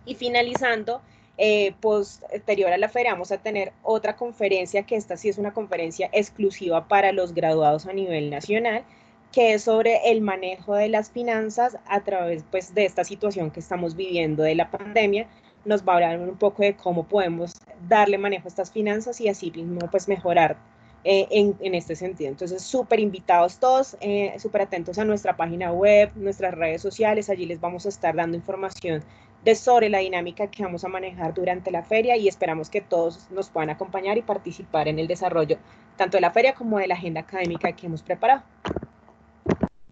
Y 0.06 0.16
finalizando, 0.16 1.02
eh, 1.38 1.74
posterior 1.82 2.72
a 2.72 2.78
la 2.78 2.90
feria 2.90 3.14
vamos 3.14 3.32
a 3.32 3.40
tener 3.40 3.74
otra 3.82 4.16
conferencia, 4.16 4.84
que 4.84 4.96
esta 4.96 5.18
sí 5.18 5.30
es 5.30 5.38
una 5.38 5.54
conferencia 5.54 6.10
exclusiva 6.14 6.88
para 6.88 7.12
los 7.12 7.34
graduados 7.34 7.88
a 7.88 7.94
nivel 7.94 8.30
nacional, 8.30 8.86
que 9.34 9.56
es 9.56 9.64
sobre 9.64 10.12
el 10.12 10.22
manejo 10.22 10.76
de 10.76 10.88
las 10.88 11.10
finanzas 11.10 11.78
a 11.88 12.02
través 12.02 12.46
pues, 12.50 12.74
de 12.74 12.86
esta 12.86 13.04
situación 13.04 13.50
que 13.50 13.60
estamos 13.60 13.96
viviendo 13.96 14.44
de 14.44 14.56
la 14.56 14.70
pandemia. 14.70 15.28
Nos 15.66 15.84
va 15.84 15.94
a 15.94 15.96
hablar 15.96 16.20
un 16.20 16.38
poco 16.38 16.62
de 16.62 16.76
cómo 16.76 17.04
podemos 17.04 17.54
darle 17.90 18.18
manejo 18.18 18.46
a 18.46 18.50
estas 18.50 18.72
finanzas 18.72 19.20
y 19.20 19.28
así 19.28 19.50
mismo 19.50 19.80
pues, 19.90 20.08
mejorar 20.08 20.56
eh, 21.04 21.28
en, 21.32 21.58
en, 21.62 21.74
este 21.74 21.96
sentido. 21.96 22.30
Entonces, 22.30 22.62
súper 22.62 23.00
invitados 23.00 23.58
todos, 23.58 23.98
eh, 24.02 24.36
súper 24.38 24.62
atentos 24.62 25.00
a 25.00 25.04
nuestra 25.04 25.36
página 25.36 25.72
web, 25.72 26.12
nuestras 26.16 26.54
redes 26.54 26.82
sociales. 26.82 27.30
Allí 27.30 27.48
les 27.48 27.60
vamos 27.60 27.88
a 27.88 27.90
estar 27.90 28.16
dando 28.16 28.38
información 28.38 29.04
de 29.44 29.56
sobre 29.56 29.90
la 29.90 29.98
dinámica 29.98 30.48
que 30.48 30.64
vamos 30.64 30.86
a 30.86 30.90
manejar 30.90 31.34
durante 31.34 31.72
la 31.72 31.84
feria 31.84 32.16
y 32.18 32.28
esperamos 32.28 32.70
que 32.70 32.82
todos 32.82 33.30
nos 33.32 33.50
puedan 33.50 33.72
acompañar 33.72 34.18
y 34.18 34.22
participar 34.22 34.88
en 34.88 35.00
el 35.00 35.08
desarrollo 35.08 35.58
tanto 35.98 36.18
de 36.18 36.22
la 36.22 36.32
feria 36.32 36.54
como 36.54 36.78
de 36.78 36.88
la 36.88 36.96
agenda 36.96 37.22
académica 37.22 37.72
que 37.72 37.88
hemos 37.88 38.02
preparado. 38.04 38.44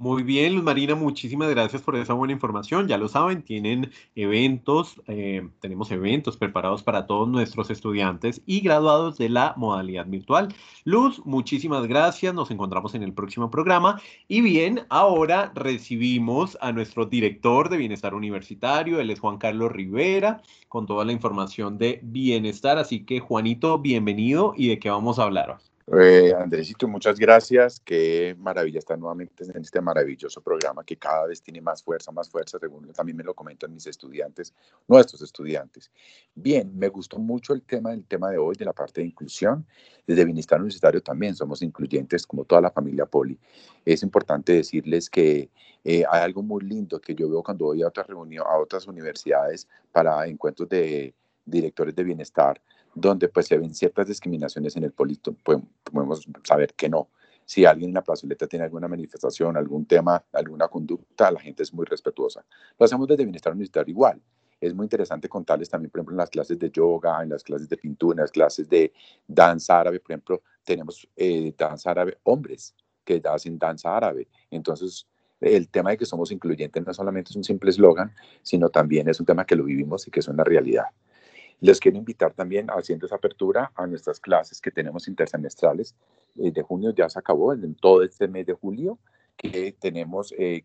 Muy 0.02 0.23
bien, 0.23 0.56
Luz 0.56 0.64
Marina, 0.64 0.95
muchísimas 0.95 1.48
gracias 1.52 1.84
por 1.84 1.95
esa 1.95 2.14
buena 2.14 2.34
información. 2.34 2.88
Ya 2.88 2.98
lo 2.98 3.07
saben, 3.07 3.44
tienen 3.44 3.91
eventos, 4.15 4.99
eh, 5.06 5.48
tenemos 5.60 5.91
eventos 5.91 6.38
preparados 6.38 6.82
para 6.82 7.06
todos 7.06 7.30
nuestros 7.30 7.69
estudiantes 7.69 8.41
y 8.48 8.61
graduados 8.61 9.19
de 9.19 9.30
la 9.30 9.53
modalidad 9.57 10.07
virtual. 10.07 10.56
Luz, 10.86 11.23
muchísimas 11.23 11.86
gracias. 11.86 12.34
Nos 12.34 12.49
encontramos 12.49 12.95
en 12.95 13.03
el 13.03 13.14
próximo 13.14 13.52
programa. 13.52 14.02
Y 14.28 14.41
bien, 14.41 14.88
ahora 14.90 15.52
recibimos 15.53 16.57
a 16.61 16.72
nuestro 16.72 17.06
director 17.06 17.69
de 17.69 17.78
Bienestar 17.78 18.15
Universitario, 18.15 18.99
él 18.99 19.11
es 19.11 19.19
Juan 19.19 19.38
Carlos 19.38 19.72
Rivera, 19.72 20.41
con 20.68 20.88
toda 20.88 21.06
la 21.06 21.11
información 21.11 21.78
de 21.78 21.99
bienestar. 22.02 22.80
Así 22.80 23.06
que, 23.06 23.19
Juanito, 23.19 23.78
bienvenido 23.78 24.56
y 24.57 24.69
de 24.69 24.80
qué 24.80 24.90
vamos 24.90 25.19
a 25.19 25.23
hablar. 25.26 25.60
Eh, 25.94 26.34
Andresito, 26.34 26.88
muchas 26.88 27.20
gracias. 27.20 27.82
Qué 27.82 28.34
maravilla 28.40 28.80
estar 28.80 28.98
nuevamente 28.98 29.44
en 29.44 29.62
este 29.62 29.82
maravilloso 29.82 30.42
programa 30.42 30.86
que 30.86 30.96
cada 30.96 31.28
vez 31.28 31.42
tiene 31.42 31.60
más 31.60 31.84
fuerza, 31.84 32.14
más 32.14 32.30
fuerza, 32.30 32.58
según 32.60 32.94
también 32.94 33.18
me 33.18 33.26
lo 33.26 33.34
comentan 33.34 33.74
mis 33.74 33.86
estudiantes, 33.88 34.54
nuestros 34.88 35.22
estudiantes. 35.22 35.92
Bien, 36.34 36.72
me 36.78 36.88
gustó 36.88 37.20
mucho 37.20 37.54
el 37.54 37.64
tema 37.64 37.90
del 37.90 38.06
tema 38.06 38.30
de 38.30 38.38
hoy, 38.38 38.56
de 38.56 38.64
la 38.64 38.72
parte 38.72 39.02
de 39.02 39.08
inclusión. 39.08 39.66
Desde 40.08 40.24
Bienestar 40.24 40.60
Universitario 40.62 41.02
también 41.04 41.36
somos 41.36 41.62
incluyentes, 41.62 42.26
como 42.26 42.46
toda 42.46 42.62
la 42.62 42.72
familia 42.72 43.06
Poli. 43.06 43.38
Es 43.84 44.02
importante 44.02 44.54
decirles 44.54 45.10
que 45.10 45.50
eh, 45.84 46.06
hay 46.10 46.22
algo 46.22 46.42
muy 46.42 46.64
lindo 46.64 47.02
que 47.02 47.14
yo 47.16 47.30
veo 47.30 47.44
cuando 47.44 47.66
voy 47.66 47.82
a 47.82 47.88
otras 47.88 48.08
reuniones, 48.08 48.48
a 48.50 48.58
otras 48.60 48.88
universidades 48.88 49.68
para 49.92 50.26
encuentros 50.26 50.70
de 50.70 51.14
directores 51.46 51.94
de 51.94 52.04
bienestar 52.04 52.62
donde 52.94 53.30
pues 53.30 53.48
se 53.48 53.58
ven 53.58 53.74
ciertas 53.74 54.08
discriminaciones 54.08 54.76
en 54.76 54.84
el 54.84 54.92
polito, 54.92 55.34
podemos 55.34 56.28
saber 56.44 56.74
que 56.74 56.90
no. 56.90 57.10
Si 57.46 57.66
alguien 57.66 57.90
en 57.90 57.96
la 57.96 58.04
plazoleta 58.04 58.48
tiene 58.48 58.66
alguna 58.66 58.88
manifestación, 58.88 59.58
algún 59.58 59.86
tema, 59.86 60.24
alguna 60.32 60.68
conducta, 60.68 61.32
la 61.32 61.40
gente 61.40 61.64
es 61.64 61.74
muy 61.74 61.86
respetuosa. 61.86 62.46
Lo 62.78 62.86
hacemos 62.86 63.08
desde 63.08 63.24
Bienestar 63.24 63.52
Universitario 63.52 63.92
igual. 63.92 64.22
Es 64.60 64.74
muy 64.76 64.86
interesante 64.86 65.28
contarles 65.28 65.70
también, 65.70 65.90
por 65.90 66.00
ejemplo, 66.00 66.14
en 66.14 66.20
las 66.20 66.30
clases 66.30 66.60
de 66.60 66.70
yoga, 66.70 67.22
en 67.24 67.30
las 67.30 67.44
clases 67.44 67.68
de 67.68 67.78
pintura, 67.78 68.14
en 68.14 68.22
las 68.22 68.32
clases 68.32 68.70
de 68.70 68.94
danza 69.28 69.80
árabe, 69.80 70.00
por 70.00 70.12
ejemplo, 70.12 70.44
tenemos 70.64 71.08
eh, 71.16 71.54
danza 71.58 71.92
árabe 71.92 72.20
hombres 72.24 72.76
que 73.04 73.22
hacen 73.26 73.58
danza 73.58 73.98
árabe. 73.98 74.28
Entonces, 74.52 75.08
el 75.42 75.68
tema 75.68 75.90
de 75.90 75.98
que 75.98 76.06
somos 76.06 76.32
incluyentes 76.32 76.86
no 76.86 76.94
solamente 76.94 77.32
es 77.32 77.36
un 77.36 77.44
simple 77.44 77.72
eslogan, 77.72 78.14
sino 78.44 78.70
también 78.70 79.10
es 79.10 79.20
un 79.20 79.26
tema 79.26 79.46
que 79.46 79.56
lo 79.56 79.64
vivimos 79.64 80.08
y 80.08 80.12
que 80.12 80.20
es 80.20 80.28
una 80.28 80.44
realidad. 80.44 80.86
Les 81.62 81.80
quiero 81.80 81.98
invitar 81.98 82.34
también, 82.34 82.68
haciendo 82.72 83.06
esa 83.06 83.16
apertura, 83.16 83.72
a 83.76 83.86
nuestras 83.86 84.20
clases 84.20 84.60
que 84.60 84.72
tenemos 84.72 85.08
intersemestrales. 85.08 85.96
Eh, 86.36 86.52
de 86.52 86.62
junio 86.64 86.92
ya 86.92 87.08
se 87.08 87.20
acabó, 87.20 87.54
en 87.54 87.76
todo 87.76 88.02
este 88.02 88.28
mes 88.28 88.48
de 88.48 88.54
julio, 88.54 88.98
que 89.38 89.76
tenemos 89.80 90.34
eh, 90.38 90.64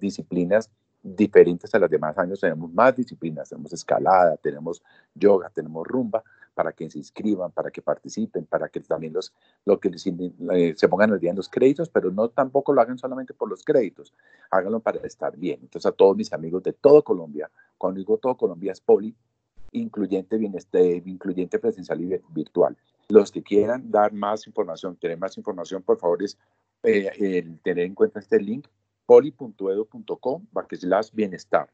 disciplinas 0.00 0.70
diferentes 1.02 1.74
a 1.74 1.78
las 1.78 1.90
demás 1.90 2.16
años. 2.16 2.40
Tenemos 2.40 2.72
más 2.72 2.96
disciplinas, 2.96 3.50
tenemos 3.50 3.74
escalada, 3.74 4.38
tenemos 4.38 4.82
yoga, 5.14 5.50
tenemos 5.50 5.86
rumba, 5.86 6.22
para 6.54 6.72
que 6.72 6.88
se 6.90 6.98
inscriban, 6.98 7.50
para 7.50 7.70
que 7.70 7.82
participen, 7.82 8.46
para 8.46 8.68
que 8.68 8.80
también 8.80 9.12
los, 9.12 9.34
lo 9.66 9.78
que 9.78 9.90
eh, 9.90 10.74
se 10.76 10.88
pongan 10.88 11.12
al 11.12 11.20
día 11.20 11.30
en 11.30 11.36
los 11.36 11.48
créditos, 11.48 11.88
pero 11.88 12.10
no 12.10 12.28
tampoco 12.28 12.72
lo 12.72 12.80
hagan 12.80 12.98
solamente 12.98 13.34
por 13.34 13.48
los 13.48 13.64
créditos, 13.64 14.14
háganlo 14.50 14.80
para 14.80 14.98
estar 15.06 15.36
bien. 15.36 15.60
Entonces 15.62 15.86
a 15.90 15.92
todos 15.92 16.16
mis 16.16 16.32
amigos 16.32 16.62
de 16.62 16.72
todo 16.72 17.02
Colombia, 17.02 17.50
cuando 17.78 17.98
digo 17.98 18.18
todo 18.18 18.36
Colombia 18.36 18.72
es 18.72 18.80
Poli, 18.80 19.14
incluyente, 19.72 20.36
bienestar, 20.36 20.82
incluyente 20.82 21.58
presencial 21.58 22.00
y 22.00 22.20
virtual. 22.30 22.76
Los 23.08 23.30
que 23.30 23.42
quieran 23.42 23.90
dar 23.90 24.12
más 24.12 24.46
información, 24.46 24.96
tener 24.96 25.18
más 25.18 25.36
información, 25.36 25.82
por 25.82 25.98
favor, 25.98 26.22
es 26.22 26.38
eh, 26.84 27.46
tener 27.62 27.86
en 27.86 27.94
cuenta 27.94 28.20
este 28.20 28.40
link, 28.40 28.66
poli.edu.com, 29.06 30.46
slash 30.72 31.10
bienestar. 31.12 31.68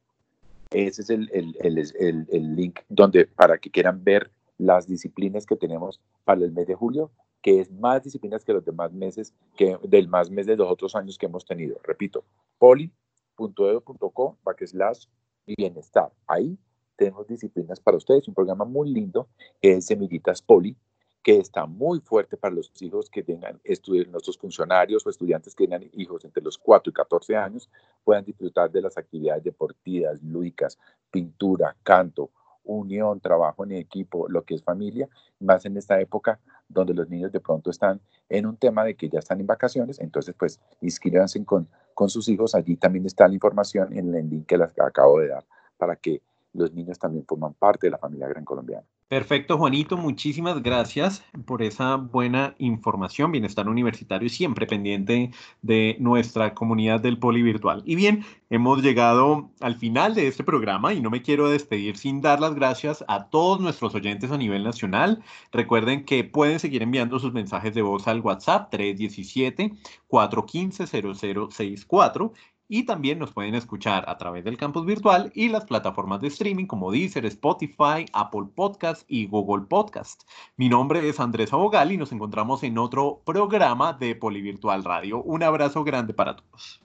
Ese 0.71 1.03
es 1.03 1.11
el, 1.11 1.31
el, 1.33 1.57
el, 1.61 2.27
el, 2.31 2.57
link 2.57 2.81
donde 2.89 3.27
para 3.27 3.57
que 3.59 3.71
quieran 3.71 4.05
ver 4.05 4.31
las 4.59 4.87
disciplinas 4.87 5.47
que 5.47 5.57
tenemos 5.57 6.01
para 6.25 6.41
el 6.41 6.53
mes 6.53 6.67
de 6.67 6.75
julio, 6.75 7.11
que 7.41 7.61
es 7.61 7.71
más 7.71 8.03
disciplinas 8.03 8.45
que 8.45 8.53
los 8.53 8.65
demás 8.65 8.93
meses, 8.93 9.33
que 9.57 9.79
del 9.83 10.09
más 10.09 10.31
mes 10.31 10.47
de 10.47 10.57
los 10.57 10.71
otros 10.71 10.95
años 10.95 11.17
que 11.17 11.27
hemos 11.27 11.47
tenido. 11.47 11.79
Repito, 11.85 12.25
poli.edu.com, 12.59 14.37
slash 14.67 15.07
bienestar. 15.47 16.13
Ahí 16.27 16.59
tenemos 16.99 17.29
disciplinas 17.29 17.79
para 17.79 17.97
ustedes, 17.97 18.27
un 18.27 18.35
programa 18.35 18.65
muy 18.65 18.91
lindo 18.91 19.29
es 19.63 19.87
Semillitas 19.87 20.43
Poli, 20.43 20.77
que 21.23 21.39
está 21.39 21.65
muy 21.65 22.01
fuerte 22.01 22.37
para 22.37 22.55
los 22.55 22.73
hijos 22.83 23.09
que 23.09 23.23
tengan 23.23 23.61
estudios, 23.63 24.09
nuestros 24.09 24.37
funcionarios 24.37 25.07
o 25.07 25.11
estudiantes 25.11 25.55
que 25.55 25.65
tengan 25.65 25.89
hijos 25.93 26.25
entre 26.25 26.43
los 26.43 26.59
4 26.59 26.91
y 26.91 26.93
14 26.93 27.37
años, 27.37 27.71
puedan 28.03 28.25
disfrutar 28.25 28.71
de 28.71 28.83
las 28.83 28.99
actividades 28.99 29.45
deportivas, 29.45 30.21
lúdicas, 30.23 30.77
pintura, 31.11 31.77
canto, 31.85 32.31
unión, 32.65 33.21
trabajo 33.21 33.65
en 33.65 33.73
equipo, 33.73 34.29
lo 34.29 34.43
que 34.43 34.57
es 34.57 34.63
familia, 34.63 35.09
más 35.39 35.65
en 35.67 35.77
esta 35.77 36.01
época 36.01 36.41
donde 36.69 36.95
los 36.95 37.09
niños 37.09 37.31
de 37.31 37.41
pronto 37.41 37.71
están 37.71 38.01
en 38.29 38.45
un 38.45 38.57
tema 38.57 38.85
de 38.85 38.97
que 38.97 39.09
ya 39.09 39.21
están 39.21 39.41
en 39.41 39.47
vacaciones, 39.47 40.01
entonces 40.01 40.35
pues 40.37 40.61
inscríbanse 40.81 41.45
con, 41.45 41.69
con 41.95 42.11
sus 42.11 42.29
hijos, 42.29 42.57
allí 42.57 42.77
también 42.77 43.07
está 43.07 43.29
la 43.29 43.35
información 43.35 43.97
en 43.97 44.13
el 44.15 44.29
link 44.29 44.47
que 44.47 44.59
les 44.59 44.79
acabo 44.81 45.21
de 45.21 45.29
dar 45.29 45.45
para 45.79 45.95
que 45.95 46.21
los 46.53 46.73
niños 46.73 46.99
también 46.99 47.25
forman 47.27 47.55
parte 47.55 47.87
de 47.87 47.93
la 47.93 47.99
familia 47.99 48.29
Gran 48.29 48.45
Colombiana. 48.45 48.85
Perfecto, 49.09 49.57
Juanito, 49.57 49.97
muchísimas 49.97 50.63
gracias 50.63 51.25
por 51.47 51.63
esa 51.63 51.97
buena 51.97 52.55
información. 52.59 53.33
Bienestar 53.33 53.67
Universitario 53.67 54.29
siempre 54.29 54.67
pendiente 54.67 55.31
de 55.63 55.97
nuestra 55.99 56.53
comunidad 56.53 57.01
del 57.01 57.19
Polivirtual. 57.19 57.83
Y 57.87 57.95
bien, 57.95 58.27
hemos 58.51 58.83
llegado 58.83 59.51
al 59.61 59.77
final 59.77 60.15
de 60.15 60.29
este 60.29 60.45
programa 60.45 60.93
y 60.93 61.01
no 61.01 61.09
me 61.09 61.23
quiero 61.23 61.49
despedir 61.49 61.97
sin 61.97 62.21
dar 62.21 62.39
las 62.39 62.55
gracias 62.55 63.03
a 63.09 63.31
todos 63.31 63.61
nuestros 63.61 63.95
oyentes 63.95 64.31
a 64.31 64.37
nivel 64.37 64.63
nacional. 64.63 65.23
Recuerden 65.53 66.05
que 66.05 66.25
pueden 66.25 66.61
seguir 66.61 66.83
enviando 66.83 67.19
sus 67.19 67.33
mensajes 67.33 67.73
de 67.75 67.81
voz 67.81 68.07
al 68.09 68.21
WhatsApp 68.21 68.69
317 68.71 69.73
415 70.09 70.87
0064 70.87 72.33
y 72.69 72.85
también 72.85 73.19
nos 73.19 73.33
pueden 73.33 73.55
escuchar 73.55 74.05
a 74.09 74.19
través 74.19 74.45
del 74.45 74.59
campus 74.59 74.85
virtual 74.85 75.33
y 75.35 75.49
las 75.49 75.65
plataformas 75.65 76.21
de 76.21 76.29
streaming 76.29 76.67
como 76.67 76.93
Deezer, 76.93 77.25
Spotify, 77.27 78.05
Apple 78.13 78.47
Podcast 78.55 79.05
y 79.09 79.27
Google 79.27 79.67
Podcast. 79.67 80.23
Mi 80.57 80.69
nombre 80.69 81.09
es 81.09 81.19
Andrés 81.19 81.53
Abogal 81.53 81.91
y 81.91 81.97
nos 81.97 82.13
encontramos 82.13 82.63
en 82.63 82.77
otro 82.79 83.23
programa 83.25 83.95
de 83.95 84.15
Polivirtual 84.15 84.85
Radio. 84.85 85.23
Un 85.23 85.43
abrazo 85.43 85.83
grande 85.83 86.13
para 86.13 86.37
todos. 86.37 86.81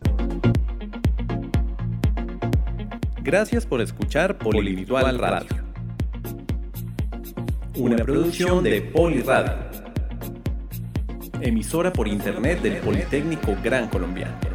Gracias 3.22 3.66
por 3.66 3.82
escuchar 3.82 4.38
Polivirtual 4.38 5.18
Radio. 5.20 5.64
Una 7.76 7.98
producción 7.98 8.64
de 8.64 8.82
Poliradio. 8.82 9.74
Emisora 11.42 11.92
por 11.92 12.08
internet 12.08 12.62
del 12.62 12.78
Politécnico 12.78 13.56
Gran 13.62 13.90
Colombiano. 13.90 14.53